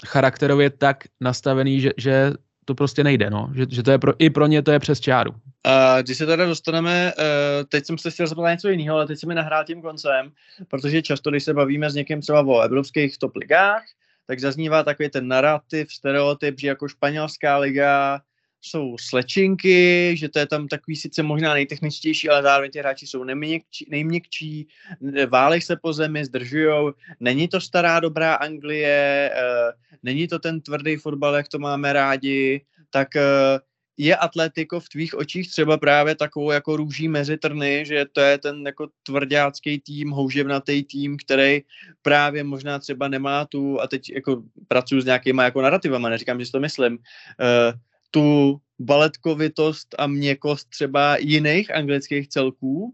charakterově 0.08 0.70
tak 0.70 1.04
nastavený, 1.22 1.82
že, 1.82 1.92
že 1.98 2.34
to 2.70 2.76
prostě 2.76 3.04
nejde, 3.04 3.30
no. 3.30 3.50
Že, 3.56 3.66
že 3.70 3.84
to 3.84 3.92
je 3.92 3.98
pro, 3.98 4.14
i 4.20 4.30
pro 4.30 4.48
ně 4.48 4.62
to 4.62 4.72
je 4.72 4.80
přes 4.80 5.00
čáru. 5.00 5.32
A 5.64 6.02
když 6.02 6.18
se 6.18 6.26
teda 6.26 6.46
dostaneme, 6.46 7.14
uh, 7.18 7.24
teď 7.70 7.86
jsem 7.86 7.98
se 7.98 8.12
chtěl 8.12 8.28
zeptat 8.28 8.52
něco 8.52 8.70
jiného, 8.70 8.96
ale 8.96 9.08
teď 9.08 9.20
se 9.20 9.28
mi 9.28 9.36
nahrál 9.36 9.66
tím 9.66 9.82
koncem, 9.82 10.32
protože 10.68 11.02
často, 11.02 11.30
když 11.30 11.44
se 11.44 11.54
bavíme 11.54 11.90
s 11.90 11.96
někým 11.96 12.22
třeba 12.22 12.42
o 12.48 12.62
evropských 12.62 13.18
top 13.18 13.36
ligách, 13.36 13.84
tak 14.28 14.40
zaznívá 14.40 14.84
takový 14.84 15.10
ten 15.10 15.28
narrativ, 15.28 15.92
stereotyp, 15.92 16.60
že 16.60 16.68
jako 16.68 16.88
španělská 16.88 17.58
liga 17.58 18.22
jsou 18.62 18.98
slečinky, 19.00 20.16
že 20.18 20.30
to 20.30 20.40
je 20.40 20.48
tam 20.48 20.68
takový 20.68 20.96
sice 20.96 21.24
možná 21.24 21.54
nejtechničtější, 21.54 22.30
ale 22.30 22.44
zároveň 22.44 22.72
ti 22.72 22.80
hráči 22.80 23.08
jsou 23.08 23.24
nejměkčí, 23.24 23.86
nejměkčí 23.90 24.68
válej 25.28 25.62
se 25.62 25.76
po 25.76 25.94
zemi, 25.94 26.26
zdržujou. 26.26 26.94
Není 27.20 27.48
to 27.48 27.62
stará 27.62 28.00
dobrá 28.00 28.36
Anglie, 28.36 29.32
uh, 29.34 29.72
není 30.04 30.28
to 30.28 30.40
ten 30.40 30.62
tvrdý 30.62 30.96
fotbal, 30.96 31.36
jak 31.36 31.48
to 31.48 31.60
máme 31.60 31.94
rádi, 31.94 32.62
tak 32.90 33.08
uh, 33.16 33.22
je 33.98 34.16
Atletico 34.16 34.80
v 34.80 34.90
tvých 34.90 35.16
očích 35.16 35.52
třeba 35.52 35.78
právě 35.78 36.16
takovou 36.16 36.52
jako 36.52 36.78
růží 36.78 37.08
mezi 37.08 37.38
trny, 37.38 37.84
že 37.88 38.06
to 38.12 38.22
je 38.22 38.38
ten 38.38 38.66
jako 38.66 38.88
tvrdácký 39.04 39.80
tým, 39.80 40.10
houževnatý 40.10 40.84
tým, 40.84 41.18
který 41.18 41.62
právě 42.02 42.44
možná 42.44 42.80
třeba 42.80 43.08
nemá 43.08 43.46
tu, 43.46 43.82
a 43.82 43.88
teď 43.88 44.10
jako 44.10 44.44
pracuji 44.68 45.02
s 45.02 45.06
nějakýma 45.06 45.44
jako 45.44 45.62
narrativama, 45.62 46.10
neříkám, 46.10 46.40
že 46.40 46.46
si 46.46 46.52
to 46.52 46.60
myslím, 46.60 46.94
uh, 46.94 47.80
tu 48.12 48.60
baletkovitost 48.80 49.96
a 49.98 50.08
měkost 50.08 50.70
třeba 50.70 51.18
jiných 51.18 51.76
anglických 51.76 52.28
celků, 52.28 52.94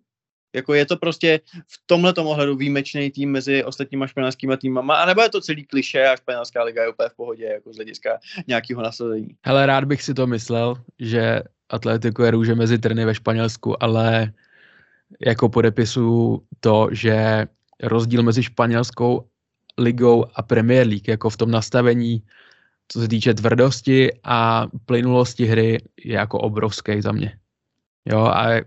jako 0.56 0.74
je 0.74 0.86
to 0.86 0.98
prostě 0.98 1.40
v 1.68 1.80
tomhle 1.86 2.14
ohledu 2.14 2.56
výjimečný 2.56 3.12
tým 3.12 3.32
mezi 3.32 3.64
ostatníma 3.64 4.08
španělskými 4.08 4.58
týmama, 4.58 4.96
anebo 4.96 5.22
je 5.22 5.30
to 5.30 5.42
celý 5.42 5.66
kliše 5.66 6.08
a 6.08 6.16
španělská 6.16 6.64
liga 6.64 6.84
je 6.84 6.90
úplně 6.90 7.10
v 7.10 7.16
pohodě, 7.16 7.46
jako 7.46 7.74
z 7.74 7.76
hlediska 7.76 8.20
nějakého 8.48 8.82
nasazení. 8.82 9.28
Hele, 9.46 9.66
rád 9.66 9.86
bych 9.86 10.04
si 10.04 10.14
to 10.14 10.28
myslel, 10.28 10.76
že 11.00 11.42
Atletico 11.70 12.24
je 12.24 12.32
růže 12.32 12.56
mezi 12.56 12.80
trny 12.80 13.06
ve 13.06 13.16
Španělsku, 13.16 13.84
ale 13.84 14.34
jako 15.26 15.50
podepisu 15.50 16.42
to, 16.60 16.90
že 16.92 17.48
rozdíl 17.84 18.24
mezi 18.24 18.44
španělskou 18.44 19.28
ligou 19.78 20.26
a 20.36 20.42
Premier 20.42 20.88
League, 20.88 21.08
jako 21.08 21.30
v 21.30 21.38
tom 21.38 21.52
nastavení, 21.52 22.24
co 22.88 23.02
se 23.02 23.08
týče 23.08 23.34
tvrdosti 23.34 24.12
a 24.24 24.68
plynulosti 24.86 25.46
hry, 25.46 25.78
je 26.04 26.14
jako 26.14 26.40
obrovský 26.40 27.02
za 27.02 27.12
mě. 27.12 27.38
Jo, 28.06 28.20
a 28.20 28.62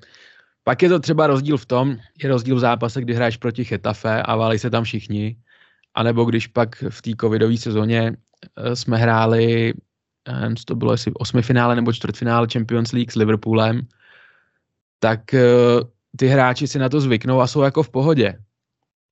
pak 0.65 0.83
je 0.83 0.89
to 0.89 0.99
třeba 0.99 1.27
rozdíl 1.27 1.57
v 1.57 1.67
tom, 1.67 1.97
je 2.23 2.29
rozdíl 2.29 2.57
v 2.57 2.59
zápase, 2.59 3.01
kdy 3.01 3.15
hraješ 3.15 3.37
proti 3.37 3.65
Chetafe 3.65 4.23
a 4.23 4.37
válí 4.37 4.59
se 4.59 4.71
tam 4.71 4.85
všichni, 4.85 5.37
anebo 5.95 6.25
když 6.25 6.47
pak 6.47 6.85
v 6.89 7.03
té 7.03 7.11
covidové 7.21 7.57
sezóně 7.57 8.13
eh, 8.57 8.77
jsme 8.77 8.97
hráli, 8.97 9.75
co 10.57 10.65
to 10.65 10.75
bylo, 10.75 10.93
jestli 10.93 11.13
osmifinále 11.15 11.77
nebo 11.77 11.93
čtvrtfinále 11.93 12.47
Champions 12.53 12.93
League 12.93 13.13
s 13.13 13.17
Liverpoolem, 13.17 13.81
tak 14.99 15.35
eh, 15.35 15.41
ty 16.17 16.27
hráči 16.27 16.69
si 16.69 16.79
na 16.79 16.89
to 16.89 17.01
zvyknou 17.01 17.41
a 17.41 17.47
jsou 17.47 17.63
jako 17.63 17.83
v 17.83 17.91
pohodě. 17.91 18.39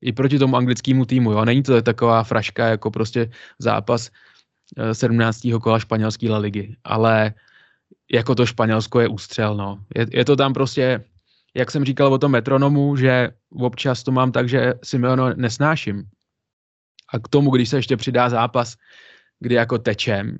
I 0.00 0.12
proti 0.12 0.38
tomu 0.38 0.56
anglickému 0.56 1.04
týmu, 1.04 1.32
jo. 1.32 1.44
Není 1.44 1.62
to 1.62 1.82
taková 1.82 2.24
fraška 2.24 2.66
jako 2.66 2.90
prostě 2.90 3.30
zápas 3.58 4.10
eh, 4.10 4.35
17. 4.92 5.40
kola 5.62 5.78
španělské 5.78 6.30
La 6.30 6.38
ligy, 6.38 6.76
ale 6.84 7.34
jako 8.12 8.34
to 8.34 8.46
Španělsko 8.46 9.00
je 9.00 9.08
ústřel, 9.08 9.56
no. 9.56 9.84
Je, 9.96 10.06
je 10.12 10.24
to 10.24 10.36
tam 10.36 10.52
prostě, 10.52 11.04
jak 11.54 11.70
jsem 11.70 11.84
říkal 11.84 12.12
o 12.12 12.18
tom 12.18 12.32
metronomu, 12.32 12.96
že 12.96 13.30
občas 13.50 14.02
to 14.02 14.12
mám 14.12 14.32
tak, 14.32 14.48
že 14.48 14.74
Simeono 14.84 15.34
nesnáším. 15.34 16.04
A 17.12 17.18
k 17.18 17.28
tomu, 17.28 17.50
když 17.50 17.68
se 17.68 17.76
ještě 17.76 17.96
přidá 17.96 18.28
zápas, 18.28 18.76
kdy 19.40 19.54
jako 19.54 19.78
tečem 19.78 20.36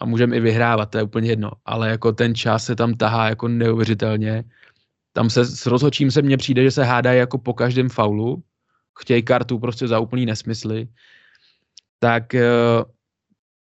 a 0.00 0.04
můžeme 0.04 0.36
i 0.36 0.40
vyhrávat, 0.40 0.90
to 0.90 0.98
je 0.98 1.04
úplně 1.04 1.30
jedno, 1.30 1.50
ale 1.64 1.90
jako 1.90 2.12
ten 2.12 2.34
čas 2.34 2.64
se 2.64 2.76
tam 2.76 2.94
tahá 2.94 3.28
jako 3.28 3.48
neuvěřitelně. 3.48 4.44
Tam 5.12 5.30
se 5.30 5.44
s 5.44 5.66
rozhodčím 5.66 6.10
se 6.10 6.22
mně 6.22 6.36
přijde, 6.36 6.62
že 6.62 6.70
se 6.70 6.84
hádají 6.84 7.18
jako 7.18 7.38
po 7.38 7.54
každém 7.54 7.88
faulu, 7.88 8.42
chtějí 8.98 9.22
kartu 9.22 9.58
prostě 9.58 9.88
za 9.88 9.98
úplný 9.98 10.26
nesmysly, 10.26 10.88
tak 11.98 12.34
eh, 12.34 12.44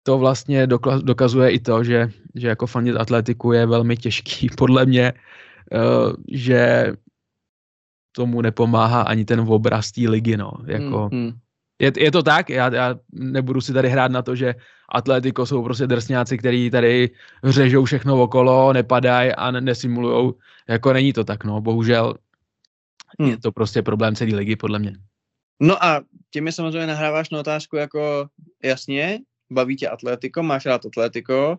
to 0.08 0.18
vlastně 0.18 0.66
dokla- 0.66 1.02
dokazuje 1.02 1.50
i 1.50 1.58
to, 1.60 1.84
že, 1.84 2.10
že 2.34 2.48
jako 2.48 2.66
fanit 2.66 2.96
atletiku 2.96 3.52
je 3.52 3.66
velmi 3.66 3.96
těžký, 3.96 4.48
podle 4.56 4.86
mě, 4.86 5.12
eh, 5.72 6.12
že 6.32 6.92
tomu 8.16 8.40
nepomáhá 8.40 9.02
ani 9.02 9.24
ten 9.24 9.40
obraz 9.40 9.92
té 9.92 10.08
ligy, 10.08 10.36
no. 10.36 10.52
Jako, 10.66 11.08
Hmm, 11.12 11.20
hmm. 11.20 11.32
je, 11.78 11.92
je 11.98 12.12
to 12.12 12.22
tak, 12.22 12.50
já, 12.50 12.74
já 12.74 12.96
nebudu 13.12 13.60
si 13.60 13.72
tady 13.72 13.88
hrát 13.88 14.10
na 14.10 14.22
to, 14.22 14.36
že 14.36 14.54
Atletico 14.88 15.46
jsou 15.46 15.62
prostě 15.62 15.86
drsňáci, 15.86 16.38
který 16.38 16.70
tady 16.70 17.10
řežou 17.44 17.84
všechno 17.84 18.22
okolo, 18.22 18.72
nepadají 18.72 19.32
a 19.32 19.50
ne- 19.50 19.60
nesimulujou. 19.60 20.34
Jako 20.68 20.92
není 20.92 21.12
to 21.12 21.24
tak, 21.24 21.44
no, 21.44 21.60
bohužel 21.60 22.14
Hmm. 23.20 23.30
je 23.30 23.38
to 23.38 23.52
prostě 23.52 23.82
problém 23.82 24.14
celé 24.14 24.34
ligy, 24.36 24.56
podle 24.56 24.78
mě. 24.78 24.92
No 25.60 25.84
a 25.84 26.00
tím 26.30 26.44
mi 26.44 26.52
samozřejmě 26.52 26.86
nahráváš 26.86 27.30
na 27.30 27.40
otázku 27.40 27.76
jako 27.76 28.28
jasně, 28.64 29.18
baví 29.50 29.76
tě 29.76 29.88
Atletico, 29.88 30.42
máš 30.42 30.66
rád 30.66 30.86
Atletico, 30.86 31.58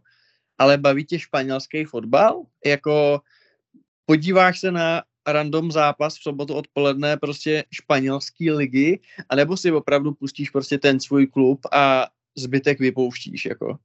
ale 0.57 0.77
baví 0.77 1.05
tě 1.05 1.19
španělský 1.19 1.85
fotbal? 1.85 2.43
Jako 2.65 3.21
podíváš 4.05 4.59
se 4.59 4.71
na 4.71 5.03
random 5.27 5.71
zápas 5.71 6.17
v 6.17 6.23
sobotu 6.23 6.53
odpoledne 6.53 7.17
prostě 7.17 7.63
španělský 7.71 8.51
ligy, 8.51 8.99
anebo 9.29 9.57
si 9.57 9.71
opravdu 9.71 10.13
pustíš 10.13 10.49
prostě 10.49 10.77
ten 10.77 10.99
svůj 10.99 11.27
klub 11.27 11.59
a 11.71 12.07
zbytek 12.37 12.79
vypouštíš, 12.79 13.45
jako? 13.45 13.77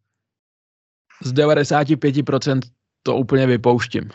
Z 1.22 1.32
95% 1.32 2.60
to 3.02 3.16
úplně 3.16 3.46
vypouštím. 3.46 4.10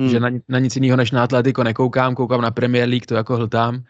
Hmm. 0.00 0.10
Že 0.10 0.20
na, 0.20 0.30
na 0.48 0.58
nic 0.58 0.76
jiného 0.76 0.96
než 0.96 1.10
na 1.10 1.24
Atletico 1.24 1.64
nekoukám, 1.64 2.14
koukám 2.14 2.40
na 2.40 2.50
Premier 2.50 2.88
League, 2.88 3.06
to 3.06 3.14
jako 3.14 3.36
hltám. 3.36 3.84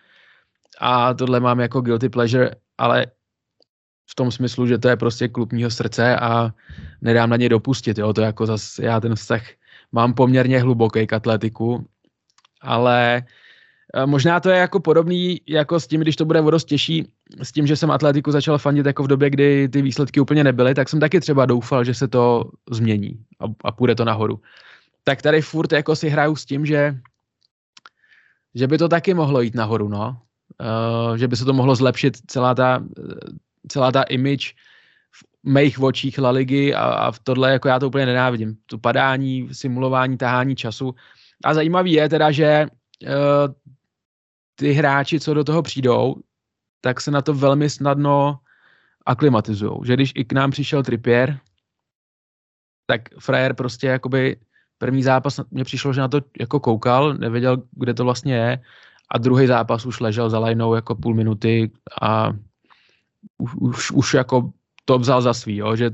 A 0.80 1.14
tohle 1.14 1.40
mám 1.40 1.60
jako 1.60 1.80
guilty 1.80 2.08
pleasure, 2.08 2.50
ale 2.78 3.06
v 4.06 4.14
tom 4.14 4.30
smyslu, 4.30 4.66
že 4.66 4.78
to 4.78 4.88
je 4.88 4.96
prostě 4.96 5.28
klub 5.28 5.52
mýho 5.52 5.70
srdce 5.70 6.16
a 6.16 6.50
nedám 7.02 7.30
na 7.30 7.36
ně 7.36 7.48
dopustit, 7.48 7.98
jo, 7.98 8.12
to 8.12 8.20
jako 8.20 8.46
zas, 8.46 8.78
já 8.78 9.00
ten 9.00 9.14
vztah 9.14 9.42
mám 9.92 10.14
poměrně 10.14 10.60
hluboký 10.60 11.06
k 11.06 11.12
atletiku, 11.12 11.86
ale 12.60 13.22
eh, 13.94 14.06
možná 14.06 14.40
to 14.40 14.50
je 14.50 14.58
jako 14.58 14.80
podobný 14.80 15.40
jako 15.48 15.80
s 15.80 15.86
tím, 15.86 16.00
když 16.00 16.16
to 16.16 16.24
bude 16.24 16.40
o 16.40 16.50
dost 16.50 16.64
těžší, 16.64 17.08
s 17.42 17.52
tím, 17.52 17.66
že 17.66 17.76
jsem 17.76 17.90
atletiku 17.90 18.30
začal 18.30 18.58
fandit 18.58 18.86
jako 18.86 19.02
v 19.02 19.08
době, 19.08 19.30
kdy 19.30 19.68
ty 19.68 19.82
výsledky 19.82 20.20
úplně 20.20 20.44
nebyly, 20.44 20.74
tak 20.74 20.88
jsem 20.88 21.00
taky 21.00 21.20
třeba 21.20 21.46
doufal, 21.46 21.84
že 21.84 21.94
se 21.94 22.08
to 22.08 22.50
změní 22.70 23.18
a, 23.40 23.44
a 23.64 23.72
půjde 23.72 23.94
to 23.94 24.04
nahoru. 24.04 24.40
Tak 25.04 25.22
tady 25.22 25.42
furt 25.42 25.72
jako 25.72 25.96
si 25.96 26.08
hraju 26.08 26.36
s 26.36 26.44
tím, 26.44 26.66
že 26.66 26.96
že 28.54 28.66
by 28.66 28.78
to 28.78 28.88
taky 28.88 29.14
mohlo 29.14 29.40
jít 29.40 29.54
nahoru, 29.54 29.88
no. 29.88 30.16
Uh, 30.60 31.16
že 31.16 31.28
by 31.28 31.36
se 31.36 31.44
to 31.44 31.52
mohlo 31.52 31.74
zlepšit 31.74 32.16
celá 32.26 32.54
ta, 32.54 32.84
celá 33.68 33.92
ta 33.92 34.02
image 34.02 34.54
v 35.12 35.50
mých 35.50 35.80
očích 35.80 36.18
La 36.18 36.30
Ligy 36.30 36.74
a, 36.74 36.84
a 36.84 37.10
v 37.12 37.18
tohle 37.18 37.52
jako 37.52 37.68
já 37.68 37.78
to 37.78 37.86
úplně 37.86 38.06
nenávidím. 38.06 38.56
To 38.66 38.78
padání, 38.78 39.48
simulování, 39.52 40.16
tahání 40.16 40.56
času. 40.56 40.94
A 41.44 41.54
zajímavý 41.54 41.92
je 41.92 42.08
teda, 42.08 42.30
že 42.30 42.66
uh, 43.02 43.54
ty 44.54 44.72
hráči, 44.72 45.20
co 45.20 45.34
do 45.34 45.44
toho 45.44 45.62
přijdou, 45.62 46.14
tak 46.80 47.00
se 47.00 47.10
na 47.10 47.22
to 47.22 47.34
velmi 47.34 47.70
snadno 47.70 48.38
aklimatizují. 49.06 49.72
Že 49.84 49.94
když 49.94 50.12
i 50.14 50.24
k 50.24 50.32
nám 50.32 50.50
přišel 50.50 50.82
Trippier, 50.82 51.38
tak 52.86 53.00
frajer 53.18 53.54
prostě 53.54 53.86
jakoby 53.86 54.36
první 54.78 55.02
zápas 55.02 55.40
mě 55.50 55.64
přišlo, 55.64 55.92
že 55.92 56.00
na 56.00 56.08
to 56.08 56.20
jako 56.40 56.60
koukal, 56.60 57.14
nevěděl, 57.14 57.62
kde 57.72 57.94
to 57.94 58.04
vlastně 58.04 58.34
je 58.34 58.62
a 59.10 59.18
druhý 59.18 59.46
zápas 59.46 59.86
už 59.86 60.00
ležel 60.00 60.30
za 60.30 60.38
lajnou 60.38 60.74
jako 60.74 60.94
půl 60.94 61.14
minuty 61.14 61.70
a 62.02 62.32
už, 63.38 63.54
už, 63.54 63.90
už 63.90 64.14
jako 64.14 64.50
to 64.84 64.98
vzal 64.98 65.22
za 65.22 65.34
svý, 65.34 65.56
jo? 65.56 65.76
Že, 65.76 65.90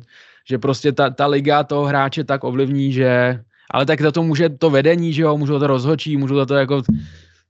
že 0.48 0.58
prostě 0.58 0.92
ta, 0.92 1.10
ta 1.10 1.26
liga 1.26 1.64
toho 1.64 1.84
hráče 1.84 2.24
tak 2.24 2.44
ovlivní, 2.44 2.92
že 2.92 3.40
ale 3.70 3.86
tak 3.86 4.02
za 4.02 4.12
to 4.12 4.22
může 4.22 4.48
to 4.48 4.70
vedení, 4.70 5.12
že 5.12 5.22
jo, 5.22 5.36
můžou 5.36 5.58
to 5.58 5.66
rozhočí, 5.66 6.16
můžou 6.16 6.36
za 6.36 6.46
to 6.46 6.54
jako, 6.54 6.82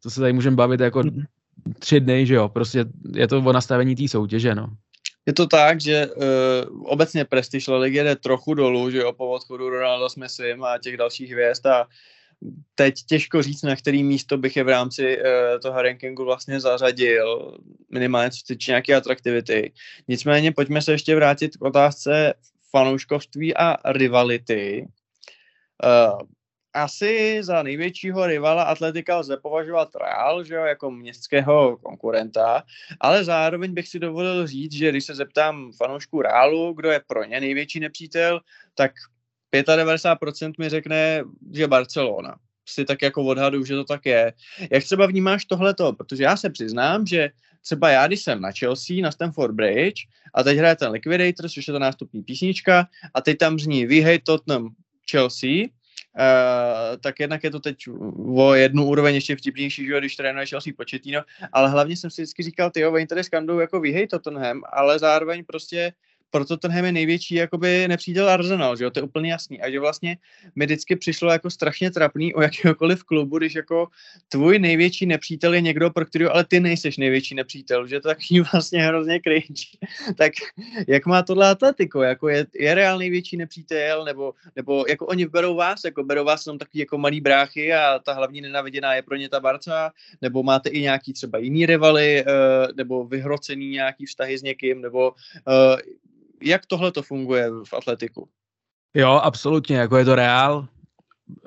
to 0.02 0.10
se 0.10 0.20
tady 0.20 0.32
můžeme 0.32 0.56
bavit 0.56 0.80
jako 0.80 1.02
mhm. 1.02 1.24
tři 1.78 2.00
dny, 2.00 2.26
že 2.26 2.34
jo, 2.34 2.48
prostě 2.48 2.84
je 3.14 3.28
to 3.28 3.38
o 3.38 3.52
nastavení 3.52 3.96
té 3.96 4.08
soutěže, 4.08 4.54
no. 4.54 4.68
Je 5.26 5.32
to 5.32 5.46
tak, 5.46 5.80
že 5.80 6.06
uh, 6.06 6.22
obecně 6.84 7.24
prestiž 7.24 7.68
La 7.68 7.78
Ligy 7.78 8.04
jde 8.04 8.16
trochu 8.16 8.54
dolů, 8.54 8.90
že 8.90 8.98
jo, 8.98 9.12
po 9.12 9.28
odchodu 9.30 9.68
Ronaldo 9.68 10.08
s 10.08 10.16
Messim 10.16 10.64
a 10.64 10.78
těch 10.78 10.96
dalších 10.96 11.32
hvězd 11.32 11.66
a 11.66 11.86
teď 12.74 12.94
těžko 13.08 13.42
říct, 13.42 13.62
na 13.62 13.76
který 13.76 14.02
místo 14.02 14.38
bych 14.38 14.56
je 14.56 14.64
v 14.64 14.68
rámci 14.68 15.18
uh, 15.18 15.24
toho 15.62 15.82
rankingu 15.82 16.24
vlastně 16.24 16.60
zařadil, 16.60 17.58
minimálně 17.90 18.30
co 18.30 18.38
týče 18.46 18.70
nějaké 18.70 18.94
atraktivity. 18.94 19.72
Nicméně 20.08 20.52
pojďme 20.52 20.82
se 20.82 20.92
ještě 20.92 21.16
vrátit 21.16 21.56
k 21.56 21.64
otázce 21.64 22.34
fanouškovství 22.70 23.56
a 23.56 23.92
rivality. 23.92 24.86
Uh, 25.84 26.20
asi 26.74 27.38
za 27.42 27.62
největšího 27.62 28.26
rivala 28.26 28.62
Atletika 28.62 29.18
lze 29.18 29.36
považovat 29.36 29.88
Real, 29.94 30.44
že 30.44 30.54
jo, 30.54 30.64
jako 30.64 30.90
městského 30.90 31.76
konkurenta, 31.76 32.62
ale 33.00 33.24
zároveň 33.24 33.74
bych 33.74 33.88
si 33.88 33.98
dovolil 33.98 34.46
říct, 34.46 34.72
že 34.72 34.90
když 34.90 35.04
se 35.04 35.14
zeptám 35.14 35.72
fanoušků 35.72 36.22
Realu, 36.22 36.72
kdo 36.72 36.90
je 36.90 37.00
pro 37.06 37.24
ně 37.24 37.40
největší 37.40 37.80
nepřítel, 37.80 38.40
tak 38.74 38.92
95% 39.52 40.52
mi 40.58 40.68
řekne, 40.68 41.24
že 41.52 41.66
Barcelona. 41.68 42.36
Si 42.66 42.84
tak 42.84 43.02
jako 43.02 43.24
odhadu, 43.24 43.64
že 43.64 43.74
to 43.74 43.84
tak 43.84 44.06
je. 44.06 44.32
Jak 44.70 44.84
třeba 44.84 45.06
vnímáš 45.06 45.44
tohleto? 45.44 45.92
Protože 45.92 46.24
já 46.24 46.36
se 46.36 46.50
přiznám, 46.50 47.06
že 47.06 47.30
třeba 47.62 47.90
já, 47.90 48.06
když 48.06 48.22
jsem 48.22 48.40
na 48.40 48.50
Chelsea, 48.52 49.02
na 49.02 49.10
Stamford 49.10 49.54
Bridge, 49.54 50.06
a 50.34 50.42
teď 50.42 50.58
hraje 50.58 50.76
ten 50.76 50.90
Liquidator, 50.90 51.48
což 51.48 51.68
je 51.68 51.72
ta 51.72 51.78
nástupní 51.78 52.22
písnička, 52.22 52.86
a 53.14 53.20
teď 53.20 53.38
tam 53.38 53.58
zní 53.58 53.86
We 53.86 54.00
hate 54.00 54.22
Tottenham 54.24 54.74
Chelsea, 55.10 55.66
Uh, 56.18 56.96
tak 57.00 57.20
jednak 57.20 57.44
je 57.44 57.50
to 57.50 57.60
teď 57.60 57.76
o 58.36 58.54
jednu 58.54 58.86
úroveň 58.86 59.14
ještě 59.14 59.36
vtipnější, 59.36 59.86
že 59.86 59.98
když 59.98 60.16
trénuje 60.16 60.46
Chelsea 60.46 60.72
Pochettino, 60.76 61.20
ale 61.52 61.70
hlavně 61.70 61.96
jsem 61.96 62.10
si 62.10 62.22
vždycky 62.22 62.42
říkal, 62.42 62.70
ty 62.70 62.86
oni 62.86 63.06
tady 63.06 63.24
skandou 63.24 63.58
jako 63.58 63.80
vyhej 63.80 64.06
Tottenham, 64.06 64.62
ale 64.72 64.98
zároveň 64.98 65.44
prostě 65.44 65.92
proto 66.30 66.56
tenhle 66.56 66.88
je 66.88 66.92
největší 66.92 67.34
jakoby 67.34 67.88
nepřítel 67.88 68.30
Arsenal, 68.30 68.76
že 68.76 68.84
jo, 68.84 68.90
to 68.90 68.98
je 68.98 69.02
úplně 69.02 69.30
jasný. 69.30 69.60
A 69.60 69.70
že 69.70 69.80
vlastně 69.80 70.16
mi 70.56 70.64
vždycky 70.64 70.96
přišlo 70.96 71.32
jako 71.32 71.50
strašně 71.50 71.90
trapný 71.90 72.34
o 72.34 72.42
jakéhokoliv 72.42 73.04
klubu, 73.04 73.38
když 73.38 73.54
jako 73.54 73.88
tvůj 74.28 74.58
největší 74.58 75.06
nepřítel 75.06 75.54
je 75.54 75.60
někdo, 75.60 75.90
pro 75.90 76.06
kterého 76.06 76.32
ale 76.34 76.44
ty 76.44 76.60
nejseš 76.60 76.96
největší 76.96 77.34
nepřítel, 77.34 77.86
že? 77.86 78.00
To 78.00 78.08
taky 78.08 78.40
vlastně 78.52 78.82
hrozně 78.82 79.20
cringe. 79.20 79.64
tak 80.16 80.32
jak 80.88 81.06
má 81.06 81.22
tohle 81.22 81.50
atletiko, 81.50 82.02
jako 82.02 82.28
je, 82.28 82.46
je 82.54 82.74
reál 82.74 82.98
největší 82.98 83.36
nepřítel, 83.36 84.04
nebo, 84.04 84.34
nebo 84.56 84.84
jako 84.88 85.06
oni 85.06 85.26
berou 85.26 85.54
vás, 85.54 85.84
jako 85.84 86.04
berou 86.04 86.24
vás 86.24 86.46
jenom 86.46 86.58
takový 86.58 86.80
jako 86.80 86.98
malý 86.98 87.20
bráchy 87.20 87.72
a 87.72 87.98
ta 87.98 88.12
hlavní 88.12 88.40
nenaviděná 88.40 88.94
je 88.94 89.02
pro 89.02 89.16
ně 89.16 89.28
ta 89.28 89.40
Barca, 89.40 89.92
nebo 90.22 90.42
máte 90.42 90.68
i 90.68 90.80
nějaký 90.80 91.12
třeba 91.12 91.38
jiný 91.38 91.66
rivaly, 91.66 92.24
uh, 92.24 92.32
nebo 92.76 93.04
vyhrocený 93.04 93.70
nějaký 93.70 94.06
vztahy 94.06 94.38
s 94.38 94.42
někým, 94.42 94.80
nebo 94.80 95.10
uh, 95.10 95.76
jak 96.42 96.66
tohle 96.66 96.92
to 96.92 97.02
funguje 97.02 97.50
v 97.50 97.74
atletiku? 97.74 98.28
Jo, 98.94 99.20
absolutně, 99.22 99.76
jako 99.76 99.96
je 99.96 100.04
to 100.04 100.14
reál, 100.14 100.66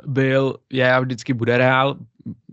byl, 0.05 0.57
je 0.69 0.93
a 0.93 0.99
vždycky 0.99 1.33
bude 1.33 1.57
reál 1.57 1.97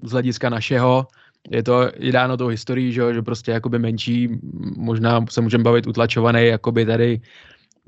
z 0.03 0.11
hlediska 0.11 0.49
našeho, 0.49 1.07
je 1.51 1.62
to 1.62 1.91
je 1.97 2.12
dáno 2.12 2.36
tou 2.36 2.47
historií, 2.47 2.93
že, 2.93 3.14
že 3.14 3.22
prostě 3.22 3.51
jakoby 3.51 3.78
menší, 3.78 4.28
možná 4.76 5.24
se 5.30 5.41
můžeme 5.41 5.64
bavit 5.64 5.86
utlačovaný, 5.86 6.47
jakoby 6.47 6.86
tady 6.86 7.20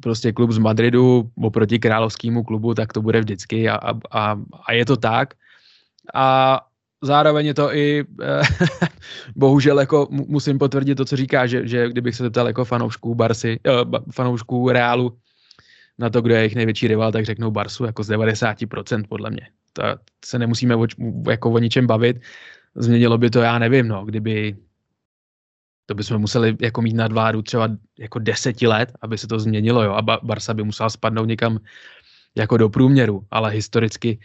prostě 0.00 0.32
klub 0.32 0.50
z 0.50 0.58
Madridu 0.58 1.30
oproti 1.42 1.78
královskému 1.78 2.44
klubu, 2.44 2.74
tak 2.74 2.92
to 2.92 3.02
bude 3.02 3.20
vždycky 3.20 3.68
a, 3.68 3.94
a, 4.10 4.40
a 4.66 4.72
je 4.72 4.86
to 4.86 4.96
tak. 4.96 5.34
A 6.14 6.60
zároveň 7.02 7.46
je 7.46 7.54
to 7.54 7.74
i, 7.74 8.04
eh, 8.22 8.42
bohužel 9.36 9.80
jako 9.80 10.08
musím 10.10 10.58
potvrdit 10.58 10.94
to, 10.94 11.04
co 11.04 11.16
říká, 11.16 11.46
že, 11.46 11.68
že 11.68 11.88
kdybych 11.88 12.16
se 12.16 12.22
zeptal 12.22 12.46
jako 12.46 12.64
fanoušků 12.64 13.14
Barsy, 13.14 13.60
eh, 13.66 14.00
fanoušků 14.12 14.68
Reálu 14.68 15.18
na 15.98 16.10
to, 16.10 16.20
kdo 16.20 16.34
je 16.34 16.40
jejich 16.40 16.54
největší 16.54 16.88
rival, 16.88 17.12
tak 17.12 17.24
řeknou 17.24 17.50
Barsu 17.50 17.84
jako 17.84 18.02
z 18.02 18.08
90% 18.08 19.04
podle 19.08 19.30
mě. 19.30 19.48
To 19.72 19.82
se 20.24 20.38
nemusíme 20.38 20.76
o, 20.76 20.86
jako 21.28 21.50
o 21.50 21.58
ničem 21.58 21.86
bavit. 21.86 22.20
Změnilo 22.74 23.18
by 23.18 23.30
to, 23.30 23.40
já 23.40 23.58
nevím, 23.58 23.88
no, 23.88 24.04
kdyby 24.04 24.56
to 25.86 25.94
bychom 25.94 26.18
museli 26.18 26.56
jako 26.60 26.82
mít 26.82 26.96
nadvádu 26.96 27.42
třeba 27.42 27.68
jako 27.98 28.18
deseti 28.18 28.66
let, 28.66 28.92
aby 29.00 29.18
se 29.18 29.26
to 29.26 29.38
změnilo, 29.38 29.82
jo, 29.82 29.92
a 29.92 30.02
Barsa 30.02 30.54
by 30.54 30.62
musela 30.62 30.90
spadnout 30.90 31.28
někam 31.28 31.58
jako 32.34 32.56
do 32.56 32.68
průměru, 32.68 33.26
ale 33.30 33.50
historicky 33.50 34.18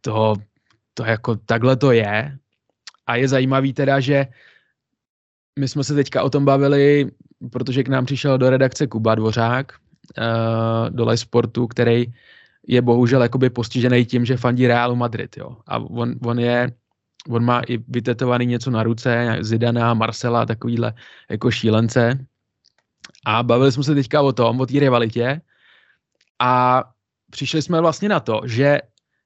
toho 0.00 0.36
to 0.94 1.04
jako 1.04 1.36
takhle 1.36 1.76
to 1.76 1.92
je. 1.92 2.38
A 3.06 3.16
je 3.16 3.28
zajímavý 3.28 3.72
teda, 3.72 4.00
že 4.00 4.26
my 5.58 5.68
jsme 5.68 5.84
se 5.84 5.94
teďka 5.94 6.22
o 6.22 6.30
tom 6.30 6.44
bavili, 6.44 7.10
protože 7.52 7.82
k 7.82 7.88
nám 7.88 8.04
přišel 8.04 8.38
do 8.38 8.50
redakce 8.50 8.86
Kuba 8.86 9.14
Dvořák, 9.14 9.72
uh, 10.18 10.90
do 10.90 11.04
Live 11.04 11.16
Sportu, 11.16 11.66
který 11.66 12.06
je 12.66 12.82
bohužel 12.82 13.22
jakoby 13.22 13.50
postižený 13.50 14.04
tím, 14.06 14.24
že 14.24 14.36
fandí 14.36 14.66
Realu 14.66 14.96
Madrid, 14.96 15.36
jo. 15.36 15.56
A 15.66 15.78
on, 15.78 16.14
on 16.24 16.38
je, 16.38 16.72
on 17.28 17.44
má 17.44 17.60
i 17.60 17.78
vytetovaný 17.78 18.46
něco 18.46 18.70
na 18.70 18.82
ruce, 18.82 19.38
Zidana, 19.40 19.94
Marcela, 19.94 20.46
takovýhle 20.46 20.94
jako 21.30 21.50
šílence. 21.50 22.26
A 23.26 23.42
bavili 23.42 23.72
jsme 23.72 23.84
se 23.84 23.94
teďka 23.94 24.22
o 24.22 24.32
tom, 24.32 24.60
o 24.60 24.66
té 24.66 24.80
rivalitě. 24.80 25.40
A 26.38 26.84
přišli 27.30 27.62
jsme 27.62 27.80
vlastně 27.80 28.08
na 28.08 28.20
to, 28.20 28.40
že 28.44 28.80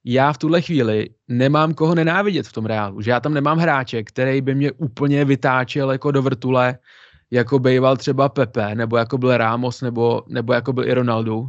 já 0.09 0.33
v 0.33 0.39
tuhle 0.39 0.63
chvíli 0.63 1.11
nemám 1.29 1.75
koho 1.75 1.95
nenávidět 1.95 2.47
v 2.47 2.53
tom 2.53 2.67
reálu, 2.67 3.01
že 3.01 3.11
já 3.11 3.21
tam 3.21 3.35
nemám 3.35 3.59
hráče, 3.59 4.03
který 4.03 4.41
by 4.41 4.55
mě 4.55 4.73
úplně 4.73 5.25
vytáčel 5.25 5.93
jako 5.93 6.11
do 6.11 6.23
vrtule, 6.23 6.79
jako 7.31 7.59
býval 7.59 7.97
třeba 7.97 8.29
Pepe, 8.29 8.75
nebo 8.75 8.97
jako 8.97 9.19
byl 9.19 9.37
Ramos, 9.37 9.83
nebo, 9.83 10.23
nebo 10.29 10.53
jako 10.53 10.73
byl 10.73 10.89
i 10.89 10.95
Ronaldo. 10.95 11.49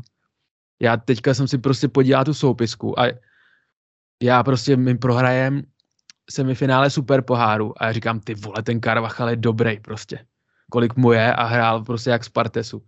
Já 0.82 0.98
teďka 0.98 1.34
jsem 1.34 1.48
si 1.48 1.58
prostě 1.58 1.88
podíval 1.88 2.26
tu 2.26 2.34
soupisku 2.34 3.00
a 3.00 3.04
já 4.24 4.44
prostě 4.44 4.78
my 4.78 4.98
prohrajem 4.98 5.62
semifinále 6.30 6.90
super 6.90 7.22
poháru 7.22 7.74
a 7.82 7.86
já 7.86 7.92
říkám, 7.92 8.20
ty 8.20 8.34
vole, 8.34 8.64
ten 8.64 8.82
Carvachal 8.82 9.30
je 9.30 9.36
dobrý 9.36 9.80
prostě. 9.80 10.26
Kolik 10.72 10.96
mu 10.96 11.12
je 11.12 11.34
a 11.34 11.44
hrál 11.44 11.84
prostě 11.84 12.10
jak 12.10 12.24
Spartesu. 12.24 12.84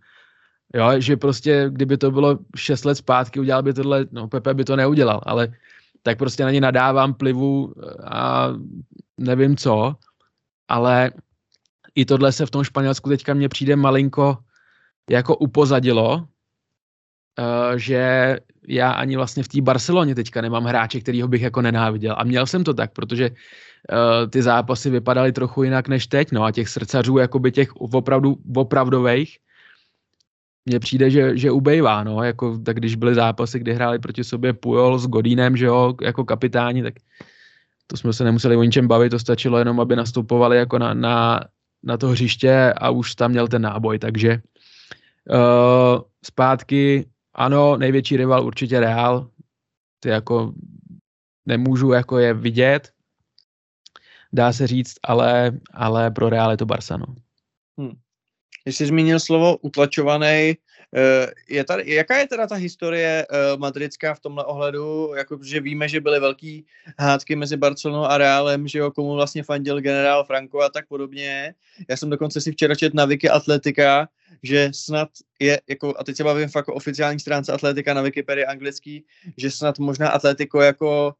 Jo, 0.74 1.00
že 1.00 1.16
prostě, 1.16 1.66
kdyby 1.70 1.98
to 1.98 2.10
bylo 2.10 2.38
6 2.56 2.84
let 2.84 2.94
zpátky, 2.94 3.40
udělal 3.40 3.62
by 3.62 3.74
tohle, 3.74 4.06
no 4.12 4.28
Pepe 4.28 4.54
by 4.54 4.64
to 4.64 4.76
neudělal, 4.76 5.20
ale 5.26 5.48
tak 6.02 6.18
prostě 6.18 6.44
na 6.44 6.50
ně 6.50 6.60
nadávám 6.60 7.14
plivu 7.14 7.74
a 8.04 8.48
nevím 9.18 9.56
co, 9.56 9.94
ale 10.68 11.10
i 11.94 12.04
tohle 12.04 12.32
se 12.32 12.46
v 12.46 12.50
tom 12.50 12.64
Španělsku 12.64 13.08
teďka 13.08 13.34
mně 13.34 13.48
přijde 13.48 13.76
malinko 13.76 14.38
jako 15.10 15.36
upozadilo, 15.36 16.26
eh, 17.38 17.78
že 17.78 18.36
já 18.68 18.90
ani 18.90 19.16
vlastně 19.16 19.42
v 19.42 19.48
té 19.48 19.60
Barceloně 19.60 20.14
teďka 20.14 20.40
nemám 20.40 20.64
hráče, 20.64 21.00
kterýho 21.00 21.28
bych 21.28 21.42
jako 21.42 21.62
nenáviděl. 21.62 22.14
A 22.18 22.24
měl 22.24 22.46
jsem 22.46 22.64
to 22.64 22.74
tak, 22.74 22.92
protože 22.92 23.30
uh, 23.30 24.30
ty 24.30 24.42
zápasy 24.42 24.90
vypadaly 24.90 25.32
trochu 25.32 25.62
jinak 25.62 25.88
než 25.88 26.06
teď, 26.06 26.32
no 26.32 26.44
a 26.44 26.50
těch 26.50 26.68
srdcařů, 26.68 27.18
jakoby 27.18 27.52
těch 27.52 27.76
opravdu 27.76 28.36
opravdových, 28.56 29.38
mně 30.66 30.80
přijde, 30.80 31.10
že, 31.10 31.36
že 31.36 31.50
ubejvá, 31.50 32.04
no, 32.04 32.22
jako, 32.22 32.58
tak 32.58 32.76
když 32.76 32.94
byly 32.94 33.14
zápasy, 33.14 33.58
kdy 33.58 33.74
hráli 33.74 33.98
proti 33.98 34.24
sobě 34.24 34.52
Pujol 34.52 34.98
s 34.98 35.06
Godínem, 35.06 35.56
že 35.56 35.66
jo, 35.66 35.94
jako 36.02 36.24
kapitáni, 36.24 36.82
tak 36.82 36.94
to 37.86 37.96
jsme 37.96 38.12
se 38.12 38.24
nemuseli 38.24 38.56
o 38.56 38.62
ničem 38.62 38.88
bavit, 38.88 39.10
to 39.10 39.18
stačilo 39.18 39.58
jenom, 39.58 39.80
aby 39.80 39.96
nastupovali 39.96 40.56
jako 40.56 40.78
na, 40.78 40.94
na, 40.94 41.40
na 41.82 41.96
to 41.96 42.08
hřiště 42.08 42.72
a 42.76 42.90
už 42.90 43.14
tam 43.14 43.30
měl 43.30 43.48
ten 43.48 43.62
náboj, 43.62 43.98
takže 43.98 44.42
uh, 45.30 46.02
zpátky, 46.24 47.06
ano, 47.34 47.76
největší 47.76 48.16
rival 48.16 48.46
určitě 48.46 48.80
Real, 48.80 49.30
ty 50.00 50.08
jako 50.08 50.52
nemůžu 51.46 51.92
jako 51.92 52.18
je 52.18 52.34
vidět, 52.34 52.92
dá 54.32 54.52
se 54.52 54.66
říct, 54.66 54.94
ale, 55.02 55.52
ale 55.72 56.10
pro 56.10 56.28
Real 56.28 56.50
je 56.50 56.56
to 56.56 56.66
Barca, 56.66 56.96
no. 56.96 57.06
Hmm. 57.78 57.92
Jsi 58.66 58.86
zmínil 58.86 59.20
slovo 59.20 59.56
utlačovaný, 59.56 60.56
je 61.48 61.64
tady, 61.64 61.94
jaká 61.94 62.18
je 62.18 62.26
teda 62.26 62.46
ta 62.46 62.54
historie 62.54 63.26
uh, 63.30 63.60
madridská 63.60 64.14
v 64.14 64.20
tomhle 64.20 64.44
ohledu, 64.44 65.14
jako, 65.16 65.38
že 65.42 65.60
víme, 65.60 65.88
že 65.88 66.00
byly 66.00 66.20
velký 66.20 66.66
hádky 66.98 67.36
mezi 67.36 67.56
Barcelonou 67.56 68.04
a 68.04 68.18
Realem, 68.18 68.68
že 68.68 68.78
jo, 68.78 68.90
komu 68.90 69.14
vlastně 69.14 69.42
fandil 69.42 69.80
generál 69.80 70.24
Franco 70.24 70.60
a 70.60 70.68
tak 70.68 70.88
podobně. 70.88 71.54
Já 71.88 71.96
jsem 71.96 72.10
dokonce 72.10 72.40
si 72.40 72.52
včera 72.52 72.74
čet 72.74 72.94
na 72.94 73.04
Wiki 73.04 73.28
Atletika, 73.28 74.08
že 74.42 74.70
snad 74.74 75.08
je, 75.40 75.60
jako, 75.68 75.94
a 75.98 76.04
teď 76.04 76.16
se 76.16 76.24
bavím 76.24 76.48
fakt 76.48 76.68
o 76.68 76.74
oficiální 76.74 77.20
stránce 77.20 77.52
Atletika 77.52 77.94
na 77.94 78.02
Wikipedii 78.02 78.44
anglický, 78.44 79.04
že 79.36 79.50
snad 79.50 79.78
možná 79.78 80.08
Atletico 80.08 80.60
jako 80.60 81.14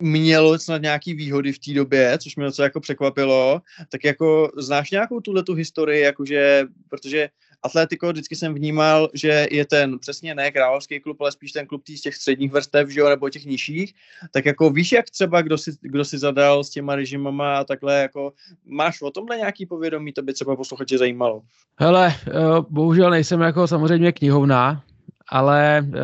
mělo 0.00 0.58
snad 0.58 0.82
nějaký 0.82 1.14
výhody 1.14 1.52
v 1.52 1.58
té 1.58 1.72
době, 1.72 2.18
což 2.18 2.36
mě 2.36 2.44
docela 2.44 2.64
jako 2.64 2.80
překvapilo, 2.80 3.60
tak 3.88 4.04
jako 4.04 4.50
znáš 4.56 4.90
nějakou 4.90 5.20
tuhle 5.20 5.42
tu 5.42 5.54
historii, 5.54 6.00
jakože, 6.00 6.64
protože 6.88 7.28
Atletico 7.62 8.08
vždycky 8.08 8.36
jsem 8.36 8.54
vnímal, 8.54 9.08
že 9.14 9.48
je 9.50 9.66
ten 9.66 9.98
přesně 9.98 10.34
ne 10.34 10.50
královský 10.50 11.00
klub, 11.00 11.20
ale 11.20 11.32
spíš 11.32 11.52
ten 11.52 11.66
klub 11.66 11.82
z 11.88 12.00
těch 12.00 12.14
středních 12.14 12.52
vrstev, 12.52 12.88
že 12.88 13.00
jo, 13.00 13.08
nebo 13.08 13.30
těch 13.30 13.44
nižších, 13.44 13.94
tak 14.32 14.46
jako 14.46 14.70
víš, 14.70 14.92
jak 14.92 15.10
třeba 15.10 15.42
kdo 15.42 15.58
si, 15.58 15.72
kdo 15.80 16.04
si 16.04 16.18
zadal 16.18 16.64
s 16.64 16.70
těma 16.70 16.94
režimama 16.96 17.58
a 17.58 17.64
takhle, 17.64 18.00
jako 18.00 18.32
máš 18.66 19.02
o 19.02 19.10
tomhle 19.10 19.36
nějaký 19.36 19.66
povědomí, 19.66 20.12
to 20.12 20.22
by 20.22 20.32
třeba 20.32 20.56
posluchače 20.56 20.98
zajímalo. 20.98 21.42
Hele, 21.78 22.14
eh, 22.28 22.32
bohužel 22.68 23.10
nejsem 23.10 23.40
jako 23.40 23.66
samozřejmě 23.66 24.12
knihovná, 24.12 24.82
ale 25.30 25.86
uh, 25.88 25.94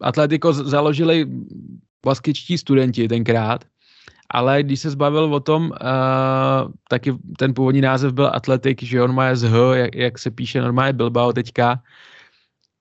Atletico 0.00 0.52
založili 0.52 1.26
baskičtí 2.06 2.58
studenti 2.58 3.08
tenkrát, 3.08 3.64
ale 4.30 4.62
když 4.62 4.80
se 4.80 4.90
zbavil 4.90 5.34
o 5.34 5.40
tom, 5.40 5.70
uh, 5.70 6.72
taky 6.88 7.14
ten 7.38 7.54
původní 7.54 7.80
název 7.80 8.12
byl 8.12 8.30
Atletik, 8.34 8.82
že 8.82 9.02
on 9.02 9.14
má 9.14 9.34
z 9.34 9.42
H, 9.42 9.76
jak, 9.76 9.94
jak 9.94 10.18
se 10.18 10.30
píše 10.30 10.60
normálně 10.60 10.92
Bilbao 10.92 11.32
teďka, 11.32 11.82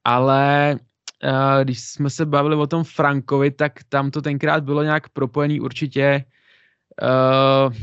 ale 0.04 0.76
uh, 1.24 1.64
když 1.64 1.80
jsme 1.80 2.10
se 2.10 2.26
bavili 2.26 2.56
o 2.56 2.68
tom 2.68 2.84
Frankovi, 2.84 3.52
tak 3.52 3.80
tam 3.90 4.12
to 4.12 4.22
tenkrát 4.22 4.64
bylo 4.64 4.84
nějak 4.84 5.10
propojený 5.10 5.60
určitě. 5.60 6.26
Uh, 7.02 7.74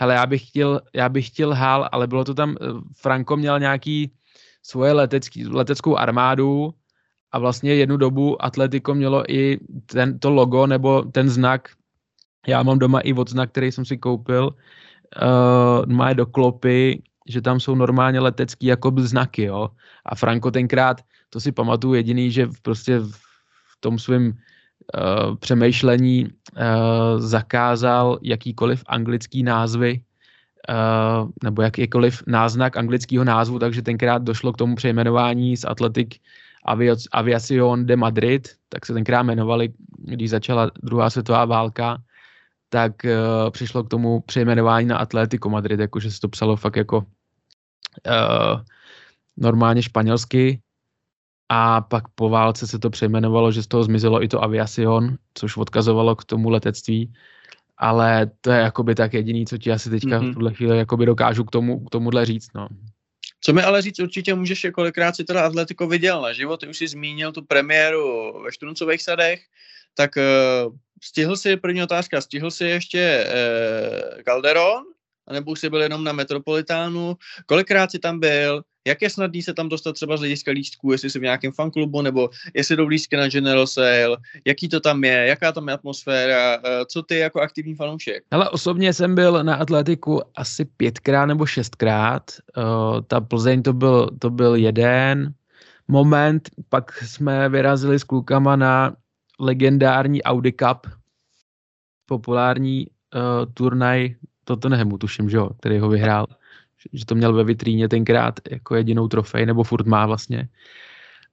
hele, 0.00 0.14
já 0.14 0.26
bych 0.26 0.48
chtěl, 0.48 0.80
já 0.94 1.08
bych 1.08 1.26
chtěl 1.26 1.54
hál, 1.54 1.88
ale 1.92 2.06
bylo 2.06 2.24
to 2.24 2.34
tam, 2.34 2.56
Franko 2.96 3.36
měl 3.36 3.58
nějaký 3.58 4.12
svoje 4.62 4.92
letecký, 4.92 5.46
leteckou 5.46 5.96
armádu 5.96 6.74
a 7.32 7.38
vlastně 7.38 7.74
jednu 7.74 7.96
dobu 7.96 8.44
Atletico 8.44 8.94
mělo 8.94 9.24
i 9.32 9.58
ten, 9.86 10.18
to 10.18 10.30
logo 10.30 10.66
nebo 10.66 11.02
ten 11.02 11.28
znak, 11.28 11.68
já 12.46 12.62
mám 12.62 12.78
doma 12.78 13.00
i 13.00 13.12
odznak, 13.12 13.50
který 13.50 13.72
jsem 13.72 13.84
si 13.84 13.96
koupil, 13.96 14.50
uh, 14.50 15.86
má 15.86 16.12
do 16.12 16.26
klopy, 16.26 17.02
že 17.28 17.40
tam 17.40 17.60
jsou 17.60 17.74
normálně 17.74 18.20
letecký 18.20 18.66
jako 18.66 18.92
znaky, 18.96 19.42
jo. 19.42 19.70
A 20.06 20.14
Franco 20.14 20.50
tenkrát, 20.50 21.00
to 21.30 21.40
si 21.40 21.52
pamatuju 21.52 21.94
jediný, 21.94 22.30
že 22.30 22.48
prostě 22.62 22.98
v 22.98 23.80
tom 23.80 23.98
svém 23.98 24.26
uh, 24.26 25.36
přemýšlení 25.36 26.24
uh, 26.26 27.20
zakázal 27.20 28.18
jakýkoliv 28.22 28.82
anglický 28.86 29.42
názvy 29.42 30.00
uh, 30.68 31.28
nebo 31.44 31.62
jakýkoliv 31.62 32.22
náznak 32.26 32.76
anglického 32.76 33.24
názvu, 33.24 33.58
takže 33.58 33.82
tenkrát 33.82 34.22
došlo 34.22 34.52
k 34.52 34.56
tomu 34.56 34.74
přejmenování 34.74 35.56
z 35.56 35.64
Atletic 35.64 36.08
Aviación 37.12 37.86
de 37.86 37.96
Madrid, 37.96 38.48
tak 38.68 38.86
se 38.86 38.94
tenkrát 38.94 39.22
jmenovali, 39.22 39.72
když 39.98 40.30
začala 40.30 40.70
druhá 40.82 41.10
světová 41.10 41.44
válka, 41.44 42.02
tak 42.68 42.92
uh, 43.04 43.50
přišlo 43.50 43.84
k 43.84 43.88
tomu 43.88 44.20
přejmenování 44.20 44.86
na 44.86 44.96
Atletico 44.96 45.50
Madrid, 45.50 45.80
jakože 45.80 46.10
se 46.10 46.20
to 46.20 46.28
psalo 46.28 46.56
fakt 46.56 46.76
jako 46.76 46.98
uh, 46.98 48.60
normálně 49.36 49.82
španělsky 49.82 50.60
a 51.48 51.80
pak 51.80 52.08
po 52.14 52.28
válce 52.28 52.66
se 52.66 52.78
to 52.78 52.90
přejmenovalo, 52.90 53.52
že 53.52 53.62
z 53.62 53.66
toho 53.66 53.84
zmizelo 53.84 54.22
i 54.22 54.28
to 54.28 54.44
Aviación, 54.44 55.16
což 55.34 55.56
odkazovalo 55.56 56.16
k 56.16 56.24
tomu 56.24 56.50
letectví, 56.50 57.12
ale 57.76 58.30
to 58.40 58.50
je 58.50 58.60
jakoby 58.60 58.94
tak 58.94 59.14
jediný, 59.14 59.46
co 59.46 59.58
ti 59.58 59.72
asi 59.72 59.90
teďka 59.90 60.20
mm-hmm. 60.20 60.30
v 60.30 60.34
tuhle 60.34 60.54
chvíli 60.54 60.78
jakoby 60.78 61.06
dokážu 61.06 61.44
k, 61.44 61.50
tomu, 61.50 61.84
k 61.84 61.90
tomuhle 61.90 62.26
říct, 62.26 62.48
no. 62.54 62.68
Co 63.40 63.52
mi 63.52 63.62
ale 63.62 63.82
říct 63.82 64.00
určitě 64.00 64.34
můžeš, 64.34 64.66
kolikrát 64.74 65.16
si 65.16 65.24
teda 65.24 65.46
Atletico 65.46 65.86
viděl 65.86 66.22
na 66.22 66.32
život, 66.32 66.60
ty 66.60 66.68
už 66.68 66.78
si 66.78 66.88
zmínil 66.88 67.32
tu 67.32 67.44
premiéru 67.44 68.32
ve 68.42 68.52
Štruncových 68.52 69.02
sadech, 69.02 69.40
tak 69.94 70.10
uh, 70.16 70.76
stihl 71.02 71.36
si, 71.36 71.56
první 71.56 71.82
otázka, 71.82 72.20
stihl 72.20 72.50
si 72.50 72.64
ještě 72.64 73.26
uh, 73.26 74.22
Calderon, 74.22 74.82
nebo 75.32 75.50
už 75.50 75.60
jsi 75.60 75.70
byl 75.70 75.82
jenom 75.82 76.04
na 76.04 76.12
Metropolitánu, 76.12 77.16
kolikrát 77.46 77.90
jsi 77.90 77.98
tam 77.98 78.20
byl, 78.20 78.62
jak 78.86 79.02
je 79.02 79.10
snadný 79.10 79.42
se 79.42 79.54
tam 79.54 79.68
dostat 79.68 79.92
třeba 79.92 80.16
z 80.16 80.20
hlediska 80.20 80.50
lístků, 80.50 80.92
jestli 80.92 81.10
jsi 81.10 81.18
v 81.18 81.22
nějakém 81.22 81.52
fanklubu, 81.52 82.02
nebo 82.02 82.30
jestli 82.54 82.76
jdou 82.76 82.86
lístky 82.86 83.16
na 83.16 83.28
General 83.28 83.66
Sale, 83.66 84.16
jaký 84.44 84.68
to 84.68 84.80
tam 84.80 85.04
je, 85.04 85.26
jaká 85.26 85.52
tam 85.52 85.68
je 85.68 85.74
atmosféra, 85.74 86.54
eh, 86.54 86.84
co 86.86 87.02
ty 87.02 87.18
jako 87.18 87.40
aktivní 87.40 87.74
fanoušek? 87.74 88.24
Ale 88.30 88.48
osobně 88.48 88.92
jsem 88.92 89.14
byl 89.14 89.44
na 89.44 89.54
Atletiku 89.54 90.20
asi 90.34 90.64
pětkrát 90.64 91.28
nebo 91.28 91.46
šestkrát, 91.46 92.30
uh, 92.56 93.00
ta 93.06 93.20
Plzeň 93.20 93.62
to 93.62 93.72
byl, 93.72 94.08
to 94.18 94.30
byl 94.30 94.54
jeden 94.54 95.34
moment, 95.88 96.50
pak 96.68 97.02
jsme 97.02 97.48
vyrazili 97.48 97.98
s 97.98 98.04
klukama 98.04 98.56
na 98.56 98.96
legendární 99.40 100.22
Audi 100.22 100.52
Cup, 100.52 100.86
populární 102.06 102.86
uh, 102.86 103.52
turnaj 103.54 104.14
Tottenhamu, 104.44 104.98
tuším, 104.98 105.30
že 105.30 105.36
jo, 105.36 105.50
který 105.60 105.78
ho 105.78 105.88
vyhrál 105.88 106.26
že 106.92 107.06
to 107.06 107.14
měl 107.14 107.32
ve 107.32 107.44
vitríně 107.44 107.88
tenkrát 107.88 108.40
jako 108.50 108.74
jedinou 108.74 109.08
trofej, 109.08 109.46
nebo 109.46 109.62
furt 109.64 109.86
má 109.86 110.06
vlastně. 110.06 110.48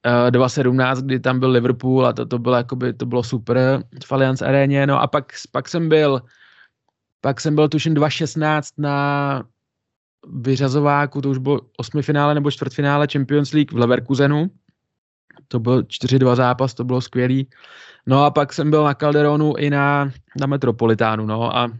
Uh, 0.06 0.28
eh, 0.28 0.32
2017, 0.32 1.02
kdy 1.02 1.20
tam 1.20 1.40
byl 1.40 1.50
Liverpool 1.52 2.08
a 2.08 2.14
to, 2.14 2.26
to 2.26 2.40
bylo, 2.40 2.56
jakoby, 2.56 2.94
to 2.94 3.06
bylo 3.06 3.24
super 3.24 3.84
v 4.06 4.12
Allianz 4.12 4.42
aréně, 4.42 4.88
no 4.88 5.02
a 5.02 5.08
pak, 5.08 5.34
pak 5.52 5.70
jsem 5.70 5.90
byl 5.90 6.22
pak 7.22 7.42
jsem 7.42 7.56
byl 7.56 7.70
tuším 7.70 7.94
2016 7.94 8.74
na 8.78 9.44
vyřazováku, 10.28 11.22
to 11.22 11.30
už 11.30 11.38
bylo 11.38 11.62
osmifinále 11.78 12.34
nebo 12.34 12.52
čtvrtfinále 12.52 13.08
Champions 13.12 13.52
League 13.52 13.72
v 13.72 13.78
Leverkusenu. 13.78 14.52
To 15.48 15.60
byl 15.60 15.82
4-2 15.82 16.36
zápas, 16.36 16.74
to 16.74 16.84
bylo 16.84 17.02
skvělý. 17.02 17.50
No 18.06 18.24
a 18.24 18.32
pak 18.32 18.54
jsem 18.54 18.70
byl 18.70 18.84
na 18.84 18.94
Calderonu 18.94 19.54
i 19.58 19.70
na, 19.70 20.12
na 20.40 20.48
Metropolitánu, 20.48 21.26
no 21.26 21.56
a 21.56 21.72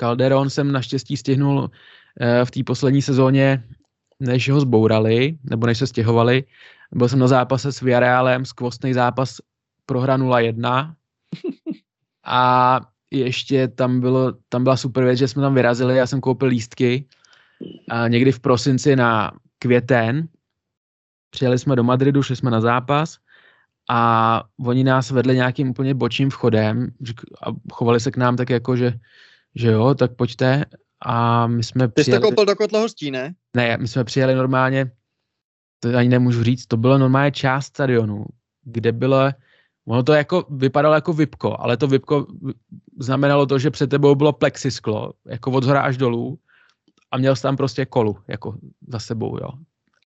Calderon 0.00 0.50
jsem 0.50 0.72
naštěstí 0.72 1.16
stihnul 1.16 1.70
v 2.44 2.50
té 2.50 2.60
poslední 2.66 3.02
sezóně, 3.02 3.64
než 4.20 4.50
ho 4.50 4.60
zbourali, 4.60 5.38
nebo 5.44 5.66
než 5.66 5.78
se 5.78 5.86
stěhovali. 5.86 6.44
Byl 6.92 7.08
jsem 7.08 7.18
na 7.18 7.26
zápase 7.26 7.72
s 7.72 7.80
Villarrealem, 7.80 8.44
skvostný 8.44 8.92
zápas 8.92 9.40
prohra 9.86 10.18
0-1 10.18 10.94
a 12.24 12.80
ještě 13.10 13.68
tam, 13.68 14.00
bylo, 14.00 14.32
tam 14.48 14.62
byla 14.62 14.76
super 14.76 15.04
věc, 15.04 15.18
že 15.18 15.28
jsme 15.28 15.42
tam 15.42 15.54
vyrazili, 15.54 15.96
já 15.96 16.06
jsem 16.06 16.20
koupil 16.20 16.48
lístky 16.48 17.08
a 17.90 18.08
někdy 18.08 18.32
v 18.32 18.40
prosinci 18.40 18.96
na 18.96 19.32
květen. 19.58 20.28
Přijeli 21.30 21.58
jsme 21.58 21.76
do 21.76 21.84
Madridu, 21.84 22.22
šli 22.22 22.36
jsme 22.36 22.50
na 22.50 22.60
zápas 22.60 23.18
a 23.90 24.42
oni 24.66 24.84
nás 24.84 25.10
vedli 25.10 25.34
nějakým 25.34 25.70
úplně 25.70 25.94
bočním 25.94 26.30
vchodem 26.30 26.88
a 27.42 27.50
chovali 27.72 28.00
se 28.00 28.10
k 28.10 28.16
nám 28.16 28.36
tak 28.36 28.50
jako, 28.50 28.76
že, 28.76 28.92
že 29.54 29.70
jo, 29.70 29.94
tak 29.94 30.16
pojďte 30.16 30.64
a 31.04 31.46
my 31.46 31.62
jsme 31.62 31.88
Ty 31.88 32.02
přijeli... 32.02 32.16
jsi 32.16 32.20
to 32.20 32.28
koupil 32.28 32.44
do 32.46 32.56
kotla 32.56 32.80
hostí, 32.80 33.10
ne? 33.10 33.34
Ne, 33.56 33.76
my 33.76 33.88
jsme 33.88 34.04
přijeli 34.04 34.34
normálně, 34.34 34.90
to 35.80 35.96
ani 35.96 36.08
nemůžu 36.08 36.42
říct, 36.42 36.66
to 36.66 36.76
bylo 36.76 36.98
normálně 36.98 37.32
část 37.32 37.66
stadionu, 37.66 38.24
kde 38.62 38.92
bylo, 38.92 39.30
ono 39.88 40.02
to 40.02 40.12
jako 40.12 40.46
vypadalo 40.50 40.94
jako 40.94 41.12
vypko, 41.12 41.56
ale 41.60 41.76
to 41.76 41.86
vypko 41.86 42.26
znamenalo 43.00 43.46
to, 43.46 43.58
že 43.58 43.70
před 43.70 43.90
tebou 43.90 44.14
bylo 44.14 44.32
plexisklo, 44.32 45.12
jako 45.26 45.50
od 45.50 45.64
zhora 45.64 45.80
až 45.80 45.96
dolů 45.96 46.38
a 47.10 47.18
měl 47.18 47.36
jsi 47.36 47.42
tam 47.42 47.56
prostě 47.56 47.86
kolu, 47.86 48.16
jako 48.28 48.58
za 48.88 48.98
sebou, 48.98 49.38
jo. 49.38 49.48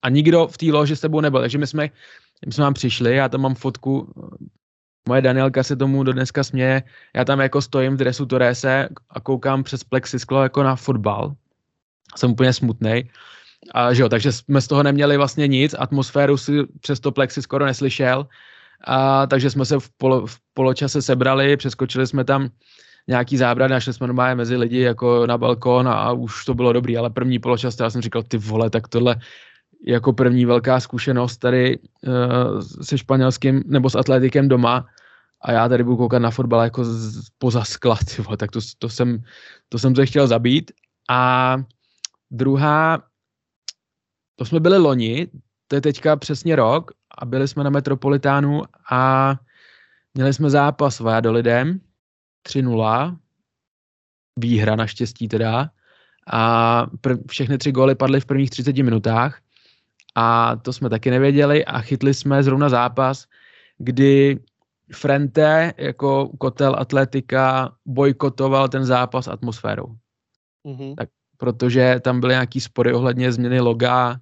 A 0.01 0.09
nikdo 0.09 0.47
v 0.47 0.57
té 0.57 0.65
loži 0.65 0.95
s 0.95 1.01
tebou 1.01 1.21
nebyl, 1.21 1.41
takže 1.41 1.57
my 1.57 1.67
jsme, 1.67 1.89
my 2.45 2.51
jsme 2.51 2.63
tam 2.63 2.73
přišli, 2.73 3.15
já 3.15 3.29
tam 3.29 3.41
mám 3.41 3.55
fotku, 3.55 4.13
Moje 5.09 5.21
Danielka 5.21 5.63
se 5.63 5.75
tomu 5.75 6.03
do 6.03 6.13
dneska 6.13 6.43
směje. 6.43 6.83
Já 7.15 7.25
tam 7.25 7.39
jako 7.39 7.61
stojím 7.61 7.93
v 7.93 7.97
dresu 7.97 8.25
Torese 8.25 8.89
a 9.09 9.19
koukám 9.19 9.63
přes 9.63 9.83
plexisklo 9.83 10.43
jako 10.43 10.63
na 10.63 10.75
fotbal. 10.75 11.35
Jsem 12.15 12.31
úplně 12.31 12.53
smutný. 12.53 13.09
A 13.73 13.93
že 13.93 14.01
jo, 14.01 14.09
takže 14.09 14.31
jsme 14.31 14.61
z 14.61 14.67
toho 14.67 14.83
neměli 14.83 15.17
vlastně 15.17 15.47
nic, 15.47 15.75
atmosféru 15.79 16.37
si 16.37 16.51
přes 16.81 16.99
to 16.99 17.11
plexi 17.11 17.41
skoro 17.41 17.65
neslyšel, 17.65 18.27
a, 18.83 19.27
takže 19.27 19.49
jsme 19.49 19.65
se 19.65 19.79
v, 19.79 19.89
polo, 19.97 20.27
v 20.27 20.37
poločase 20.53 21.01
sebrali, 21.01 21.57
přeskočili 21.57 22.07
jsme 22.07 22.23
tam 22.23 22.49
nějaký 23.07 23.37
zábrany, 23.37 23.71
našli 23.71 23.93
jsme 23.93 24.07
normálně 24.07 24.35
mezi 24.35 24.55
lidi 24.55 24.79
jako 24.79 25.27
na 25.27 25.37
balkon 25.37 25.87
a, 25.87 25.93
a 25.93 26.11
už 26.11 26.45
to 26.45 26.53
bylo 26.53 26.73
dobrý, 26.73 26.97
ale 26.97 27.09
první 27.09 27.39
poločas, 27.39 27.79
já 27.79 27.89
jsem 27.89 28.01
říkal, 28.01 28.23
ty 28.23 28.37
vole, 28.37 28.69
tak 28.69 28.87
tohle 28.87 29.15
jako 29.87 30.13
první 30.13 30.45
velká 30.45 30.79
zkušenost 30.79 31.37
tady 31.37 31.79
uh, 31.79 32.59
se 32.81 32.97
španělským 32.97 33.63
nebo 33.65 33.89
s 33.89 33.95
atletikem 33.95 34.47
doma 34.47 34.85
a 35.41 35.51
já 35.51 35.69
tady 35.69 35.83
budu 35.83 35.97
koukat 35.97 36.21
na 36.21 36.31
fotbal 36.31 36.63
jako 36.63 36.85
z, 36.85 37.29
poza 37.37 37.63
skla, 37.63 37.97
ty 38.15 38.21
vole, 38.21 38.37
tak 38.37 38.51
to, 38.51 38.59
to, 38.79 38.89
jsem, 38.89 39.23
to 39.69 39.79
jsem 39.79 39.95
se 39.95 40.05
chtěl 40.05 40.27
zabít. 40.27 40.71
A 41.09 41.55
druhá, 42.31 43.03
to 44.35 44.45
jsme 44.45 44.59
byli 44.59 44.77
loni, 44.77 45.27
to 45.67 45.75
je 45.75 45.81
teďka 45.81 46.15
přesně 46.15 46.55
rok 46.55 46.91
a 47.17 47.25
byli 47.25 47.47
jsme 47.47 47.63
na 47.63 47.69
Metropolitánu 47.69 48.61
a 48.91 49.33
měli 50.13 50.33
jsme 50.33 50.49
zápas 50.49 50.95
s 50.95 51.21
lidem 51.29 51.79
3-0, 52.47 53.17
výhra 54.39 54.75
naštěstí 54.75 55.27
teda, 55.27 55.69
a 56.27 56.85
prv, 57.01 57.19
všechny 57.29 57.57
tři 57.57 57.71
góly 57.71 57.95
padly 57.95 58.21
v 58.21 58.25
prvních 58.25 58.49
30 58.49 58.77
minutách 58.77 59.41
a 60.15 60.55
to 60.55 60.73
jsme 60.73 60.89
taky 60.89 61.11
nevěděli 61.11 61.65
a 61.65 61.81
chytli 61.81 62.13
jsme 62.13 62.43
zrovna 62.43 62.69
zápas, 62.69 63.25
kdy 63.77 64.39
Frente 64.93 65.73
jako 65.77 66.29
kotel 66.37 66.75
atletika 66.79 67.75
bojkotoval 67.85 68.69
ten 68.69 68.85
zápas 68.85 69.27
atmosférou. 69.27 69.95
Mm-hmm. 70.65 70.95
Tak, 70.95 71.09
protože 71.37 71.99
tam 72.01 72.19
byly 72.19 72.33
nějaký 72.33 72.61
spory 72.61 72.93
ohledně 72.93 73.31
změny 73.31 73.59
loga, 73.59 74.17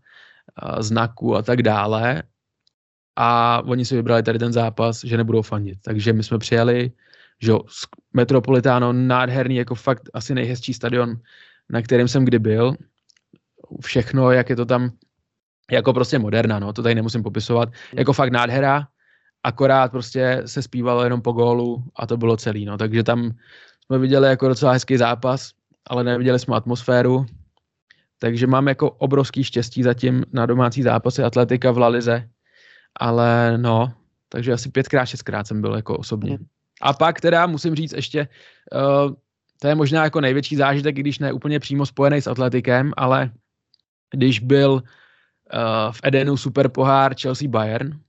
znaku 0.79 1.35
a 1.35 1.41
tak 1.41 1.61
dále 1.61 2.23
a 3.15 3.61
oni 3.65 3.85
si 3.85 3.95
vybrali 3.95 4.23
tady 4.23 4.39
ten 4.39 4.53
zápas, 4.53 5.03
že 5.03 5.17
nebudou 5.17 5.41
fandit. 5.41 5.79
Takže 5.81 6.13
my 6.13 6.23
jsme 6.23 6.37
přijeli, 6.37 6.91
že 7.41 7.53
Metropolitano, 8.13 8.93
nádherný, 8.93 9.55
jako 9.55 9.75
fakt 9.75 10.09
asi 10.13 10.35
nejhezčí 10.35 10.73
stadion, 10.73 11.15
na 11.69 11.81
kterém 11.81 12.07
jsem 12.07 12.25
kdy 12.25 12.39
byl. 12.39 12.75
Všechno, 13.81 14.31
jak 14.31 14.49
je 14.49 14.55
to 14.55 14.65
tam, 14.65 14.91
jako 15.71 15.93
prostě 15.93 16.19
moderna, 16.19 16.59
no, 16.59 16.73
to 16.73 16.83
tady 16.83 16.95
nemusím 16.95 17.23
popisovat. 17.23 17.69
Jako 17.93 18.13
fakt 18.13 18.31
nádhera, 18.31 18.87
akorát 19.43 19.91
prostě 19.91 20.41
se 20.45 20.61
zpívalo 20.61 21.03
jenom 21.03 21.21
po 21.21 21.31
gólu 21.31 21.83
a 21.95 22.07
to 22.07 22.17
bylo 22.17 22.37
celý, 22.37 22.65
no. 22.65 22.77
Takže 22.77 23.03
tam 23.03 23.31
jsme 23.85 23.97
viděli 23.97 24.27
jako 24.27 24.47
docela 24.47 24.71
hezký 24.71 24.97
zápas, 24.97 25.51
ale 25.87 26.03
neviděli 26.03 26.39
jsme 26.39 26.55
atmosféru, 26.55 27.25
takže 28.19 28.47
mám 28.47 28.67
jako 28.67 28.91
obrovský 28.91 29.43
štěstí 29.43 29.83
zatím 29.83 30.25
na 30.33 30.45
domácí 30.45 30.83
zápasy 30.83 31.23
atletika 31.23 31.71
v 31.71 31.77
Lalize, 31.77 32.29
ale 32.99 33.57
no, 33.57 33.93
takže 34.29 34.53
asi 34.53 34.69
pětkrát, 34.69 35.07
šestkrát 35.07 35.47
jsem 35.47 35.61
byl 35.61 35.75
jako 35.75 35.97
osobně. 35.97 36.31
Mm. 36.31 36.45
A 36.81 36.93
pak 36.93 37.21
teda 37.21 37.47
musím 37.47 37.75
říct 37.75 37.93
ještě, 37.93 38.27
uh, 38.73 39.13
to 39.61 39.67
je 39.67 39.75
možná 39.75 40.03
jako 40.03 40.21
největší 40.21 40.55
zážitek, 40.55 40.95
když 40.95 41.19
ne 41.19 41.33
úplně 41.33 41.59
přímo 41.59 41.85
spojený 41.85 42.21
s 42.21 42.27
atletikem, 42.27 42.91
ale 42.97 43.31
když 44.11 44.39
byl 44.39 44.71
uh, 44.73 44.81
v 45.91 45.99
Edenu 46.03 46.37
super 46.37 46.69
pohár 46.69 47.15
Chelsea 47.21 47.49
Bayern, 47.49 47.99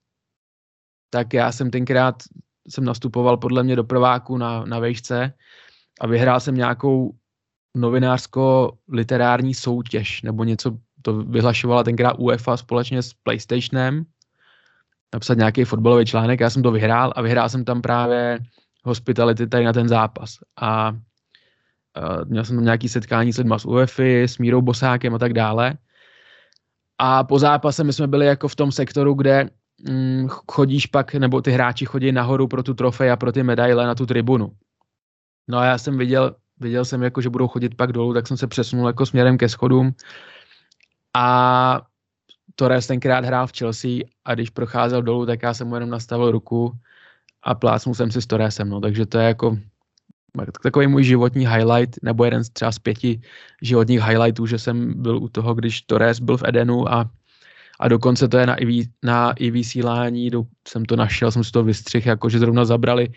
tak 1.11 1.35
já 1.35 1.53
jsem 1.53 1.71
tenkrát 1.71 2.23
jsem 2.69 2.85
nastupoval 2.85 3.37
podle 3.37 3.63
mě 3.63 3.77
do 3.77 3.85
prváku 3.85 4.37
na, 4.37 4.65
na 4.65 4.79
vejšce 4.79 5.33
a 6.01 6.07
vyhrál 6.07 6.41
jsem 6.41 6.55
nějakou 6.55 7.15
novinářsko-literární 7.77 9.55
soutěž, 9.55 10.23
nebo 10.23 10.45
něco, 10.45 10.79
to 11.03 11.23
vyhlašovala 11.23 11.83
tenkrát 11.85 12.13
UEFA 12.19 12.57
společně 12.57 13.03
s 13.03 13.15
PlayStationem, 13.15 14.05
napsat 15.15 15.39
nějaký 15.39 15.65
fotbalový 15.65 16.07
článek, 16.07 16.41
já 16.41 16.51
jsem 16.51 16.63
to 16.63 16.71
vyhrál 16.71 17.13
a 17.17 17.23
vyhrál 17.23 17.49
jsem 17.49 17.65
tam 17.65 17.83
právě 17.83 18.39
hospitality 18.85 19.47
tady 19.47 19.65
na 19.65 19.73
ten 19.73 19.89
zápas. 19.89 20.39
A 20.57 20.91
uh, 20.91 20.99
měl 22.25 22.45
jsem 22.45 22.57
tam 22.57 22.65
nějaký 22.65 22.89
setkání 22.89 23.33
s 23.33 23.39
lidma 23.39 23.59
z 23.59 23.65
UEFI, 23.65 24.23
s 24.23 24.39
Mírou 24.39 24.63
Bosákem 24.63 25.15
a 25.15 25.19
tak 25.19 25.33
dále. 25.33 25.75
A 26.99 27.25
po 27.25 27.39
zápase 27.39 27.85
my 27.85 27.93
jsme 27.93 28.07
byli 28.07 28.27
jako 28.27 28.49
v 28.49 28.57
tom 28.57 28.73
sektoru, 28.73 29.15
kde 29.15 29.51
mm, 29.89 30.29
chodíš 30.29 30.87
pak, 30.87 31.15
nebo 31.15 31.43
ty 31.43 31.51
hráči 31.51 31.85
chodí 31.85 32.13
nahoru 32.13 32.49
pro 32.49 32.63
tu 32.63 32.75
trofej 32.75 33.11
a 33.11 33.17
pro 33.17 33.33
ty 33.33 33.43
medaile 33.43 33.87
na 33.87 33.95
tu 33.95 34.07
tribunu. 34.07 34.53
No 35.49 35.59
a 35.59 35.65
já 35.65 35.79
jsem 35.79 35.99
viděl, 35.99 36.37
viděl 36.61 36.85
jsem 36.85 37.03
jako, 37.03 37.21
že 37.21 37.31
budou 37.31 37.49
chodit 37.49 37.75
pak 37.75 37.93
dolů, 37.93 38.15
tak 38.15 38.27
jsem 38.27 38.37
se 38.37 38.47
přesunul 38.47 38.87
jako 38.87 39.07
směrem 39.07 39.39
ke 39.39 39.49
schodům. 39.49 39.95
A 41.15 41.81
Torres 42.55 42.87
tenkrát 42.87 43.25
hrál 43.25 43.47
v 43.47 43.53
Chelsea 43.59 43.91
a 44.25 44.35
když 44.35 44.51
procházel 44.51 45.03
dolů, 45.03 45.27
tak 45.27 45.43
já 45.43 45.55
jsem 45.55 45.69
mu 45.69 45.75
jenom 45.75 45.91
nastavil 45.91 46.31
ruku 46.31 46.73
a 47.43 47.55
plácnul 47.55 47.95
jsem 47.95 48.11
si 48.11 48.23
s 48.23 48.27
Torresem, 48.27 48.69
no, 48.69 48.81
takže 48.81 49.07
to 49.07 49.19
je 49.19 49.27
jako 49.27 49.59
takový 50.63 50.87
můj 50.87 51.05
životní 51.05 51.47
highlight, 51.47 52.03
nebo 52.03 52.25
jeden 52.25 52.45
z 52.45 52.51
třeba 52.51 52.73
z 52.73 52.79
pěti 52.79 53.21
životních 53.63 54.01
highlightů, 54.03 54.47
že 54.47 54.59
jsem 54.59 55.03
byl 55.03 55.17
u 55.17 55.29
toho, 55.29 55.55
když 55.55 55.83
Torres 55.83 56.21
byl 56.21 56.37
v 56.37 56.43
Edenu 56.45 56.93
a, 56.93 57.11
a 57.85 57.89
dokonce 57.89 58.29
to 58.29 58.39
je 58.39 58.47
na 58.47 58.63
i, 58.63 58.89
na 59.03 59.33
i 59.33 59.51
vysílání, 59.51 60.31
do, 60.31 60.45
jsem 60.69 60.85
to 60.85 60.97
našel, 60.97 61.31
jsem 61.31 61.45
si 61.45 61.53
to 61.53 61.63
vystřihl, 61.63 62.09
jako 62.09 62.29
že 62.29 62.39
zrovna 62.39 62.65
zabrali 62.65 63.09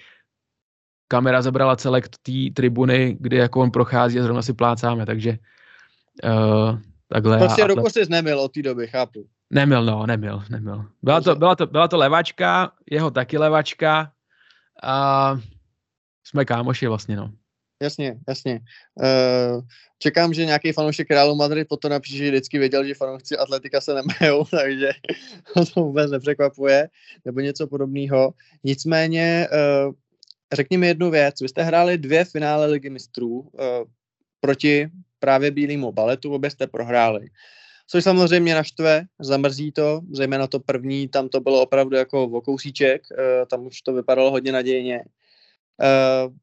kamera 1.07 1.41
zabrala 1.41 1.75
celek 1.75 2.07
té 2.07 2.31
tribuny, 2.53 3.17
kdy 3.19 3.37
jako 3.37 3.61
on 3.61 3.71
prochází 3.71 4.19
a 4.19 4.23
zrovna 4.23 4.41
si 4.41 4.53
plácáme, 4.53 5.05
takže 5.05 5.37
uh, 6.23 6.79
takhle. 7.07 7.37
Prostě 7.37 7.63
a, 7.63 7.67
ruku 7.67 7.87
nemil 8.09 8.39
od 8.39 8.51
té 8.51 8.61
doby, 8.61 8.87
chápu. 8.87 9.27
Nemil, 9.49 9.85
no, 9.85 10.05
nemil, 10.05 10.43
nemil. 10.49 10.85
Byla 11.03 11.21
to, 11.21 11.35
byla 11.35 11.55
to, 11.55 11.67
byla 11.67 11.87
to 11.87 11.97
levačka, 11.97 12.71
jeho 12.91 13.11
taky 13.11 13.37
levačka 13.37 14.11
a 14.83 15.37
jsme 16.23 16.45
kámoši 16.45 16.87
vlastně, 16.87 17.15
no. 17.15 17.31
Jasně, 17.81 18.17
jasně. 18.27 18.59
Uh, 18.95 19.61
čekám, 19.99 20.33
že 20.33 20.45
nějaký 20.45 20.71
fanoušek 20.71 21.11
Realu 21.11 21.35
Madrid 21.35 21.67
potom 21.67 21.91
napíše, 21.91 22.17
že 22.17 22.29
vždycky 22.31 22.59
věděl, 22.59 22.85
že 22.85 22.93
fanoušci 22.93 23.37
Atletika 23.37 23.81
se 23.81 23.93
nemajou, 23.93 24.45
takže 24.51 24.91
to 25.53 25.83
vůbec 25.83 26.11
nepřekvapuje, 26.11 26.89
nebo 27.25 27.39
něco 27.39 27.67
podobného. 27.67 28.33
Nicméně 28.63 29.47
uh, 29.51 29.93
řekni 30.53 30.77
mi 30.77 30.87
jednu 30.87 31.11
věc. 31.11 31.41
Vy 31.41 31.47
jste 31.47 31.63
hráli 31.63 31.97
dvě 31.97 32.25
finále 32.25 32.65
ligy 32.65 32.89
mistrů 32.89 33.39
uh, 33.39 33.49
proti 34.39 34.89
právě 35.19 35.51
bílému 35.51 35.91
baletu, 35.91 36.33
obě 36.33 36.51
jste 36.51 36.67
prohráli. 36.67 37.27
Což 37.89 38.03
samozřejmě 38.03 38.55
naštve, 38.55 39.03
zamrzí 39.19 39.71
to, 39.71 40.01
zejména 40.11 40.47
to 40.47 40.59
první, 40.59 41.07
tam 41.07 41.29
to 41.29 41.39
bylo 41.39 41.61
opravdu 41.61 41.95
jako 41.95 42.23
o 42.23 42.41
kousíček, 42.41 43.01
uh, 43.11 43.17
tam 43.47 43.65
už 43.65 43.81
to 43.81 43.93
vypadalo 43.93 44.31
hodně 44.31 44.51
nadějně. 44.51 45.03
Uh, 46.27 46.33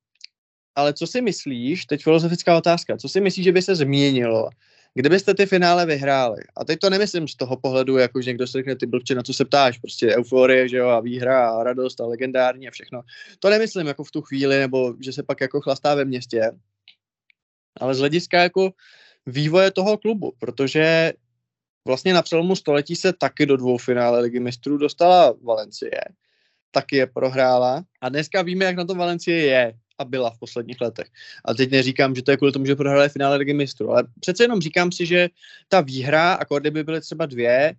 ale 0.77 0.95
co 0.95 1.07
si 1.07 1.23
myslíš, 1.23 1.87
teď 1.87 2.03
filozofická 2.03 2.57
otázka, 2.57 2.97
co 2.97 3.09
si 3.09 3.21
myslíš, 3.21 3.45
že 3.45 3.53
by 3.53 3.63
se 3.63 3.75
změnilo, 3.75 4.51
kdybyste 4.95 5.35
ty 5.35 5.47
finále 5.47 5.87
vyhráli, 5.87 6.43
a 6.57 6.65
teď 6.65 6.79
to 6.79 6.91
nemyslím 6.91 7.29
z 7.29 7.37
toho 7.37 7.57
pohledu, 7.57 7.97
jako 7.97 8.23
že 8.23 8.31
někdo 8.31 8.47
se 8.47 8.59
řekne, 8.59 8.77
ty 8.77 8.87
blbče, 8.87 9.15
na 9.15 9.23
co 9.23 9.35
se 9.35 9.45
ptáš, 9.45 9.79
prostě 9.79 10.17
euforie, 10.17 10.69
že 10.69 10.77
jo, 10.77 10.89
a 10.89 11.01
výhra 11.01 11.51
a 11.51 11.63
radost 11.63 12.01
a 12.01 12.07
legendární 12.07 12.69
a 12.69 12.71
všechno. 12.71 13.03
To 13.39 13.51
nemyslím 13.51 13.87
jako 13.87 14.05
v 14.05 14.11
tu 14.11 14.23
chvíli, 14.23 14.59
nebo 14.59 14.95
že 15.01 15.13
se 15.13 15.23
pak 15.23 15.41
jako 15.41 15.61
chlastá 15.61 15.95
ve 15.95 16.05
městě, 16.05 16.53
ale 17.81 17.95
z 17.95 17.99
hlediska 17.99 18.43
jako 18.43 18.71
vývoje 19.27 19.71
toho 19.71 19.99
klubu, 19.99 20.33
protože 20.39 21.13
vlastně 21.87 22.15
na 22.15 22.23
přelomu 22.23 22.57
století 22.57 22.97
se 22.97 23.13
taky 23.13 23.47
do 23.47 23.57
dvou 23.57 23.79
finále 23.79 24.21
ligy 24.21 24.41
mistrů 24.41 24.79
dostala 24.79 25.35
Valencie, 25.43 26.01
taky 26.75 26.97
je 26.97 27.07
prohrála 27.07 27.85
a 28.01 28.09
dneska 28.09 28.43
víme, 28.43 28.65
jak 28.65 28.77
na 28.77 28.85
to 28.85 28.95
Valencie 28.95 29.39
je 29.47 29.75
a 29.99 30.05
byla 30.05 30.31
v 30.31 30.39
posledních 30.39 30.81
letech. 30.81 31.07
A 31.45 31.55
teď 31.55 31.71
neříkám, 31.71 32.15
že 32.15 32.23
to 32.23 32.31
je 32.31 32.37
kvůli 32.37 32.53
tomu, 32.53 32.67
že 32.67 32.77
prohráli 32.77 33.09
finále 33.09 33.37
Ligy 33.37 33.55
mistrů, 33.55 33.91
ale 33.91 34.05
přece 34.21 34.45
jenom 34.45 34.61
říkám 34.61 34.93
si, 34.93 35.07
že 35.07 35.29
ta 35.69 35.81
výhra, 35.81 36.35
a 36.35 36.59
kdyby 36.59 36.85
byly 36.85 37.01
třeba 37.01 37.27
dvě, 37.27 37.75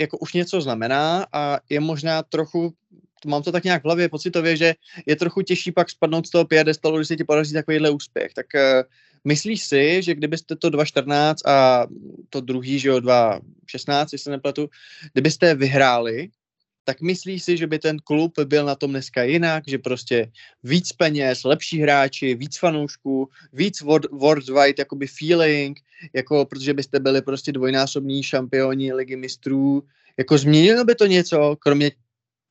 jako 0.00 0.18
už 0.18 0.32
něco 0.32 0.60
znamená 0.60 1.26
a 1.32 1.58
je 1.70 1.80
možná 1.80 2.22
trochu, 2.22 2.74
mám 3.26 3.42
to 3.42 3.52
tak 3.52 3.64
nějak 3.64 3.82
v 3.82 3.84
hlavě 3.84 4.08
pocitově, 4.08 4.56
že 4.56 4.74
je 5.06 5.16
trochu 5.16 5.42
těžší 5.42 5.72
pak 5.72 5.90
spadnout 5.90 6.26
z 6.26 6.30
toho 6.30 6.44
piedestalu, 6.44 6.96
když 6.96 7.08
se 7.08 7.16
ti 7.16 7.24
podaří 7.24 7.52
takovýhle 7.52 7.90
úspěch. 7.90 8.34
Tak 8.34 8.46
uh, 8.54 8.82
myslíš 9.24 9.64
si, 9.64 10.02
že 10.02 10.14
kdybyste 10.14 10.56
to 10.56 10.70
2.14 10.70 11.34
a 11.46 11.86
to 12.30 12.40
druhý, 12.40 12.78
že 12.78 12.88
jo, 12.88 12.98
2.16, 12.98 14.00
jestli 14.12 14.18
se 14.18 14.30
nepletu, 14.30 14.68
kdybyste 15.12 15.54
vyhráli, 15.54 16.30
tak 16.88 17.00
myslí 17.00 17.40
si, 17.40 17.56
že 17.56 17.66
by 17.66 17.78
ten 17.78 17.98
klub 18.00 18.32
byl 18.44 18.64
na 18.64 18.74
tom 18.74 18.90
dneska 18.90 19.22
jinak, 19.22 19.64
že 19.66 19.78
prostě 19.78 20.32
víc 20.64 20.92
peněz, 20.92 21.44
lepší 21.44 21.80
hráči, 21.80 22.34
víc 22.34 22.58
fanoušků, 22.58 23.28
víc 23.52 23.82
worldwide 24.12 24.74
jakoby 24.78 25.06
feeling, 25.06 25.80
jako 26.12 26.44
protože 26.44 26.74
byste 26.74 27.00
byli 27.00 27.22
prostě 27.22 27.52
dvojnásobní 27.52 28.22
šampioni 28.22 28.92
ligy 28.92 29.16
mistrů, 29.16 29.82
jako 30.16 30.38
změnilo 30.38 30.84
by 30.84 30.94
to 30.94 31.06
něco, 31.06 31.56
kromě 31.60 31.90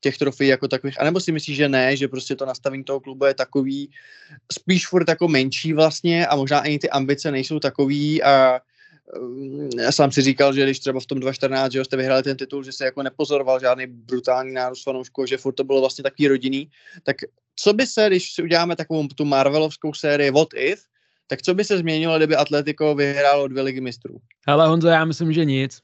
těch 0.01 0.17
trofejí 0.17 0.49
jako 0.49 0.67
takových, 0.67 1.01
anebo 1.01 1.19
si 1.19 1.31
myslíš, 1.31 1.57
že 1.57 1.69
ne, 1.69 1.97
že 1.97 2.07
prostě 2.07 2.35
to 2.35 2.45
nastavení 2.45 2.83
toho 2.83 2.99
klubu 2.99 3.25
je 3.25 3.33
takový, 3.33 3.89
spíš 4.53 4.88
furt 4.88 5.09
jako 5.09 5.27
menší 5.27 5.73
vlastně 5.73 6.27
a 6.27 6.35
možná 6.35 6.59
ani 6.59 6.79
ty 6.79 6.89
ambice 6.89 7.31
nejsou 7.31 7.59
takový 7.59 8.23
a 8.23 8.59
já 9.80 9.91
sám 9.91 10.12
si 10.12 10.22
říkal, 10.22 10.53
že 10.53 10.64
když 10.64 10.80
třeba 10.80 10.99
v 10.99 11.05
tom 11.05 11.20
2014, 11.20 11.72
že 11.72 11.86
jste 11.86 11.97
vyhráli 11.97 12.24
ten 12.24 12.38
titul, 12.38 12.64
že 12.64 12.72
se 12.72 12.86
jako 12.86 13.03
nepozoroval 13.03 13.60
žádný 13.60 13.88
brutální 13.88 14.53
nárůst 14.53 14.84
fanoušků, 14.84 15.26
že 15.26 15.38
furt 15.38 15.53
to 15.53 15.64
bylo 15.64 15.80
vlastně 15.80 16.03
takový 16.03 16.28
rodinný, 16.28 16.72
tak 17.03 17.18
co 17.55 17.74
by 17.74 17.88
se, 17.88 18.08
když 18.08 18.34
si 18.34 18.43
uděláme 18.43 18.76
takovou 18.76 19.08
tu 19.08 19.26
Marvelovskou 19.26 19.93
sérii 19.93 20.32
What 20.32 20.47
If, 20.55 20.80
tak 21.28 21.41
co 21.41 21.53
by 21.53 21.64
se 21.64 21.78
změnilo, 21.78 22.18
kdyby 22.18 22.36
Atletico 22.36 22.95
vyhrálo 22.95 23.47
dvě 23.47 23.64
ligy 23.64 23.82
mistrů? 23.82 24.18
Hele 24.47 24.68
Honzo, 24.68 24.88
já 24.88 25.05
myslím, 25.05 25.34
že 25.34 25.45
nic. 25.45 25.82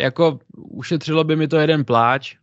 Jako 0.00 0.38
ušetřilo 0.54 1.24
by 1.24 1.36
mi 1.36 1.48
to 1.48 1.56
jeden 1.56 1.84
pláč, 1.84 2.36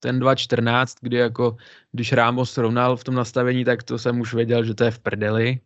ten 0.00 0.20
2.14, 0.20 0.94
kdy 1.00 1.16
jako, 1.16 1.56
když 1.92 2.12
Ramos 2.12 2.52
srovnal 2.52 2.96
v 2.96 3.04
tom 3.04 3.14
nastavení, 3.14 3.64
tak 3.64 3.82
to 3.82 3.98
jsem 3.98 4.20
už 4.20 4.34
věděl, 4.34 4.64
že 4.64 4.74
to 4.74 4.84
je 4.84 4.90
v 4.90 4.98
prdeli. 4.98 5.60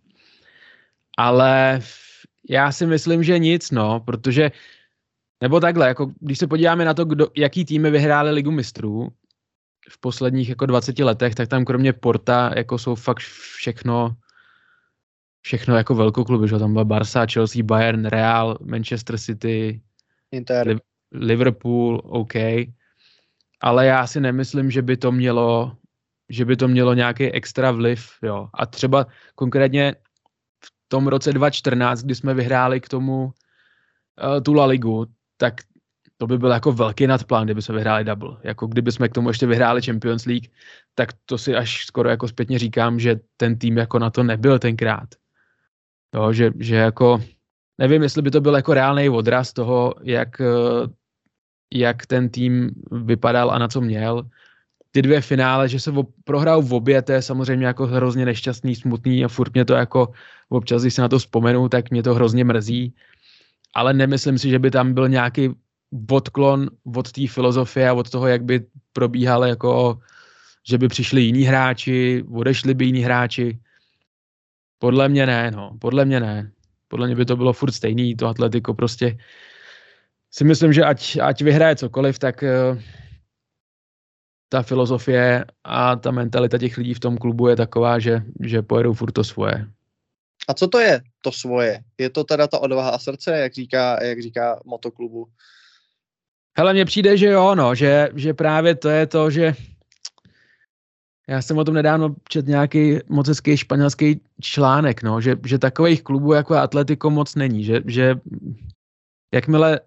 Ale 1.19 1.81
já 2.49 2.73
si 2.73 2.87
myslím, 2.87 3.23
že 3.23 3.39
nic, 3.39 3.71
no, 3.71 4.01
protože, 4.01 4.51
nebo 5.41 5.61
takhle, 5.61 5.89
jako 5.89 6.13
když 6.21 6.39
se 6.39 6.47
podíváme 6.47 6.85
na 6.85 6.95
to, 6.95 7.05
kdo, 7.05 7.29
jaký 7.37 7.65
týmy 7.65 7.91
vyhráli 7.91 8.31
ligu 8.31 8.51
mistrů 8.51 9.09
v 9.91 10.01
posledních 10.01 10.49
jako 10.49 10.67
20 10.67 10.99
letech, 10.99 11.35
tak 11.35 11.49
tam 11.49 11.65
kromě 11.65 11.93
Porta 11.93 12.51
jako 12.57 12.79
jsou 12.79 12.95
fakt 12.95 13.19
všechno 13.57 14.17
všechno 15.45 15.77
jako 15.77 15.95
velkokluby, 15.95 16.49
že 16.49 16.59
tam 16.59 16.73
byla 16.73 16.85
Barca, 16.85 17.27
Chelsea, 17.33 17.63
Bayern, 17.63 18.05
Real, 18.05 18.59
Manchester 18.65 19.19
City, 19.19 19.81
Inter. 20.31 20.79
Liverpool, 21.13 22.03
OK. 22.05 22.35
Ale 23.61 23.87
já 23.87 24.07
si 24.07 24.21
nemyslím, 24.21 24.71
že 24.71 24.83
by 24.83 24.97
to 24.97 25.13
mělo 25.13 25.77
že 26.33 26.45
by 26.45 26.57
to 26.57 26.69
mělo 26.69 26.95
nějaký 26.95 27.33
extra 27.33 27.71
vliv, 27.71 28.11
jo. 28.23 28.49
A 28.55 28.67
třeba 28.67 29.07
konkrétně 29.35 29.95
tom 30.93 31.09
roce 31.09 31.33
2014, 31.33 32.03
kdy 32.03 32.15
jsme 32.15 32.35
vyhráli 32.35 32.81
k 32.81 32.89
tomu 32.89 33.25
uh, 33.25 34.41
tu 34.45 34.53
La 34.53 34.67
Ligu, 34.67 35.07
tak 35.37 35.55
to 36.17 36.27
by 36.27 36.39
byl 36.39 36.51
jako 36.51 36.73
velký 36.73 37.07
nadplán, 37.07 37.45
kdyby 37.45 37.63
jsme 37.63 37.75
vyhráli 37.75 38.05
double. 38.05 38.37
Jako 38.43 38.67
kdyby 38.67 38.93
jsme 38.93 39.09
k 39.09 39.13
tomu 39.13 39.29
ještě 39.29 39.47
vyhráli 39.47 39.83
Champions 39.83 40.27
League, 40.27 40.53
tak 40.95 41.09
to 41.25 41.39
si 41.39 41.57
až 41.57 41.87
skoro 41.87 42.09
jako 42.09 42.29
zpětně 42.29 42.59
říkám, 42.59 43.01
že 43.01 43.21
ten 43.37 43.59
tým 43.59 43.77
jako 43.77 43.99
na 43.99 44.11
to 44.11 44.23
nebyl 44.23 44.59
tenkrát. 44.59 45.09
Jo, 46.15 46.33
že, 46.33 46.53
že 46.61 46.77
jako 46.77 47.25
nevím, 47.79 48.03
jestli 48.03 48.23
by 48.23 48.31
to 48.31 48.41
byl 48.41 48.55
jako 48.55 48.75
reálný 48.75 49.09
odraz 49.09 49.53
toho, 49.53 49.95
jak, 50.03 50.41
eh, 50.41 50.87
jak 51.73 52.07
ten 52.07 52.29
tým 52.29 52.71
vypadal 52.93 53.51
a 53.51 53.59
na 53.59 53.69
co 53.69 53.81
měl. 53.81 54.29
Ty 54.93 55.03
dvě 55.03 55.21
finále, 55.21 55.69
že 55.69 55.81
se 55.81 55.91
v, 55.91 56.05
prohrál 56.25 56.63
v 56.63 56.75
obě, 56.75 57.03
to 57.03 57.13
je 57.13 57.23
samozřejmě 57.23 57.67
jako 57.67 57.87
hrozně 57.87 58.25
nešťastný, 58.25 58.75
smutný 58.75 59.25
a 59.25 59.29
furt 59.29 59.55
mě 59.55 59.65
to 59.65 59.75
jako 59.75 60.13
občas, 60.49 60.83
když 60.83 60.95
se 60.95 61.03
na 61.03 61.09
to 61.09 61.19
vzpomenu, 61.19 61.69
tak 61.69 61.91
mě 61.91 62.03
to 62.03 62.15
hrozně 62.15 62.45
mrzí. 62.45 62.95
Ale 63.75 63.93
nemyslím 63.93 64.39
si, 64.39 64.51
že 64.51 64.59
by 64.59 64.71
tam 64.71 64.95
byl 64.95 65.09
nějaký 65.09 65.51
odklon 66.11 66.69
od 66.97 67.13
té 67.13 67.29
filozofie 67.29 67.89
a 67.89 67.93
od 67.93 68.11
toho, 68.11 68.27
jak 68.27 68.45
by 68.45 68.67
probíhal 68.93 69.45
jako, 69.45 69.99
že 70.69 70.79
by 70.79 70.89
přišli 70.89 71.23
jiní 71.23 71.43
hráči, 71.43 72.25
odešli 72.33 72.75
by 72.75 72.85
jiní 72.85 73.01
hráči. 73.01 73.59
Podle 74.79 75.09
mě 75.09 75.27
ne, 75.27 75.51
no. 75.51 75.77
Podle 75.81 76.05
mě 76.05 76.21
ne. 76.21 76.53
Podle 76.89 77.07
mě 77.07 77.17
by 77.17 77.25
to 77.25 77.37
bylo 77.37 77.53
furt 77.53 77.73
stejný, 77.73 78.17
to 78.17 78.27
Atletico 78.27 78.75
prostě 78.75 79.19
si 80.31 80.45
myslím, 80.45 80.73
že 80.73 80.85
ať, 80.85 81.19
ať 81.23 81.43
vyhraje 81.43 81.77
cokoliv, 81.77 82.19
tak 82.19 82.43
uh, 82.43 82.79
ta 84.53 84.63
filozofie 84.63 85.45
a 85.65 85.97
ta 85.97 86.11
mentalita 86.11 86.59
těch 86.59 86.77
lidí 86.77 86.95
v 86.95 87.01
tom 87.01 87.17
klubu 87.17 87.49
je 87.49 87.57
taková, 87.57 87.99
že, 87.99 88.23
že 88.41 88.63
pojedou 88.63 88.93
furt 88.93 89.13
to 89.13 89.25
svoje. 89.25 89.65
A 90.49 90.55
co 90.55 90.69
to 90.69 90.79
je 90.79 91.01
to 91.25 91.33
svoje? 91.33 91.81
Je 91.99 92.11
to 92.11 92.25
teda 92.25 92.47
ta 92.47 92.59
odvaha 92.59 92.91
a 92.91 92.99
srdce, 92.99 93.39
jak 93.39 93.53
říká, 93.53 94.05
jak 94.05 94.23
říká 94.23 94.61
motoklubu? 94.65 95.27
Hele, 96.59 96.73
mně 96.73 96.85
přijde, 96.85 97.17
že 97.17 97.27
jo, 97.27 97.55
no, 97.55 97.75
že, 97.75 98.09
že 98.15 98.35
právě 98.35 98.75
to 98.75 98.89
je 98.89 99.07
to, 99.07 99.31
že 99.31 99.55
já 101.29 101.43
jsem 101.43 101.59
o 101.59 101.65
tom 101.65 101.75
nedávno 101.75 102.15
čet 102.29 102.47
nějaký 102.47 102.99
moc 103.09 103.29
hezký 103.29 103.57
španělský 103.57 104.21
článek, 104.41 105.03
no, 105.03 105.21
že, 105.21 105.37
že 105.47 105.59
takových 105.59 106.03
klubů 106.03 106.33
jako 106.33 106.55
Atletico 106.55 107.11
moc 107.11 107.35
není, 107.35 107.65
že, 107.65 107.81
že 107.87 108.15
jakmile, 109.35 109.81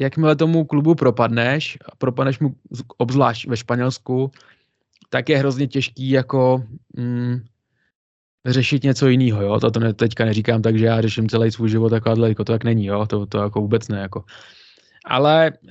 jakmile 0.00 0.36
tomu 0.36 0.64
klubu 0.64 0.94
propadneš, 0.94 1.78
propadneš 1.98 2.38
mu 2.38 2.54
obzvlášť 2.96 3.46
ve 3.46 3.56
Španělsku, 3.56 4.30
tak 5.10 5.28
je 5.28 5.38
hrozně 5.38 5.66
těžký 5.66 6.10
jako 6.10 6.64
mm, 6.96 7.40
řešit 8.46 8.82
něco 8.82 9.08
jiného, 9.08 9.42
jo, 9.42 9.60
to, 9.60 9.70
to 9.70 9.80
ne, 9.80 9.94
teďka 9.94 10.24
neříkám 10.24 10.62
tak, 10.62 10.78
že 10.78 10.86
já 10.86 11.00
řeším 11.00 11.28
celý 11.28 11.50
svůj 11.50 11.68
život 11.68 11.92
jako 11.92 12.10
Atletico, 12.10 12.44
to 12.44 12.52
tak 12.52 12.64
není, 12.64 12.86
jo, 12.86 13.06
to, 13.06 13.26
to 13.26 13.38
jako 13.38 13.60
vůbec 13.60 13.88
ne, 13.88 14.00
jako. 14.00 14.24
Ale 15.04 15.52
uh, 15.64 15.70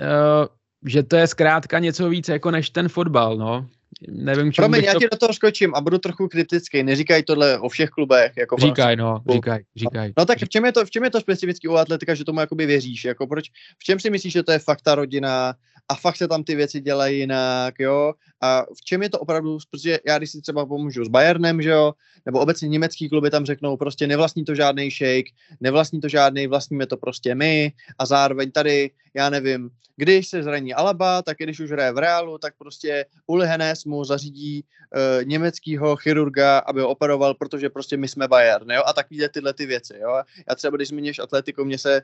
že 0.86 1.04
to 1.04 1.16
je 1.16 1.28
zkrátka 1.28 1.80
něco 1.80 2.10
víc 2.10 2.30
jako 2.30 2.52
než 2.52 2.70
ten 2.70 2.90
fotbal, 2.90 3.38
no 3.38 3.70
nevím, 4.08 4.54
čemu 4.54 4.68
Promiň, 4.68 4.84
já 4.84 4.94
to... 4.94 5.00
ti 5.00 5.08
do 5.12 5.18
toho 5.18 5.34
skočím 5.34 5.76
a 5.76 5.82
budu 5.82 5.98
trochu 5.98 6.28
kritický. 6.28 6.84
Neříkaj 6.84 7.24
tohle 7.24 7.60
o 7.60 7.70
všech 7.70 7.90
klubech. 7.90 8.32
Jako 8.38 8.56
říkaj, 8.58 8.96
no, 8.96 9.22
říkaj, 9.32 9.60
říkaj. 9.76 10.14
No 10.18 10.26
tak 10.26 10.38
v 10.38 10.50
čem 10.50 10.66
je 10.66 10.72
to, 10.72 10.86
v 10.86 10.92
čem 10.92 11.04
je 11.04 11.10
to 11.10 11.20
specifický 11.20 11.68
u 11.68 11.74
atletika, 11.74 12.16
že 12.16 12.26
tomu 12.26 12.40
jakoby 12.40 12.66
věříš? 12.66 13.06
Jako 13.06 13.28
proč, 13.28 13.46
v 13.80 13.84
čem 13.84 14.00
si 14.00 14.10
myslíš, 14.10 14.34
že 14.34 14.44
to 14.44 14.52
je 14.52 14.60
fakt 14.60 14.82
ta 14.82 14.96
rodina 14.96 15.54
a 15.90 15.96
fakt 15.96 16.18
se 16.18 16.28
tam 16.28 16.44
ty 16.44 16.56
věci 16.56 16.82
dělají 16.82 17.20
jinak, 17.20 17.74
jo? 17.80 18.14
A 18.42 18.62
v 18.62 18.82
čem 18.86 19.04
je 19.04 19.10
to 19.10 19.20
opravdu, 19.20 19.58
protože 19.72 20.00
já 20.08 20.18
když 20.18 20.32
si 20.32 20.42
třeba 20.42 20.66
pomůžu 20.66 21.06
s 21.06 21.08
Bayernem, 21.08 21.62
že 21.62 21.70
jo, 21.70 21.94
nebo 22.26 22.40
obecně 22.40 22.68
německý 22.68 23.10
kluby 23.10 23.30
tam 23.30 23.46
řeknou, 23.46 23.78
prostě 23.78 24.08
nevlastní 24.08 24.46
to 24.46 24.56
žádný 24.56 24.92
shake, 24.92 25.32
nevlastní 25.60 26.02
to 26.02 26.08
žádný, 26.08 26.48
vlastníme 26.48 26.88
to 26.88 26.98
prostě 26.98 27.36
my 27.36 27.72
a 27.98 28.06
zároveň 28.06 28.52
tady, 28.52 28.92
já 29.14 29.30
nevím, 29.30 29.70
když 30.00 30.28
se 30.28 30.44
zraní 30.44 30.74
Alaba, 30.74 31.22
tak 31.22 31.38
když 31.38 31.60
už 31.60 31.72
hraje 31.72 31.92
v 31.92 31.98
Reálu, 31.98 32.38
tak 32.38 32.54
prostě 32.58 33.06
Uli 33.28 33.48
Hennes 33.48 33.86
mu 33.86 34.04
zařídí 34.04 34.64
uh, 34.64 35.26
německýho 35.26 35.96
chirurga, 35.96 36.58
aby 36.58 36.82
ho 36.82 36.90
operoval, 36.90 37.34
protože 37.34 37.70
prostě 37.70 37.98
my 37.98 38.08
jsme 38.08 38.28
Bayern, 38.28 38.72
jo, 38.72 38.82
a 38.86 38.94
takovýhle 38.94 39.30
tyhle 39.30 39.54
ty 39.54 39.66
věci, 39.66 39.94
jo. 40.02 40.22
Já 40.50 40.56
třeba, 40.56 40.76
když 40.76 40.88
zmíníš 40.88 41.20
atletiku, 41.20 41.66
mě 41.66 41.78
se 41.78 42.02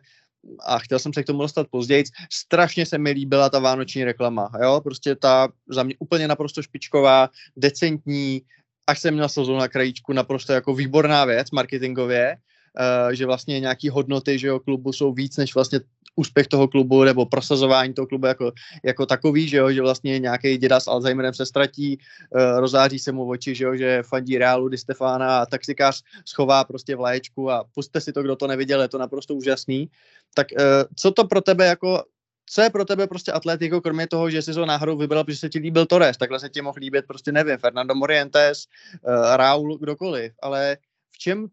a 0.66 0.80
chtěl 0.80 1.00
jsem 1.00 1.14
se 1.14 1.24
k 1.24 1.26
tomu 1.26 1.42
dostat 1.42 1.68
později, 1.68 2.04
strašně 2.32 2.86
se 2.86 2.98
mi 2.98 3.12
líbila 3.12 3.50
ta 3.50 3.60
vánoční 3.60 4.04
reklama, 4.04 4.52
jo, 4.62 4.82
prostě 4.84 5.16
ta 5.16 5.48
za 5.70 5.84
mě 5.84 5.96
úplně 6.00 6.25
naprosto 6.28 6.62
špičková, 6.62 7.30
decentní, 7.58 8.42
až 8.88 9.00
jsem 9.00 9.14
měl 9.14 9.30
slzu 9.30 9.58
na 9.58 9.68
krajíčku, 9.68 10.14
naprosto 10.14 10.54
jako 10.54 10.76
výborná 10.76 11.26
věc 11.26 11.52
marketingově, 11.52 12.38
uh, 12.38 13.14
že 13.14 13.26
vlastně 13.26 13.60
nějaký 13.60 13.90
hodnoty, 13.90 14.40
že 14.40 14.48
jo, 14.48 14.60
klubu 14.60 14.94
jsou 14.94 15.14
víc 15.14 15.38
než 15.38 15.56
vlastně 15.56 15.80
úspěch 16.16 16.48
toho 16.48 16.68
klubu 16.68 17.04
nebo 17.04 17.26
prosazování 17.26 17.94
toho 17.94 18.08
klubu 18.08 18.28
jako, 18.28 18.52
jako 18.84 19.06
takový, 19.06 19.48
že 19.48 19.58
jo, 19.58 19.72
že 19.72 19.82
vlastně 19.82 20.20
nějaký 20.20 20.58
děda 20.58 20.80
s 20.80 20.88
Alzheimerem 20.88 21.34
se 21.34 21.46
ztratí, 21.46 21.98
uh, 21.98 22.60
rozáří 22.60 23.00
se 23.00 23.12
mu 23.12 23.30
oči, 23.30 23.56
že 23.56 23.64
jo, 23.64 23.76
že 23.76 24.04
fandí 24.04 24.38
Reálu 24.38 24.70
Di 24.70 24.78
Stefana 24.78 25.40
a 25.42 25.46
taxikář 25.46 26.04
schová 26.26 26.64
prostě 26.64 26.96
vlaječku 26.96 27.52
a 27.52 27.64
puste 27.76 28.02
si 28.02 28.14
to, 28.14 28.24
kdo 28.24 28.36
to 28.36 28.48
neviděl, 28.48 28.82
je 28.82 28.88
to 28.88 28.98
naprosto 28.98 29.36
úžasný. 29.36 29.90
Tak 30.34 30.48
uh, 30.52 30.60
co 30.96 31.12
to 31.12 31.28
pro 31.28 31.42
tebe 31.42 31.66
jako 31.66 32.04
co 32.46 32.62
je 32.62 32.70
pro 32.70 32.86
tebe 32.86 33.08
prostě 33.08 33.32
Atletico, 33.32 33.82
kromě 33.82 34.08
toho, 34.08 34.30
že 34.30 34.42
jsi 34.42 34.54
ho 34.54 34.66
náhodou 34.66 34.98
vybral, 34.98 35.24
protože 35.24 35.38
se 35.38 35.50
ti 35.50 35.60
líbil 35.60 35.86
Torres, 35.86 36.18
takhle 36.18 36.40
se 36.40 36.50
ti 36.50 36.62
mohl 36.62 36.78
líbit 36.80 37.06
prostě 37.08 37.32
nevím, 37.32 37.58
Fernando 37.58 37.96
Morientes, 37.96 38.68
uh, 39.02 39.36
Raul, 39.36 39.78
kdokoliv, 39.78 40.34
ale 40.42 40.78
v 41.12 41.18
čem, 41.18 41.48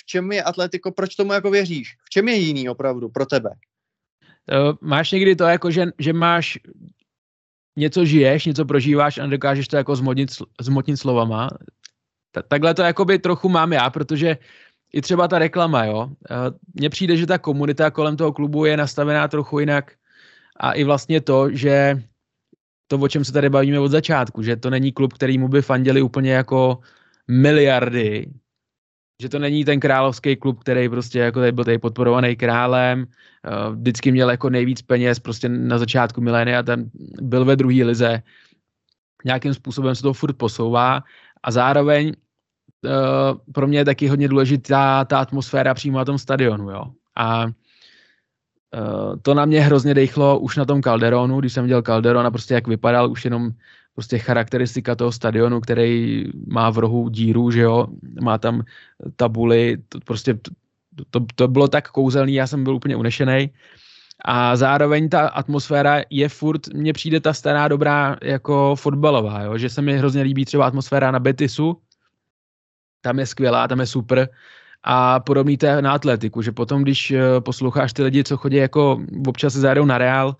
v 0.00 0.06
čem 0.06 0.32
je 0.32 0.42
Atletico, 0.42 0.90
proč 0.90 1.14
tomu 1.14 1.32
jako 1.32 1.50
věříš? 1.50 1.96
V 2.04 2.10
čem 2.10 2.28
je 2.28 2.34
jiný 2.34 2.68
opravdu 2.68 3.08
pro 3.08 3.26
tebe? 3.26 3.50
Uh, 3.50 4.76
máš 4.80 5.12
někdy 5.12 5.36
to 5.36 5.44
jako, 5.44 5.70
že, 5.70 5.86
že 5.98 6.12
máš 6.12 6.58
něco 7.76 8.04
žiješ, 8.04 8.46
něco 8.46 8.64
prožíváš 8.64 9.18
a 9.18 9.26
nedokážeš 9.26 9.68
to 9.68 9.76
jako 9.76 9.96
zmotnit, 9.96 10.30
zmotnit 10.60 10.96
slovama. 10.96 11.50
Ta, 12.32 12.42
takhle 12.42 12.74
to 12.74 12.82
jakoby 12.82 13.18
trochu 13.18 13.48
mám 13.48 13.72
já, 13.72 13.90
protože 13.90 14.38
i 14.92 15.00
třeba 15.00 15.28
ta 15.28 15.38
reklama, 15.38 15.84
jo. 15.84 16.08
Mně 16.74 16.90
přijde, 16.90 17.16
že 17.16 17.26
ta 17.26 17.38
komunita 17.38 17.90
kolem 17.90 18.16
toho 18.16 18.32
klubu 18.32 18.64
je 18.64 18.76
nastavená 18.76 19.28
trochu 19.28 19.58
jinak 19.58 19.92
a 20.60 20.72
i 20.72 20.84
vlastně 20.84 21.20
to, 21.20 21.50
že 21.50 22.02
to, 22.88 22.98
o 22.98 23.08
čem 23.08 23.24
se 23.24 23.32
tady 23.32 23.48
bavíme 23.50 23.80
od 23.80 23.88
začátku, 23.88 24.42
že 24.42 24.56
to 24.56 24.70
není 24.70 24.92
klub, 24.92 25.12
který 25.12 25.38
mu 25.38 25.48
by 25.48 25.62
fandili 25.62 26.02
úplně 26.02 26.32
jako 26.32 26.78
miliardy, 27.28 28.30
že 29.22 29.28
to 29.28 29.38
není 29.38 29.64
ten 29.64 29.80
královský 29.80 30.36
klub, 30.36 30.60
který 30.60 30.88
prostě 30.88 31.18
jako 31.18 31.40
tady 31.40 31.52
byl 31.52 31.64
tady 31.64 31.78
podporovaný 31.78 32.36
králem, 32.36 32.98
uh, 33.04 33.76
vždycky 33.76 34.12
měl 34.12 34.30
jako 34.30 34.50
nejvíc 34.50 34.82
peněz 34.82 35.18
prostě 35.18 35.48
na 35.48 35.78
začátku 35.78 36.20
milénia, 36.20 36.62
ten 36.62 36.90
byl 37.22 37.44
ve 37.44 37.56
druhé 37.56 37.84
lize, 37.84 38.22
nějakým 39.24 39.54
způsobem 39.54 39.94
se 39.94 40.02
to 40.02 40.12
furt 40.12 40.36
posouvá 40.36 41.02
a 41.42 41.50
zároveň 41.50 42.12
uh, 42.84 43.38
pro 43.52 43.66
mě 43.66 43.78
je 43.78 43.84
taky 43.84 44.08
hodně 44.08 44.28
důležitá 44.28 45.04
ta 45.04 45.18
atmosféra 45.18 45.74
přímo 45.74 45.98
na 45.98 46.04
tom 46.04 46.18
stadionu, 46.18 46.70
jo. 46.70 46.84
A 47.16 47.46
uh, 48.74 49.16
to 49.22 49.34
na 49.34 49.44
mě 49.44 49.60
hrozně 49.60 49.94
dejchlo 49.94 50.38
už 50.38 50.56
na 50.56 50.64
tom 50.64 50.82
Calderonu, 50.82 51.40
když 51.40 51.52
jsem 51.52 51.64
viděl 51.64 51.82
Calderon 51.82 52.26
a 52.26 52.30
prostě 52.30 52.54
jak 52.54 52.66
vypadal, 52.66 53.10
už 53.10 53.24
jenom 53.24 53.50
prostě 53.94 54.18
charakteristika 54.18 54.94
toho 54.94 55.12
stadionu, 55.12 55.60
který 55.60 56.24
má 56.46 56.70
v 56.70 56.78
rohu 56.78 57.08
díru, 57.08 57.50
že 57.50 57.60
jo, 57.60 57.86
má 58.20 58.38
tam 58.38 58.62
tabuly, 59.16 59.76
to 59.88 60.00
prostě 60.00 60.38
to, 61.10 61.20
to 61.34 61.48
bylo 61.48 61.68
tak 61.68 61.90
kouzelný, 61.90 62.34
já 62.34 62.46
jsem 62.46 62.64
byl 62.64 62.74
úplně 62.74 62.96
unešený. 62.96 63.50
A 64.24 64.56
zároveň 64.56 65.08
ta 65.08 65.28
atmosféra 65.28 66.02
je 66.10 66.28
furt, 66.28 66.68
mně 66.74 66.92
přijde 66.92 67.20
ta 67.20 67.32
stará 67.32 67.68
dobrá 67.68 68.16
jako 68.22 68.76
fotbalová, 68.76 69.42
jo? 69.42 69.58
že 69.58 69.70
se 69.70 69.82
mi 69.82 69.98
hrozně 69.98 70.22
líbí 70.22 70.44
třeba 70.44 70.66
atmosféra 70.66 71.10
na 71.10 71.18
Betisu, 71.18 71.80
tam 73.00 73.18
je 73.18 73.26
skvělá, 73.26 73.68
tam 73.68 73.80
je 73.80 73.86
super. 73.86 74.28
A 74.84 75.20
podobný 75.20 75.56
to 75.56 75.66
je 75.66 75.82
na 75.82 75.92
atletiku, 75.92 76.42
že 76.42 76.52
potom, 76.52 76.82
když 76.82 77.10
eh, 77.10 77.40
posloucháš 77.40 77.92
ty 77.92 78.02
lidi, 78.02 78.24
co 78.24 78.36
chodí 78.36 78.56
jako 78.56 79.00
občas 79.26 79.52
se 79.52 79.60
zajedou 79.60 79.84
na 79.84 79.98
Real, 79.98 80.36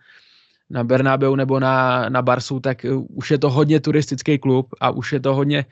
na 0.71 0.85
Bernabeu 0.85 1.37
nebo 1.37 1.61
na, 1.61 2.09
na 2.09 2.23
Barsu, 2.23 2.61
tak 2.61 2.85
uh, 2.85 3.07
už 3.09 3.31
je 3.31 3.39
to 3.39 3.51
hodně 3.51 3.81
turistický 3.81 4.39
klub 4.39 4.75
a 4.81 4.91
už 4.91 5.13
je 5.13 5.21
to 5.21 5.35
hodně, 5.35 5.65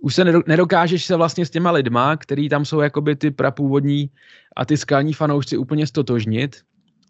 už 0.00 0.14
se 0.14 0.24
nedo- 0.24 0.42
nedokážeš 0.46 1.04
se 1.04 1.16
vlastně 1.16 1.46
s 1.46 1.50
těma 1.50 1.70
lidma, 1.70 2.16
který 2.16 2.48
tam 2.48 2.64
jsou 2.64 2.80
jakoby 2.80 3.16
ty 3.16 3.30
prapůvodní 3.30 4.10
a 4.56 4.64
ty 4.64 4.76
skalní 4.76 5.12
fanoušci 5.12 5.56
úplně 5.56 5.86
stotožnit, 5.86 6.56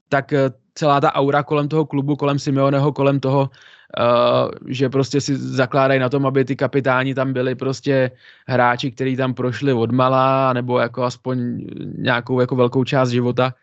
tak 0.08 0.32
uh, 0.32 0.38
celá 0.78 1.00
ta 1.00 1.10
aura 1.14 1.42
kolem 1.42 1.68
toho 1.68 1.86
klubu, 1.86 2.16
kolem 2.16 2.38
Simeoneho, 2.38 2.92
kolem 2.92 3.20
toho, 3.20 3.50
uh, 3.50 4.50
že 4.70 4.88
prostě 4.88 5.20
si 5.20 5.36
zakládají 5.36 6.00
na 6.00 6.08
tom, 6.08 6.26
aby 6.26 6.44
ty 6.44 6.56
kapitáni 6.56 7.14
tam 7.14 7.32
byli 7.32 7.54
prostě 7.54 8.10
hráči, 8.46 8.90
kteří 8.94 9.16
tam 9.16 9.34
prošli 9.34 9.72
od 9.72 9.90
mala, 9.90 10.52
nebo 10.52 10.78
jako 10.78 11.02
aspoň 11.02 11.66
nějakou 11.98 12.40
jako 12.40 12.56
velkou 12.56 12.84
část 12.84 13.10
života, 13.10 13.54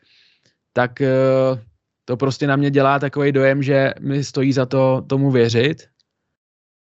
tak 0.74 1.00
uh, 1.00 1.60
to 2.06 2.18
prostě 2.18 2.48
na 2.48 2.56
mě 2.56 2.72
dělá 2.72 3.00
takový 3.00 3.32
dojem, 3.32 3.64
že 3.64 3.94
mi 4.00 4.24
stojí 4.24 4.52
za 4.54 4.66
to 4.66 5.02
tomu 5.08 5.32
věřit 5.32 5.88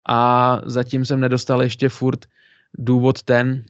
a 0.09 0.61
zatím 0.65 1.05
jsem 1.05 1.19
nedostal 1.19 1.63
ještě 1.63 1.89
furt 1.89 2.25
důvod 2.77 3.23
ten, 3.23 3.63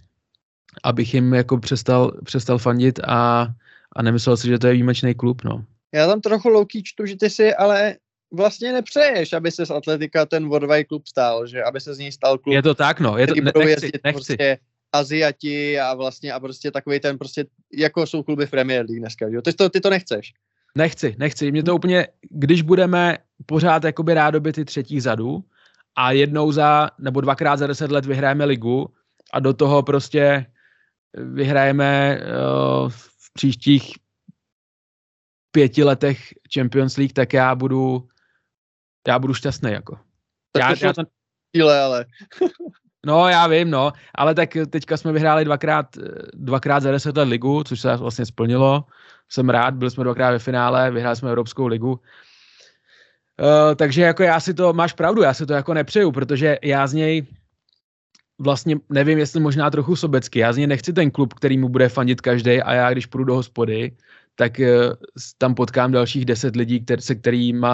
abych 0.84 1.14
jim 1.14 1.34
jako 1.34 1.58
přestal, 1.58 2.12
přestal 2.26 2.58
fandit 2.58 3.00
a, 3.06 3.48
a 3.96 4.02
nemyslel 4.02 4.38
si, 4.38 4.48
že 4.48 4.60
to 4.60 4.68
je 4.68 4.74
výjimečný 4.74 5.14
klub, 5.14 5.44
no. 5.44 5.66
Já 5.96 6.08
tam 6.08 6.22
trochu 6.22 6.50
louký 6.50 6.84
čtu, 6.84 7.06
že 7.06 7.16
ty 7.16 7.30
si 7.30 7.54
ale 7.54 7.96
vlastně 8.34 8.74
nepřeješ, 8.74 9.34
aby 9.34 9.52
se 9.52 9.66
z 9.66 9.72
Atletika 9.72 10.26
ten 10.26 10.50
Vodvaj 10.50 10.84
klub 10.84 11.08
stál, 11.08 11.48
že 11.48 11.64
aby 11.64 11.82
se 11.82 11.94
z 11.94 12.00
něj 12.00 12.12
stal 12.12 12.38
klub, 12.38 12.54
Je 12.54 12.62
to 12.62 12.76
tak, 12.76 13.00
no. 13.00 13.18
Je 13.18 13.28
to, 13.28 13.34
ne, 13.36 13.42
nechci, 13.56 13.70
jezdit 13.70 14.04
nechci. 14.04 14.14
prostě 14.16 14.58
Aziati 14.92 15.80
a 15.80 15.94
vlastně 15.94 16.34
a 16.34 16.40
prostě 16.40 16.72
takový 16.72 17.00
ten 17.00 17.18
prostě, 17.18 17.46
jako 17.74 18.08
jsou 18.08 18.24
kluby 18.24 18.46
v 18.46 18.52
Premier 18.52 18.86
League 18.86 19.00
dneska, 19.00 19.30
že 19.30 19.36
jo? 19.36 19.42
Ty 19.42 19.54
to, 19.54 19.70
ty 19.70 19.82
to 19.82 19.90
nechceš. 19.90 20.34
Nechci, 20.78 21.16
nechci. 21.20 21.52
Mě 21.52 21.64
to 21.64 21.76
úplně, 21.76 22.08
když 22.30 22.62
budeme 22.62 23.18
pořád 23.46 23.84
jakoby 23.84 24.14
rádoby 24.14 24.54
ty 24.54 24.66
třetí 24.66 25.00
zadu 25.00 25.44
a 25.96 26.12
jednou 26.12 26.52
za, 26.52 26.90
nebo 27.00 27.22
dvakrát 27.22 27.58
za 27.58 27.68
deset 27.68 27.92
let 27.92 28.06
vyhrajeme 28.06 28.46
ligu 28.46 28.88
a 29.34 29.40
do 29.40 29.54
toho 29.54 29.84
prostě 29.84 30.46
vyhrajeme 31.14 32.20
uh, 32.20 32.90
v 32.90 33.34
příštích 33.34 34.05
pěti 35.56 35.84
letech 35.84 36.34
Champions 36.54 36.98
League, 36.98 37.14
tak 37.14 37.34
já 37.34 37.56
budu, 37.56 38.08
já 39.08 39.20
budu 39.20 39.34
šťastný 39.34 39.72
jako. 39.72 40.00
Tak 40.52 40.62
Já, 40.62 40.76
to 40.76 40.86
já 40.86 40.94
to, 40.94 41.02
Chvíle, 41.56 41.80
ale 41.80 42.06
no, 43.06 43.28
já 43.28 43.48
vím, 43.48 43.72
no, 43.72 43.94
ale 44.16 44.36
tak 44.36 44.50
teďka 44.70 44.98
jsme 44.98 45.12
vyhráli 45.12 45.46
dvakrát, 45.46 45.86
dvakrát 46.34 46.84
za 46.84 46.92
deset 46.92 47.18
let 47.18 47.28
ligu, 47.28 47.64
což 47.64 47.80
se 47.80 47.96
vlastně 47.96 48.26
splnilo. 48.26 48.84
Jsem 49.30 49.50
rád, 49.50 49.74
byli 49.74 49.92
jsme 49.92 50.04
dvakrát 50.04 50.32
ve 50.32 50.40
finále, 50.40 50.92
vyhráli 50.92 51.16
jsme 51.16 51.30
Evropskou 51.30 51.68
ligu. 51.68 51.92
Uh, 51.92 53.76
takže 53.76 54.02
jako 54.02 54.24
já 54.24 54.40
si 54.40 54.54
to, 54.54 54.74
máš 54.74 54.94
pravdu, 54.94 55.22
já 55.22 55.34
si 55.34 55.46
to 55.46 55.54
jako 55.54 55.74
nepřeju, 55.74 56.12
protože 56.12 56.58
já 56.64 56.88
z 56.88 56.94
něj 56.94 57.28
vlastně 58.40 58.76
nevím, 58.90 59.18
jestli 59.18 59.40
možná 59.40 59.72
trochu 59.72 59.96
sobecky, 59.96 60.40
já 60.40 60.54
z 60.54 60.58
něj 60.58 60.68
nechci 60.68 60.94
ten 60.94 61.12
klub, 61.12 61.34
který 61.34 61.58
mu 61.58 61.70
bude 61.70 61.90
fandit 61.90 62.22
každý 62.22 62.62
a 62.62 62.74
já 62.74 62.92
když 62.92 63.06
půjdu 63.06 63.24
do 63.24 63.36
hospody, 63.36 63.96
tak 64.36 64.60
uh, 64.60 64.94
tam 65.38 65.56
potkám 65.56 65.92
dalších 65.92 66.26
deset 66.26 66.56
lidí, 66.56 66.80
kter, 66.80 67.02
se 67.02 67.16
kterými 67.16 67.68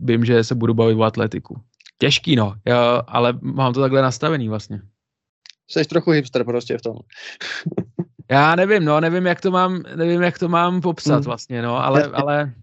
vím, 0.00 0.24
že 0.24 0.44
se 0.44 0.54
budu 0.54 0.74
bavit 0.74 0.94
o 0.94 1.02
atletiku. 1.02 1.60
Těžký, 1.98 2.36
no, 2.36 2.54
jo, 2.66 3.02
ale 3.06 3.38
mám 3.40 3.72
to 3.72 3.80
takhle 3.80 4.02
nastavený 4.02 4.48
vlastně. 4.48 4.80
jsi 5.68 5.84
trochu 5.84 6.10
hipster 6.10 6.44
prostě 6.44 6.78
v 6.78 6.82
tom. 6.82 6.96
Já 8.30 8.56
nevím, 8.56 8.84
no, 8.84 9.00
nevím, 9.00 9.26
jak 9.26 9.40
to 9.40 9.50
mám, 9.50 9.82
nevím, 9.96 10.22
jak 10.22 10.38
to 10.38 10.48
mám 10.48 10.80
popsat 10.80 11.14
Hmm. 11.14 11.24
vlastně, 11.24 11.62
no, 11.62 11.84
ale, 11.84 12.04
ale, 12.04 12.54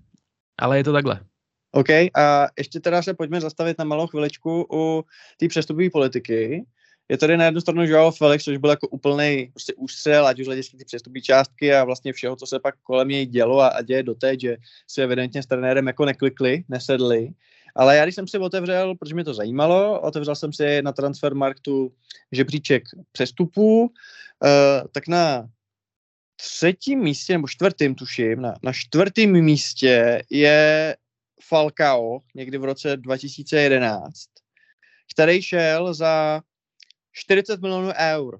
ale 0.59 0.77
je 0.77 0.83
to 0.83 0.93
takhle. 0.93 1.19
OK, 1.71 1.89
a 1.89 2.47
ještě 2.57 2.79
teda 2.79 3.01
se 3.01 3.13
pojďme 3.13 3.41
zastavit 3.41 3.77
na 3.77 3.85
malou 3.85 4.07
chviličku 4.07 4.67
u 4.73 5.03
té 5.39 5.47
přestupové 5.47 5.89
politiky. 5.89 6.65
Je 7.09 7.17
tady 7.17 7.37
na 7.37 7.45
jednu 7.45 7.61
stranu 7.61 7.85
Joao 7.85 8.11
Felix, 8.11 8.43
což 8.43 8.57
byl 8.57 8.69
jako 8.69 8.87
úplný 8.87 9.49
prostě 9.53 9.73
ústřel, 9.73 10.27
ať 10.27 10.39
už 10.39 10.45
hlediska 10.45 10.77
ty 10.77 10.85
přestupní 10.85 11.21
částky 11.21 11.73
a 11.73 11.83
vlastně 11.83 12.13
všeho, 12.13 12.35
co 12.35 12.47
se 12.47 12.59
pak 12.59 12.75
kolem 12.83 13.07
něj 13.07 13.25
dělo 13.25 13.59
a, 13.59 13.67
a 13.67 13.81
děje 13.81 14.03
doteď, 14.03 14.41
že 14.41 14.57
si 14.87 15.01
evidentně 15.01 15.43
s 15.43 15.45
trenérem 15.45 15.87
jako 15.87 16.05
neklikli, 16.05 16.63
nesedli. 16.69 17.29
Ale 17.75 17.95
já, 17.95 18.05
když 18.05 18.15
jsem 18.15 18.27
si 18.27 18.37
otevřel, 18.37 18.95
protože 18.95 19.15
mě 19.15 19.23
to 19.23 19.33
zajímalo, 19.33 20.01
otevřel 20.01 20.35
jsem 20.35 20.53
si 20.53 20.81
na 20.81 20.91
Transfermarktu 20.91 21.93
žebříček 22.31 22.83
přestupů, 23.11 23.81
uh, 23.81 23.89
tak 24.91 25.07
na 25.07 25.49
třetím 26.35 26.99
místě, 26.99 27.33
nebo 27.33 27.47
čtvrtým 27.47 27.95
tuším, 27.95 28.41
na, 28.41 28.53
na 28.63 28.73
čtvrtém 28.73 29.31
místě 29.31 30.23
je 30.29 30.95
Falcao 31.43 32.19
někdy 32.35 32.57
v 32.57 32.63
roce 32.63 32.97
2011, 32.97 34.09
který 35.13 35.41
šel 35.41 35.93
za 35.93 36.41
40 37.15 37.61
milionů 37.61 37.91
eur. 37.97 38.39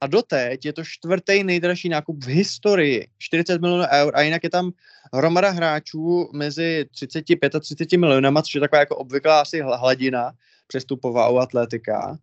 A 0.00 0.06
doteď 0.06 0.64
je 0.64 0.72
to 0.72 0.84
čtvrtý 0.84 1.44
nejdražší 1.44 1.88
nákup 1.88 2.24
v 2.24 2.28
historii. 2.28 3.08
40 3.18 3.60
milionů 3.60 3.84
eur 3.92 4.16
a 4.16 4.22
jinak 4.22 4.44
je 4.44 4.50
tam 4.50 4.70
hromada 5.14 5.50
hráčů 5.50 6.30
mezi 6.32 6.86
35 6.94 7.54
a 7.54 7.60
30 7.60 7.92
milionama, 7.92 8.42
což 8.42 8.54
je 8.54 8.60
taková 8.60 8.80
jako 8.80 8.96
obvyklá 8.96 9.40
asi 9.40 9.62
hla- 9.62 9.80
hladina 9.80 10.32
přestupová 10.66 11.28
u 11.28 11.36
atletika. 11.36 12.18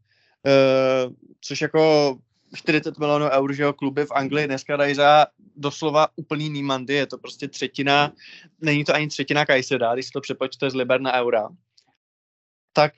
E, 0.46 0.52
což 1.42 1.62
jako 1.62 2.16
40 2.56 3.00
milionů 3.00 3.26
eur, 3.26 3.54
že 3.54 3.64
jo, 3.64 3.74
kluby 3.74 4.06
v 4.06 4.12
Anglii 4.12 4.48
dneska 4.48 4.78
dají 4.78 4.96
za 4.96 5.28
doslova 5.56 6.08
úplný 6.16 6.50
nímandy, 6.50 6.94
je 6.94 7.06
to 7.06 7.18
prostě 7.18 7.48
třetina, 7.48 8.14
není 8.62 8.84
to 8.84 8.94
ani 8.94 9.08
třetina 9.08 9.46
Kajseda, 9.46 9.94
když 9.94 10.06
si 10.06 10.12
to 10.12 10.22
přepočte 10.22 10.70
z 10.70 10.76
liber 10.76 11.02
na 11.02 11.14
eura. 11.14 11.50
Tak 12.74 12.94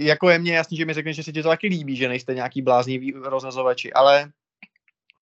jako 0.00 0.30
je 0.30 0.38
mně 0.38 0.54
jasný, 0.54 0.76
že 0.76 0.84
mi 0.84 0.94
řekneš, 0.94 1.16
že 1.16 1.22
se 1.22 1.32
ti 1.32 1.42
to 1.42 1.48
taky 1.48 1.66
líbí, 1.66 1.96
že 1.96 2.08
nejste 2.08 2.34
nějaký 2.34 2.62
bláznivý 2.62 3.12
rozhazovači, 3.12 3.92
ale 3.92 4.32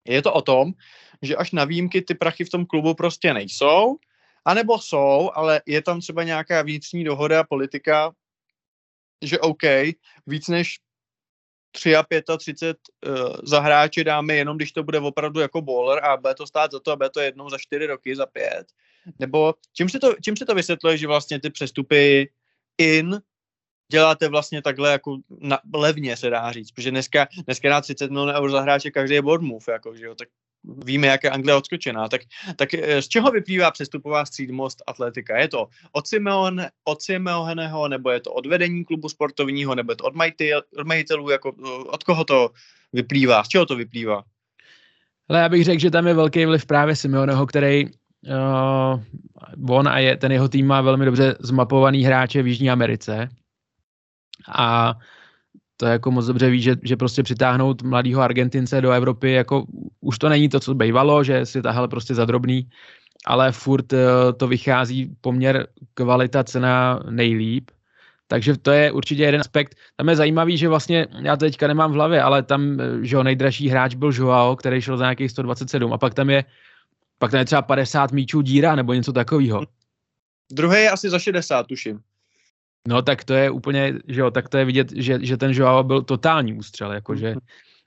je 0.05 0.23
to 0.23 0.33
o 0.33 0.43
tom, 0.43 0.73
že 1.23 1.37
až 1.37 1.53
na 1.53 1.65
výjimky 1.65 2.03
ty 2.03 2.15
prachy 2.15 2.45
v 2.45 2.51
tom 2.51 2.67
klubu 2.67 2.95
prostě 2.95 3.35
nejsou, 3.35 3.97
anebo 4.45 4.79
jsou, 4.79 5.31
ale 5.35 5.63
je 5.67 5.83
tam 5.83 6.01
třeba 6.01 6.23
nějaká 6.23 6.63
vnitřní 6.63 7.05
dohoda, 7.05 7.45
politika, 7.45 8.13
že 9.23 9.39
OK, 9.39 9.63
víc 10.27 10.49
než 10.49 10.79
3 11.73 11.97
a 11.97 12.05
35 12.39 12.77
uh, 13.07 13.37
za 13.43 13.61
hráče 13.61 14.05
dáme 14.05 14.35
jenom, 14.35 14.57
když 14.57 14.73
to 14.73 14.83
bude 14.83 14.99
opravdu 14.99 15.41
jako 15.41 15.61
bowler 15.63 16.05
a 16.05 16.17
bude 16.17 16.35
to 16.35 16.47
stát 16.47 16.73
za 16.73 16.81
to 16.81 16.93
a 16.93 16.97
bude 16.97 17.11
to 17.11 17.21
jednou 17.21 17.51
za 17.51 17.59
4 17.59 17.87
roky, 17.87 18.17
za 18.17 18.27
5. 18.27 18.67
Nebo 19.19 19.55
čím 19.73 19.89
se 19.89 19.99
to, 19.99 20.15
čím 20.25 20.37
se 20.37 20.47
to 20.47 20.55
vysvětluje, 20.55 20.97
že 20.99 21.07
vlastně 21.07 21.41
ty 21.41 21.51
přestupy 21.51 22.31
in 22.79 23.21
děláte 23.93 24.29
vlastně 24.29 24.63
takhle 24.63 24.93
jako 24.93 25.17
na, 25.41 25.59
levně 25.75 26.17
se 26.17 26.31
dá 26.31 26.53
říct, 26.53 26.71
protože 26.71 26.91
dneska, 26.91 27.27
dneska 27.45 27.71
na 27.71 27.81
30 27.81 28.11
milionů 28.11 28.39
eur 28.39 28.51
za 28.51 28.61
hráče 28.61 28.91
každý 28.91 29.15
je 29.15 29.23
Bournemouth, 29.23 29.69
jako, 29.69 29.97
že 29.97 30.05
jo, 30.05 30.15
tak 30.15 30.29
víme, 30.85 31.07
jak 31.07 31.25
je 31.25 31.31
Anglie 31.31 31.55
odskočená, 31.55 32.09
tak, 32.09 32.21
tak 32.57 32.75
eh, 32.75 33.03
z 33.03 33.09
čeho 33.09 33.31
vyplývá 33.31 33.71
přestupová 33.71 34.25
střídmost 34.25 34.83
atletika? 34.87 35.39
Je 35.39 35.49
to 35.49 35.67
od, 35.93 36.07
Simeon, 36.07 36.63
od 36.85 37.03
Simeoneho, 37.03 37.89
nebo 37.89 38.11
je 38.11 38.21
to 38.21 38.33
od 38.33 38.47
vedení 38.47 38.85
klubu 38.85 39.09
sportovního, 39.09 39.75
nebo 39.75 39.93
je 39.93 39.97
to 39.97 40.05
od, 40.05 40.15
majitel, 40.15 40.63
od 40.79 40.87
majitelů, 40.87 41.31
jako, 41.31 41.53
od 41.87 42.05
koho 42.05 42.25
to 42.25 42.51
vyplývá, 42.93 43.45
z 43.45 43.49
čeho 43.49 43.67
to 43.67 43.77
vyplývá? 43.77 44.23
Ale 45.29 45.39
já 45.39 45.49
bych 45.49 45.65
řekl, 45.65 45.81
že 45.81 45.91
tam 45.91 46.07
je 46.07 46.15
velký 46.15 46.47
vliv 46.47 46.67
právě 46.67 46.97
Simeoneho, 46.97 47.47
který 47.47 47.85
uh, 47.87 49.77
on 49.77 49.89
a 49.89 49.99
je, 49.99 50.17
ten 50.17 50.33
jeho 50.33 50.49
tým 50.49 50.67
má 50.67 50.81
velmi 50.81 51.05
dobře 51.05 51.37
zmapovaný 51.41 52.05
hráče 52.05 52.43
v 52.43 52.47
Jižní 52.47 52.71
Americe 52.71 53.29
a 54.49 54.95
to 55.77 55.87
jako 55.87 56.11
moc 56.11 56.27
dobře 56.27 56.51
ví, 56.51 56.63
že, 56.63 56.77
že 56.83 56.97
prostě 56.97 57.23
přitáhnout 57.23 57.83
mladýho 57.83 58.23
Argentince 58.23 58.81
do 58.81 58.91
Evropy, 58.91 59.33
jako 59.33 59.65
už 60.01 60.19
to 60.19 60.29
není 60.29 60.49
to, 60.49 60.61
co 60.61 60.75
bývalo, 60.75 61.25
že 61.25 61.47
si 61.47 61.63
tahal 61.63 61.89
prostě 61.89 62.15
za 62.15 62.25
drobný, 62.25 62.69
ale 63.27 63.53
furt 63.53 63.93
uh, 63.93 63.99
to 64.37 64.49
vychází 64.49 65.17
poměr 65.21 65.67
kvalita 65.95 66.45
cena 66.45 67.01
nejlíp. 67.11 67.71
Takže 68.29 68.59
to 68.59 68.71
je 68.71 68.93
určitě 68.93 69.23
jeden 69.23 69.41
aspekt. 69.41 69.75
Tam 69.97 70.09
je 70.09 70.17
zajímavý, 70.17 70.59
že 70.59 70.69
vlastně, 70.69 71.07
já 71.23 71.37
to 71.37 71.45
teďka 71.45 71.67
nemám 71.67 71.93
v 71.93 71.95
hlavě, 71.95 72.23
ale 72.23 72.43
tam, 72.43 72.81
eh, 72.81 73.07
že 73.07 73.17
jo, 73.17 73.23
nejdražší 73.23 73.69
hráč 73.69 73.95
byl 73.95 74.13
Joao, 74.15 74.57
který 74.57 74.81
šel 74.81 74.97
za 74.97 75.05
nějakých 75.05 75.31
127 75.31 75.93
a 75.93 75.99
pak 75.99 76.15
tam 76.15 76.31
je 76.31 76.45
pak 77.19 77.31
tam 77.31 77.39
je 77.39 77.45
třeba 77.45 77.63
50 77.63 78.13
míčů 78.13 78.41
díra 78.41 78.75
nebo 78.75 78.95
něco 78.95 79.13
takového. 79.13 79.67
Druhý 80.53 80.83
je 80.83 80.91
asi 80.91 81.11
za 81.11 81.19
60, 81.19 81.67
tuším. 81.67 82.01
No 82.89 83.03
tak 83.03 83.25
to 83.25 83.35
je 83.35 83.51
úplně, 83.51 83.95
že 84.09 84.21
jo, 84.21 84.31
tak 84.31 84.49
to 84.49 84.59
je 84.59 84.65
vidět, 84.65 84.93
že, 84.93 85.19
že 85.23 85.37
ten 85.37 85.53
Joao 85.53 85.83
byl 85.83 86.03
totální 86.03 86.55
ústřel, 86.55 86.93
jakože 86.93 87.31
Mhm. 87.31 87.39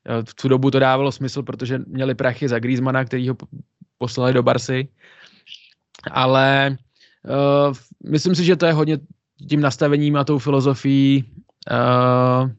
eh, 0.10 0.24
v 0.30 0.34
tu 0.34 0.48
dobu 0.48 0.72
to 0.72 0.80
dávalo 0.80 1.12
smysl, 1.12 1.44
protože 1.44 1.80
měli 1.88 2.16
prachy 2.16 2.48
za 2.48 2.60
Griezmana, 2.60 3.06
který 3.06 3.30
ho 3.30 3.36
poslali 3.98 4.34
do 4.34 4.44
Barsy. 4.44 4.88
Ale 6.12 6.78
uh, 7.26 7.74
myslím 8.10 8.36
si, 8.36 8.44
že 8.46 8.56
to 8.56 8.66
je 8.66 8.74
hodně 8.74 8.98
tím 9.50 9.62
nastavením 9.62 10.16
a 10.16 10.24
tou 10.24 10.38
filozofií 10.40 11.26
uh, 11.72 12.50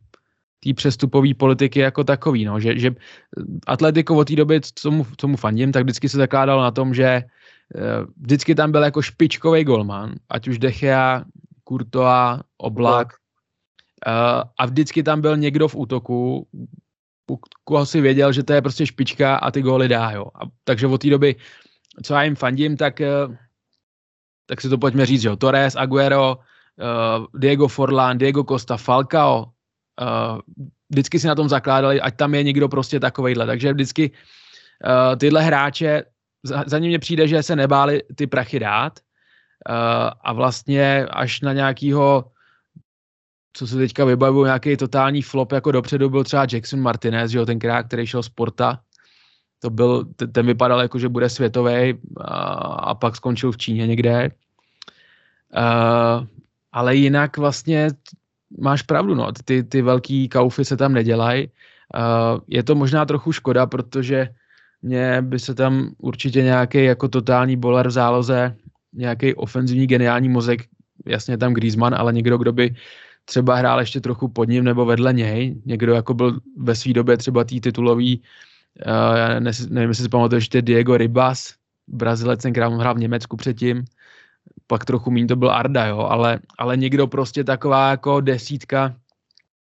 té 0.61 0.75
přestupové 0.75 1.35
politiky 1.35 1.81
jako 1.81 2.05
takový, 2.05 2.45
no, 2.45 2.61
že, 2.61 2.79
že 2.79 2.91
Atletico 3.67 4.15
od 4.15 4.29
té 4.29 4.37
doby, 4.37 4.61
co 4.75 4.91
mu, 4.91 5.07
co 5.17 5.29
mu 5.29 5.37
fandím, 5.37 5.73
tak 5.73 5.83
vždycky 5.83 6.09
se 6.09 6.17
zakládalo 6.17 6.63
na 6.63 6.71
tom, 6.71 6.95
že 6.95 7.23
vždycky 8.17 8.55
tam 8.55 8.73
byl 8.73 8.83
jako 8.83 9.03
špičkový 9.03 9.65
golman, 9.65 10.15
ať 10.29 10.49
už 10.49 10.59
Dechea, 10.59 11.25
Courtois, 11.69 12.41
Oblak, 12.59 13.09
uh, 14.07 14.43
a 14.59 14.67
vždycky 14.67 15.03
tam 15.03 15.21
byl 15.21 15.37
někdo 15.37 15.69
v 15.69 15.77
útoku, 15.77 16.47
u 17.31 17.39
koho 17.65 17.87
si 17.87 18.01
věděl, 18.01 18.33
že 18.33 18.43
to 18.43 18.53
je 18.53 18.63
prostě 18.63 18.87
špička 18.87 19.37
a 19.37 19.51
ty 19.51 19.63
góly 19.63 19.89
dá, 19.89 20.11
jo. 20.11 20.27
A, 20.35 20.49
takže 20.65 20.87
od 20.87 21.03
té 21.03 21.11
doby, 21.11 21.37
co 22.03 22.15
já 22.15 22.23
jim 22.23 22.37
fandím, 22.37 22.77
tak, 22.77 23.01
uh, 23.01 23.35
tak 24.47 24.61
si 24.61 24.69
to 24.69 24.79
pojďme 24.79 25.07
říct, 25.07 25.25
jo. 25.25 25.37
Torres, 25.37 25.77
Aguero, 25.77 26.37
uh, 26.37 27.27
Diego 27.35 27.69
Forlán, 27.69 28.19
Diego 28.19 28.45
Costa, 28.45 28.77
Falcao, 28.77 29.45
uh, 29.45 30.41
vždycky 30.91 31.19
si 31.19 31.27
na 31.27 31.35
tom 31.35 31.49
zakládali, 31.49 32.01
ať 32.01 32.17
tam 32.17 32.35
je 32.35 32.43
někdo 32.43 32.69
prostě 32.69 33.01
takovejhle. 33.01 33.47
Takže 33.47 33.73
vždycky 33.73 34.11
uh, 34.11 35.17
tyhle 35.17 35.43
hráče, 35.43 36.03
za, 36.43 36.65
za 36.67 36.79
ním 36.79 36.89
mě 36.89 36.99
přijde, 36.99 37.29
že 37.29 37.43
se 37.43 37.57
nebáli 37.57 38.03
ty 38.15 38.27
prachy 38.27 38.59
dát 38.59 38.93
a 40.21 40.33
vlastně 40.33 41.07
až 41.11 41.41
na 41.41 41.53
nějakýho 41.53 42.25
co 43.59 43.67
se 43.67 43.77
teďka 43.77 44.05
vybavuju, 44.05 44.45
nějaký 44.45 44.77
totální 44.77 45.23
flop 45.23 45.53
jako 45.53 45.73
dopředu 45.73 46.11
byl 46.11 46.25
třeba 46.25 46.47
Jackson 46.53 46.81
Martinez, 46.81 47.31
že 47.31 47.39
jo, 47.39 47.47
tenkrát, 47.47 47.83
který 47.83 48.07
šel 48.07 48.23
z 48.23 48.29
Porta. 48.29 48.81
To 49.61 49.71
byl, 49.71 50.05
ten 50.33 50.47
vypadal 50.47 50.81
jako, 50.81 50.99
že 50.99 51.09
bude 51.09 51.29
světový 51.29 51.95
a, 52.21 52.35
a 52.63 52.95
pak 52.95 53.17
skončil 53.17 53.53
v 53.53 53.57
Číně 53.57 53.87
někde. 53.87 54.31
Uh, 55.57 56.27
ale 56.73 56.97
jinak 56.97 57.37
vlastně 57.37 57.89
máš 58.61 58.83
pravdu, 58.83 59.15
no, 59.15 59.33
ty, 59.45 59.63
ty 59.63 59.83
velký 59.83 60.29
kaufy 60.29 60.65
se 60.65 60.77
tam 60.77 60.93
nedělají. 60.93 61.47
Uh, 61.47 62.41
je 62.47 62.63
to 62.63 62.75
možná 62.75 63.05
trochu 63.05 63.33
škoda, 63.33 63.67
protože 63.67 64.29
mě 64.83 65.23
by 65.23 65.39
se 65.39 65.55
tam 65.55 65.91
určitě 65.99 66.43
nějaký 66.43 66.85
jako 66.85 67.09
totální 67.09 67.57
boler 67.57 67.89
v 67.89 67.91
záloze, 67.91 68.57
nějaký 68.93 69.35
ofenzivní 69.35 69.87
geniální 69.87 70.29
mozek, 70.29 70.65
jasně 71.07 71.39
tam 71.39 71.55
Griezmann, 71.55 71.95
ale 71.95 72.13
někdo, 72.13 72.39
kdo 72.39 72.53
by 72.53 72.75
třeba 73.25 73.57
hrál 73.57 73.81
ještě 73.81 74.01
trochu 74.01 74.29
pod 74.29 74.49
ním 74.49 74.65
nebo 74.65 74.85
vedle 74.85 75.13
něj, 75.13 75.63
někdo 75.65 75.95
jako 75.95 76.15
byl 76.15 76.41
ve 76.57 76.75
své 76.75 76.93
době 76.93 77.17
třeba 77.17 77.45
tý 77.45 77.61
titulový, 77.61 78.23
uh, 78.87 79.17
já 79.17 79.41
ne, 79.41 79.51
nevím, 79.69 79.89
jestli 79.89 80.05
si 80.05 80.09
pamatuješ, 80.09 80.43
ještě 80.43 80.63
Diego 80.63 80.97
Ribas, 80.97 81.55
Brazilec, 81.89 82.43
ten 82.43 82.53
hrál 82.55 82.95
v 82.95 82.99
Německu 82.99 83.37
předtím, 83.37 83.85
pak 84.67 84.85
trochu 84.85 85.11
méně 85.11 85.27
to 85.27 85.37
byl 85.37 85.51
Arda, 85.51 85.87
jo, 85.87 85.99
ale, 85.99 86.41
ale 86.59 86.77
někdo 86.77 87.07
prostě 87.07 87.45
taková 87.45 87.91
jako 87.91 88.21
desítka, 88.21 88.97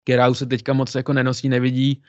která 0.04 0.30
už 0.30 0.38
se 0.38 0.46
teďka 0.46 0.74
moc 0.74 0.96
jako 0.96 1.14
nenosí, 1.14 1.50
nevidí, 1.50 2.02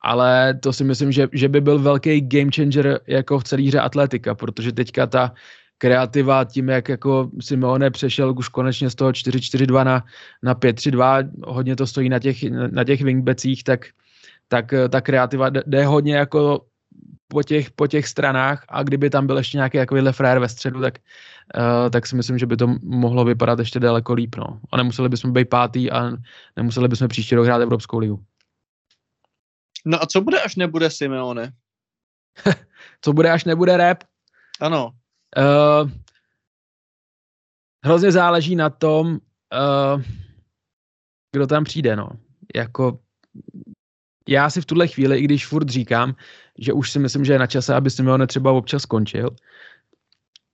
ale 0.00 0.54
to 0.54 0.72
si 0.72 0.84
myslím, 0.84 1.12
že, 1.12 1.28
že 1.32 1.48
by 1.48 1.60
byl 1.60 1.78
velký 1.78 2.20
game 2.20 2.50
changer 2.54 3.00
jako 3.06 3.38
v 3.38 3.44
celé 3.44 3.62
hře 3.62 3.80
atletika, 3.80 4.34
protože 4.34 4.72
teďka 4.72 5.06
ta 5.06 5.34
kreativa 5.78 6.44
tím, 6.44 6.68
jak 6.68 6.88
jako 6.88 7.30
Simeone 7.40 7.90
přešel 7.90 8.34
už 8.38 8.48
konečně 8.48 8.90
z 8.90 8.94
toho 8.94 9.10
4-4-2 9.10 9.84
na, 9.84 10.04
na 10.42 10.54
5-3-2, 10.54 11.30
hodně 11.46 11.76
to 11.76 11.86
stojí 11.86 12.08
na 12.08 12.18
těch, 12.18 12.42
na 12.50 12.84
těch 12.84 13.02
wingbacích, 13.02 13.64
tak, 13.64 13.86
tak 14.48 14.74
ta 14.90 15.00
kreativa 15.00 15.50
jde 15.50 15.86
hodně 15.86 16.16
jako 16.16 16.66
po 17.28 17.42
těch, 17.42 17.70
po 17.70 17.86
těch 17.86 18.08
stranách 18.08 18.64
a 18.68 18.82
kdyby 18.82 19.10
tam 19.10 19.26
byl 19.26 19.38
ještě 19.38 19.58
nějaký 19.58 19.78
takovýhle 19.78 20.12
frér 20.12 20.38
ve 20.38 20.48
středu, 20.48 20.80
tak, 20.80 20.98
uh, 21.58 21.90
tak 21.90 22.06
si 22.06 22.16
myslím, 22.16 22.38
že 22.38 22.46
by 22.46 22.56
to 22.56 22.66
mohlo 22.82 23.24
vypadat 23.24 23.58
ještě 23.58 23.80
daleko 23.80 24.12
líp. 24.12 24.36
No. 24.36 24.60
A 24.72 24.76
nemuseli 24.76 25.08
bychom 25.08 25.32
být 25.32 25.48
pátý 25.48 25.90
a 25.90 26.10
nemuseli 26.56 26.88
bychom 26.88 27.08
příště 27.08 27.36
dohrát 27.36 27.62
Evropskou 27.62 27.98
ligu. 27.98 28.24
No 29.84 30.02
a 30.02 30.06
co 30.06 30.20
bude, 30.20 30.40
až 30.40 30.56
nebude 30.56 30.90
Simeone? 30.90 31.52
co 33.00 33.12
bude, 33.12 33.30
až 33.30 33.44
nebude 33.44 33.76
rap? 33.76 34.04
Ano. 34.60 34.90
Uh, 35.38 35.90
hrozně 37.84 38.12
záleží 38.12 38.56
na 38.56 38.70
tom, 38.70 39.06
uh, 39.08 40.02
kdo 41.32 41.46
tam 41.46 41.64
přijde, 41.64 41.96
no. 41.96 42.10
Jako 42.54 42.98
já 44.28 44.50
si 44.50 44.60
v 44.60 44.66
tuhle 44.66 44.88
chvíli, 44.88 45.18
i 45.18 45.22
když 45.22 45.46
furt 45.46 45.68
říkám, 45.68 46.14
že 46.58 46.72
už 46.72 46.90
si 46.90 46.98
myslím, 46.98 47.24
že 47.24 47.32
je 47.32 47.38
na 47.38 47.46
čase, 47.46 47.74
aby 47.74 47.90
Simeone 47.90 48.26
třeba 48.26 48.52
občas 48.52 48.82
skončil, 48.82 49.30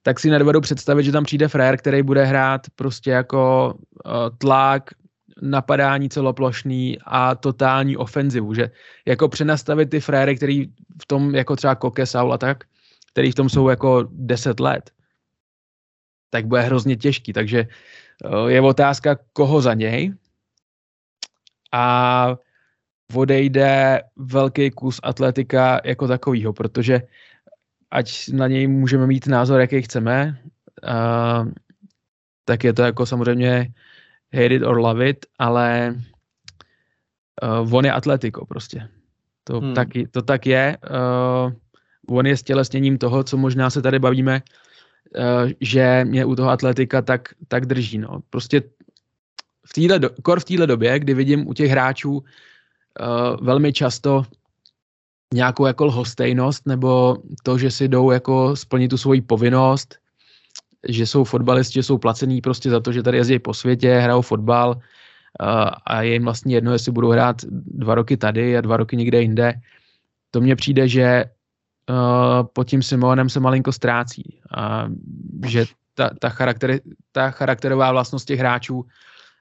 tak 0.03 0.19
si 0.19 0.29
nedovedu 0.29 0.61
představit, 0.61 1.03
že 1.03 1.11
tam 1.11 1.23
přijde 1.23 1.47
frér, 1.47 1.77
který 1.77 2.03
bude 2.03 2.25
hrát 2.25 2.61
prostě 2.75 3.11
jako 3.11 3.73
uh, 4.05 4.11
tlak, 4.37 4.89
napadání 5.41 6.09
celoplošný 6.09 6.97
a 7.05 7.35
totální 7.35 7.97
ofenzivu, 7.97 8.53
že 8.53 8.71
jako 9.05 9.29
přenastavit 9.29 9.89
ty 9.89 9.99
fréry, 9.99 10.35
který 10.35 10.67
v 11.01 11.05
tom 11.07 11.35
jako 11.35 11.55
třeba 11.55 11.75
Koke, 11.75 12.05
Saul 12.05 12.33
a 12.33 12.37
tak, 12.37 12.63
který 13.11 13.31
v 13.31 13.35
tom 13.35 13.49
jsou 13.49 13.69
jako 13.69 14.07
10 14.11 14.59
let, 14.59 14.91
tak 16.29 16.47
bude 16.47 16.61
hrozně 16.61 16.95
těžký, 16.95 17.33
takže 17.33 17.67
uh, 18.25 18.47
je 18.47 18.61
otázka, 18.61 19.17
koho 19.33 19.61
za 19.61 19.73
něj 19.73 20.13
a 21.71 22.35
odejde 23.13 24.01
velký 24.15 24.71
kus 24.71 24.99
atletika 25.03 25.81
jako 25.83 26.07
takovýho, 26.07 26.53
protože 26.53 27.01
ať 27.91 28.29
na 28.29 28.47
něj 28.47 28.67
můžeme 28.67 29.07
mít 29.07 29.27
názor, 29.27 29.61
jaký 29.61 29.81
chceme, 29.81 30.41
uh, 30.83 31.51
tak 32.45 32.63
je 32.63 32.73
to 32.73 32.81
jako 32.81 33.05
samozřejmě 33.05 33.73
hate 34.33 34.55
it 34.55 34.63
or 34.63 34.77
love 34.79 35.09
it, 35.09 35.25
ale 35.39 35.95
uh, 37.43 37.75
on 37.75 37.85
je 37.85 37.91
atletiko 37.91 38.45
prostě. 38.45 38.89
To, 39.43 39.59
hmm. 39.59 39.73
tak, 39.73 39.87
to 40.11 40.21
tak 40.21 40.45
je. 40.45 40.77
Uh, 40.89 41.53
on 42.11 42.27
je 42.27 42.37
stělesněním 42.37 42.97
toho, 42.97 43.23
co 43.23 43.37
možná 43.37 43.69
se 43.69 43.81
tady 43.81 43.99
bavíme, 43.99 44.41
uh, 45.17 45.51
že 45.61 46.05
mě 46.05 46.25
u 46.25 46.35
toho 46.35 46.49
atletika 46.49 47.01
tak, 47.01 47.29
tak 47.47 47.65
drží. 47.65 47.97
No. 47.97 48.19
Prostě 48.29 48.61
v 49.65 49.73
týhle 49.73 49.99
do, 49.99 50.09
kor 50.23 50.39
v 50.39 50.45
téhle 50.45 50.67
době, 50.67 50.99
kdy 50.99 51.13
vidím 51.13 51.47
u 51.47 51.53
těch 51.53 51.71
hráčů 51.71 52.11
uh, 52.11 52.23
velmi 53.41 53.73
často 53.73 54.23
nějakou 55.33 55.65
jako 55.65 55.85
lhostejnost 55.85 56.67
nebo 56.67 57.17
to, 57.43 57.57
že 57.57 57.71
si 57.71 57.87
jdou 57.87 58.11
jako 58.11 58.55
splnit 58.55 58.87
tu 58.87 58.97
svoji 58.97 59.21
povinnost, 59.21 59.95
že 60.87 61.07
jsou 61.07 61.23
fotbalisti, 61.23 61.73
že 61.73 61.83
jsou 61.83 61.97
placený 61.97 62.41
prostě 62.41 62.69
za 62.69 62.79
to, 62.79 62.91
že 62.91 63.03
tady 63.03 63.17
jezdí 63.17 63.39
po 63.39 63.53
světě, 63.53 63.95
hrajou 63.95 64.21
fotbal 64.21 64.69
uh, 64.69 65.69
a 65.85 66.01
je 66.01 66.13
jim 66.13 66.23
vlastně 66.23 66.55
jedno, 66.55 66.73
jestli 66.73 66.91
budou 66.91 67.09
hrát 67.09 67.41
dva 67.51 67.95
roky 67.95 68.17
tady 68.17 68.57
a 68.57 68.61
dva 68.61 68.77
roky 68.77 68.97
někde 68.97 69.21
jinde. 69.21 69.53
To 70.31 70.41
mně 70.41 70.55
přijde, 70.55 70.87
že 70.87 71.25
uh, 71.89 72.47
pod 72.53 72.63
tím 72.63 72.83
Simonem 72.83 73.29
se 73.29 73.39
malinko 73.39 73.71
ztrácí 73.71 74.39
a 74.57 74.87
že 75.45 75.65
ta, 75.93 76.09
ta, 76.19 76.29
charakter, 76.29 76.79
ta 77.11 77.31
charakterová 77.31 77.91
vlastnost 77.91 78.27
těch 78.27 78.39
hráčů 78.39 78.85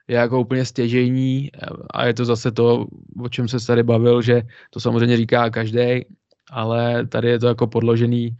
je 0.09 0.17
jako 0.17 0.41
úplně 0.41 0.65
stěžejní 0.65 1.51
a 1.91 2.07
je 2.07 2.15
to 2.15 2.25
zase 2.25 2.51
to, 2.51 2.87
o 3.23 3.29
čem 3.29 3.49
se 3.49 3.67
tady 3.67 3.83
bavil, 3.83 4.23
že 4.23 4.43
to 4.71 4.81
samozřejmě 4.81 5.17
říká 5.17 5.51
každý, 5.51 6.07
ale 6.51 7.07
tady 7.07 7.29
je 7.29 7.39
to 7.39 7.47
jako 7.47 7.67
podložený 7.67 8.37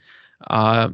a 0.51 0.89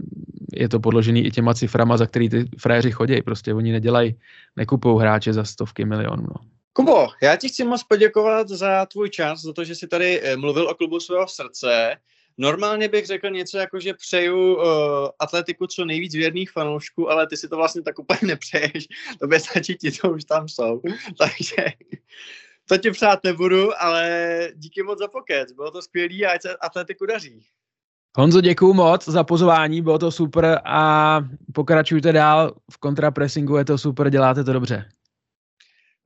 je 0.52 0.68
to 0.68 0.80
podložený 0.80 1.26
i 1.26 1.30
těma 1.30 1.54
ciframa, 1.54 1.96
za 1.96 2.06
který 2.06 2.28
ty 2.28 2.44
fréři 2.58 2.90
chodí. 2.90 3.22
Prostě 3.22 3.54
oni 3.54 3.72
nedělají, 3.72 4.16
nekupují 4.56 5.00
hráče 5.00 5.32
za 5.32 5.44
stovky 5.44 5.84
milionů. 5.84 6.22
No. 6.22 6.34
Kubo, 6.72 7.08
já 7.22 7.36
ti 7.36 7.48
chci 7.48 7.64
moc 7.64 7.82
poděkovat 7.82 8.48
za 8.48 8.86
tvůj 8.86 9.10
čas, 9.10 9.42
za 9.42 9.52
to, 9.52 9.64
že 9.64 9.74
jsi 9.74 9.88
tady 9.88 10.20
eh, 10.22 10.36
mluvil 10.36 10.68
o 10.68 10.74
klubu 10.74 11.00
svého 11.00 11.28
srdce. 11.28 11.96
Normálně 12.38 12.88
bych 12.88 13.06
řekl 13.06 13.30
něco 13.30 13.58
jako, 13.58 13.80
že 13.80 13.94
přeju 13.94 14.54
uh, 14.54 14.62
atletiku 15.18 15.66
co 15.66 15.84
nejvíc 15.84 16.14
věrných 16.14 16.50
fanoušků, 16.50 17.10
ale 17.10 17.26
ty 17.26 17.36
si 17.36 17.48
to 17.48 17.56
vlastně 17.56 17.82
tak 17.82 17.98
úplně 17.98 18.18
nepřeješ. 18.22 18.86
To 19.20 19.26
by 19.26 19.40
stačí 19.40 19.76
ti, 19.76 19.92
co 19.92 20.10
už 20.10 20.24
tam 20.24 20.48
jsou. 20.48 20.82
Takže 21.18 21.64
to 22.68 22.78
ti 22.78 22.90
přát 22.90 23.24
nebudu, 23.24 23.82
ale 23.82 24.48
díky 24.54 24.82
moc 24.82 24.98
za 24.98 25.08
pokec. 25.08 25.52
Bylo 25.52 25.70
to 25.70 25.82
skvělý 25.82 26.26
a 26.26 26.32
ať 26.32 26.42
se 26.42 26.56
atletiku 26.56 27.06
daří. 27.06 27.46
Honzo, 28.18 28.40
děkuju 28.40 28.72
moc 28.72 29.08
za 29.08 29.24
pozvání, 29.24 29.82
bylo 29.82 29.98
to 29.98 30.10
super 30.10 30.60
a 30.64 31.20
pokračujte 31.52 32.12
dál 32.12 32.54
v 32.72 32.78
kontrapressingu, 32.78 33.56
je 33.56 33.64
to 33.64 33.78
super, 33.78 34.10
děláte 34.10 34.44
to 34.44 34.52
dobře. 34.52 34.88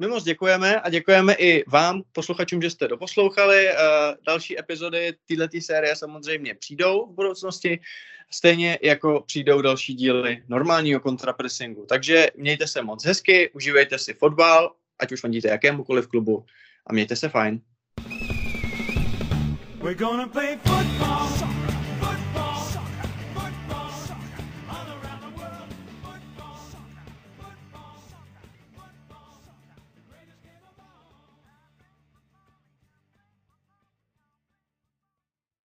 My 0.00 0.06
moc 0.06 0.24
děkujeme 0.24 0.80
a 0.80 0.90
děkujeme 0.90 1.34
i 1.34 1.64
vám, 1.68 2.02
posluchačům, 2.12 2.62
že 2.62 2.70
jste 2.70 2.88
doposlouchali. 2.88 3.66
Uh, 3.68 3.74
další 4.26 4.58
epizody 4.58 5.14
této 5.28 5.60
série 5.60 5.96
samozřejmě 5.96 6.54
přijdou 6.54 7.06
v 7.06 7.14
budoucnosti, 7.14 7.80
stejně 8.30 8.78
jako 8.82 9.22
přijdou 9.26 9.62
další 9.62 9.94
díly 9.94 10.42
normálního 10.48 11.00
kontrapressingu. 11.00 11.86
Takže 11.88 12.26
mějte 12.36 12.66
se 12.66 12.82
moc 12.82 13.04
hezky, 13.04 13.50
užívejte 13.50 13.98
si 13.98 14.14
fotbal, 14.14 14.72
ať 14.98 15.12
už 15.12 15.20
fandíte 15.20 15.48
jakémukoliv 15.48 16.06
klubu 16.06 16.44
a 16.86 16.92
mějte 16.92 17.16
se 17.16 17.28
fajn. 17.28 17.60
We're 19.82 19.94
gonna 19.94 20.28
play 20.28 20.58
football. 20.64 21.39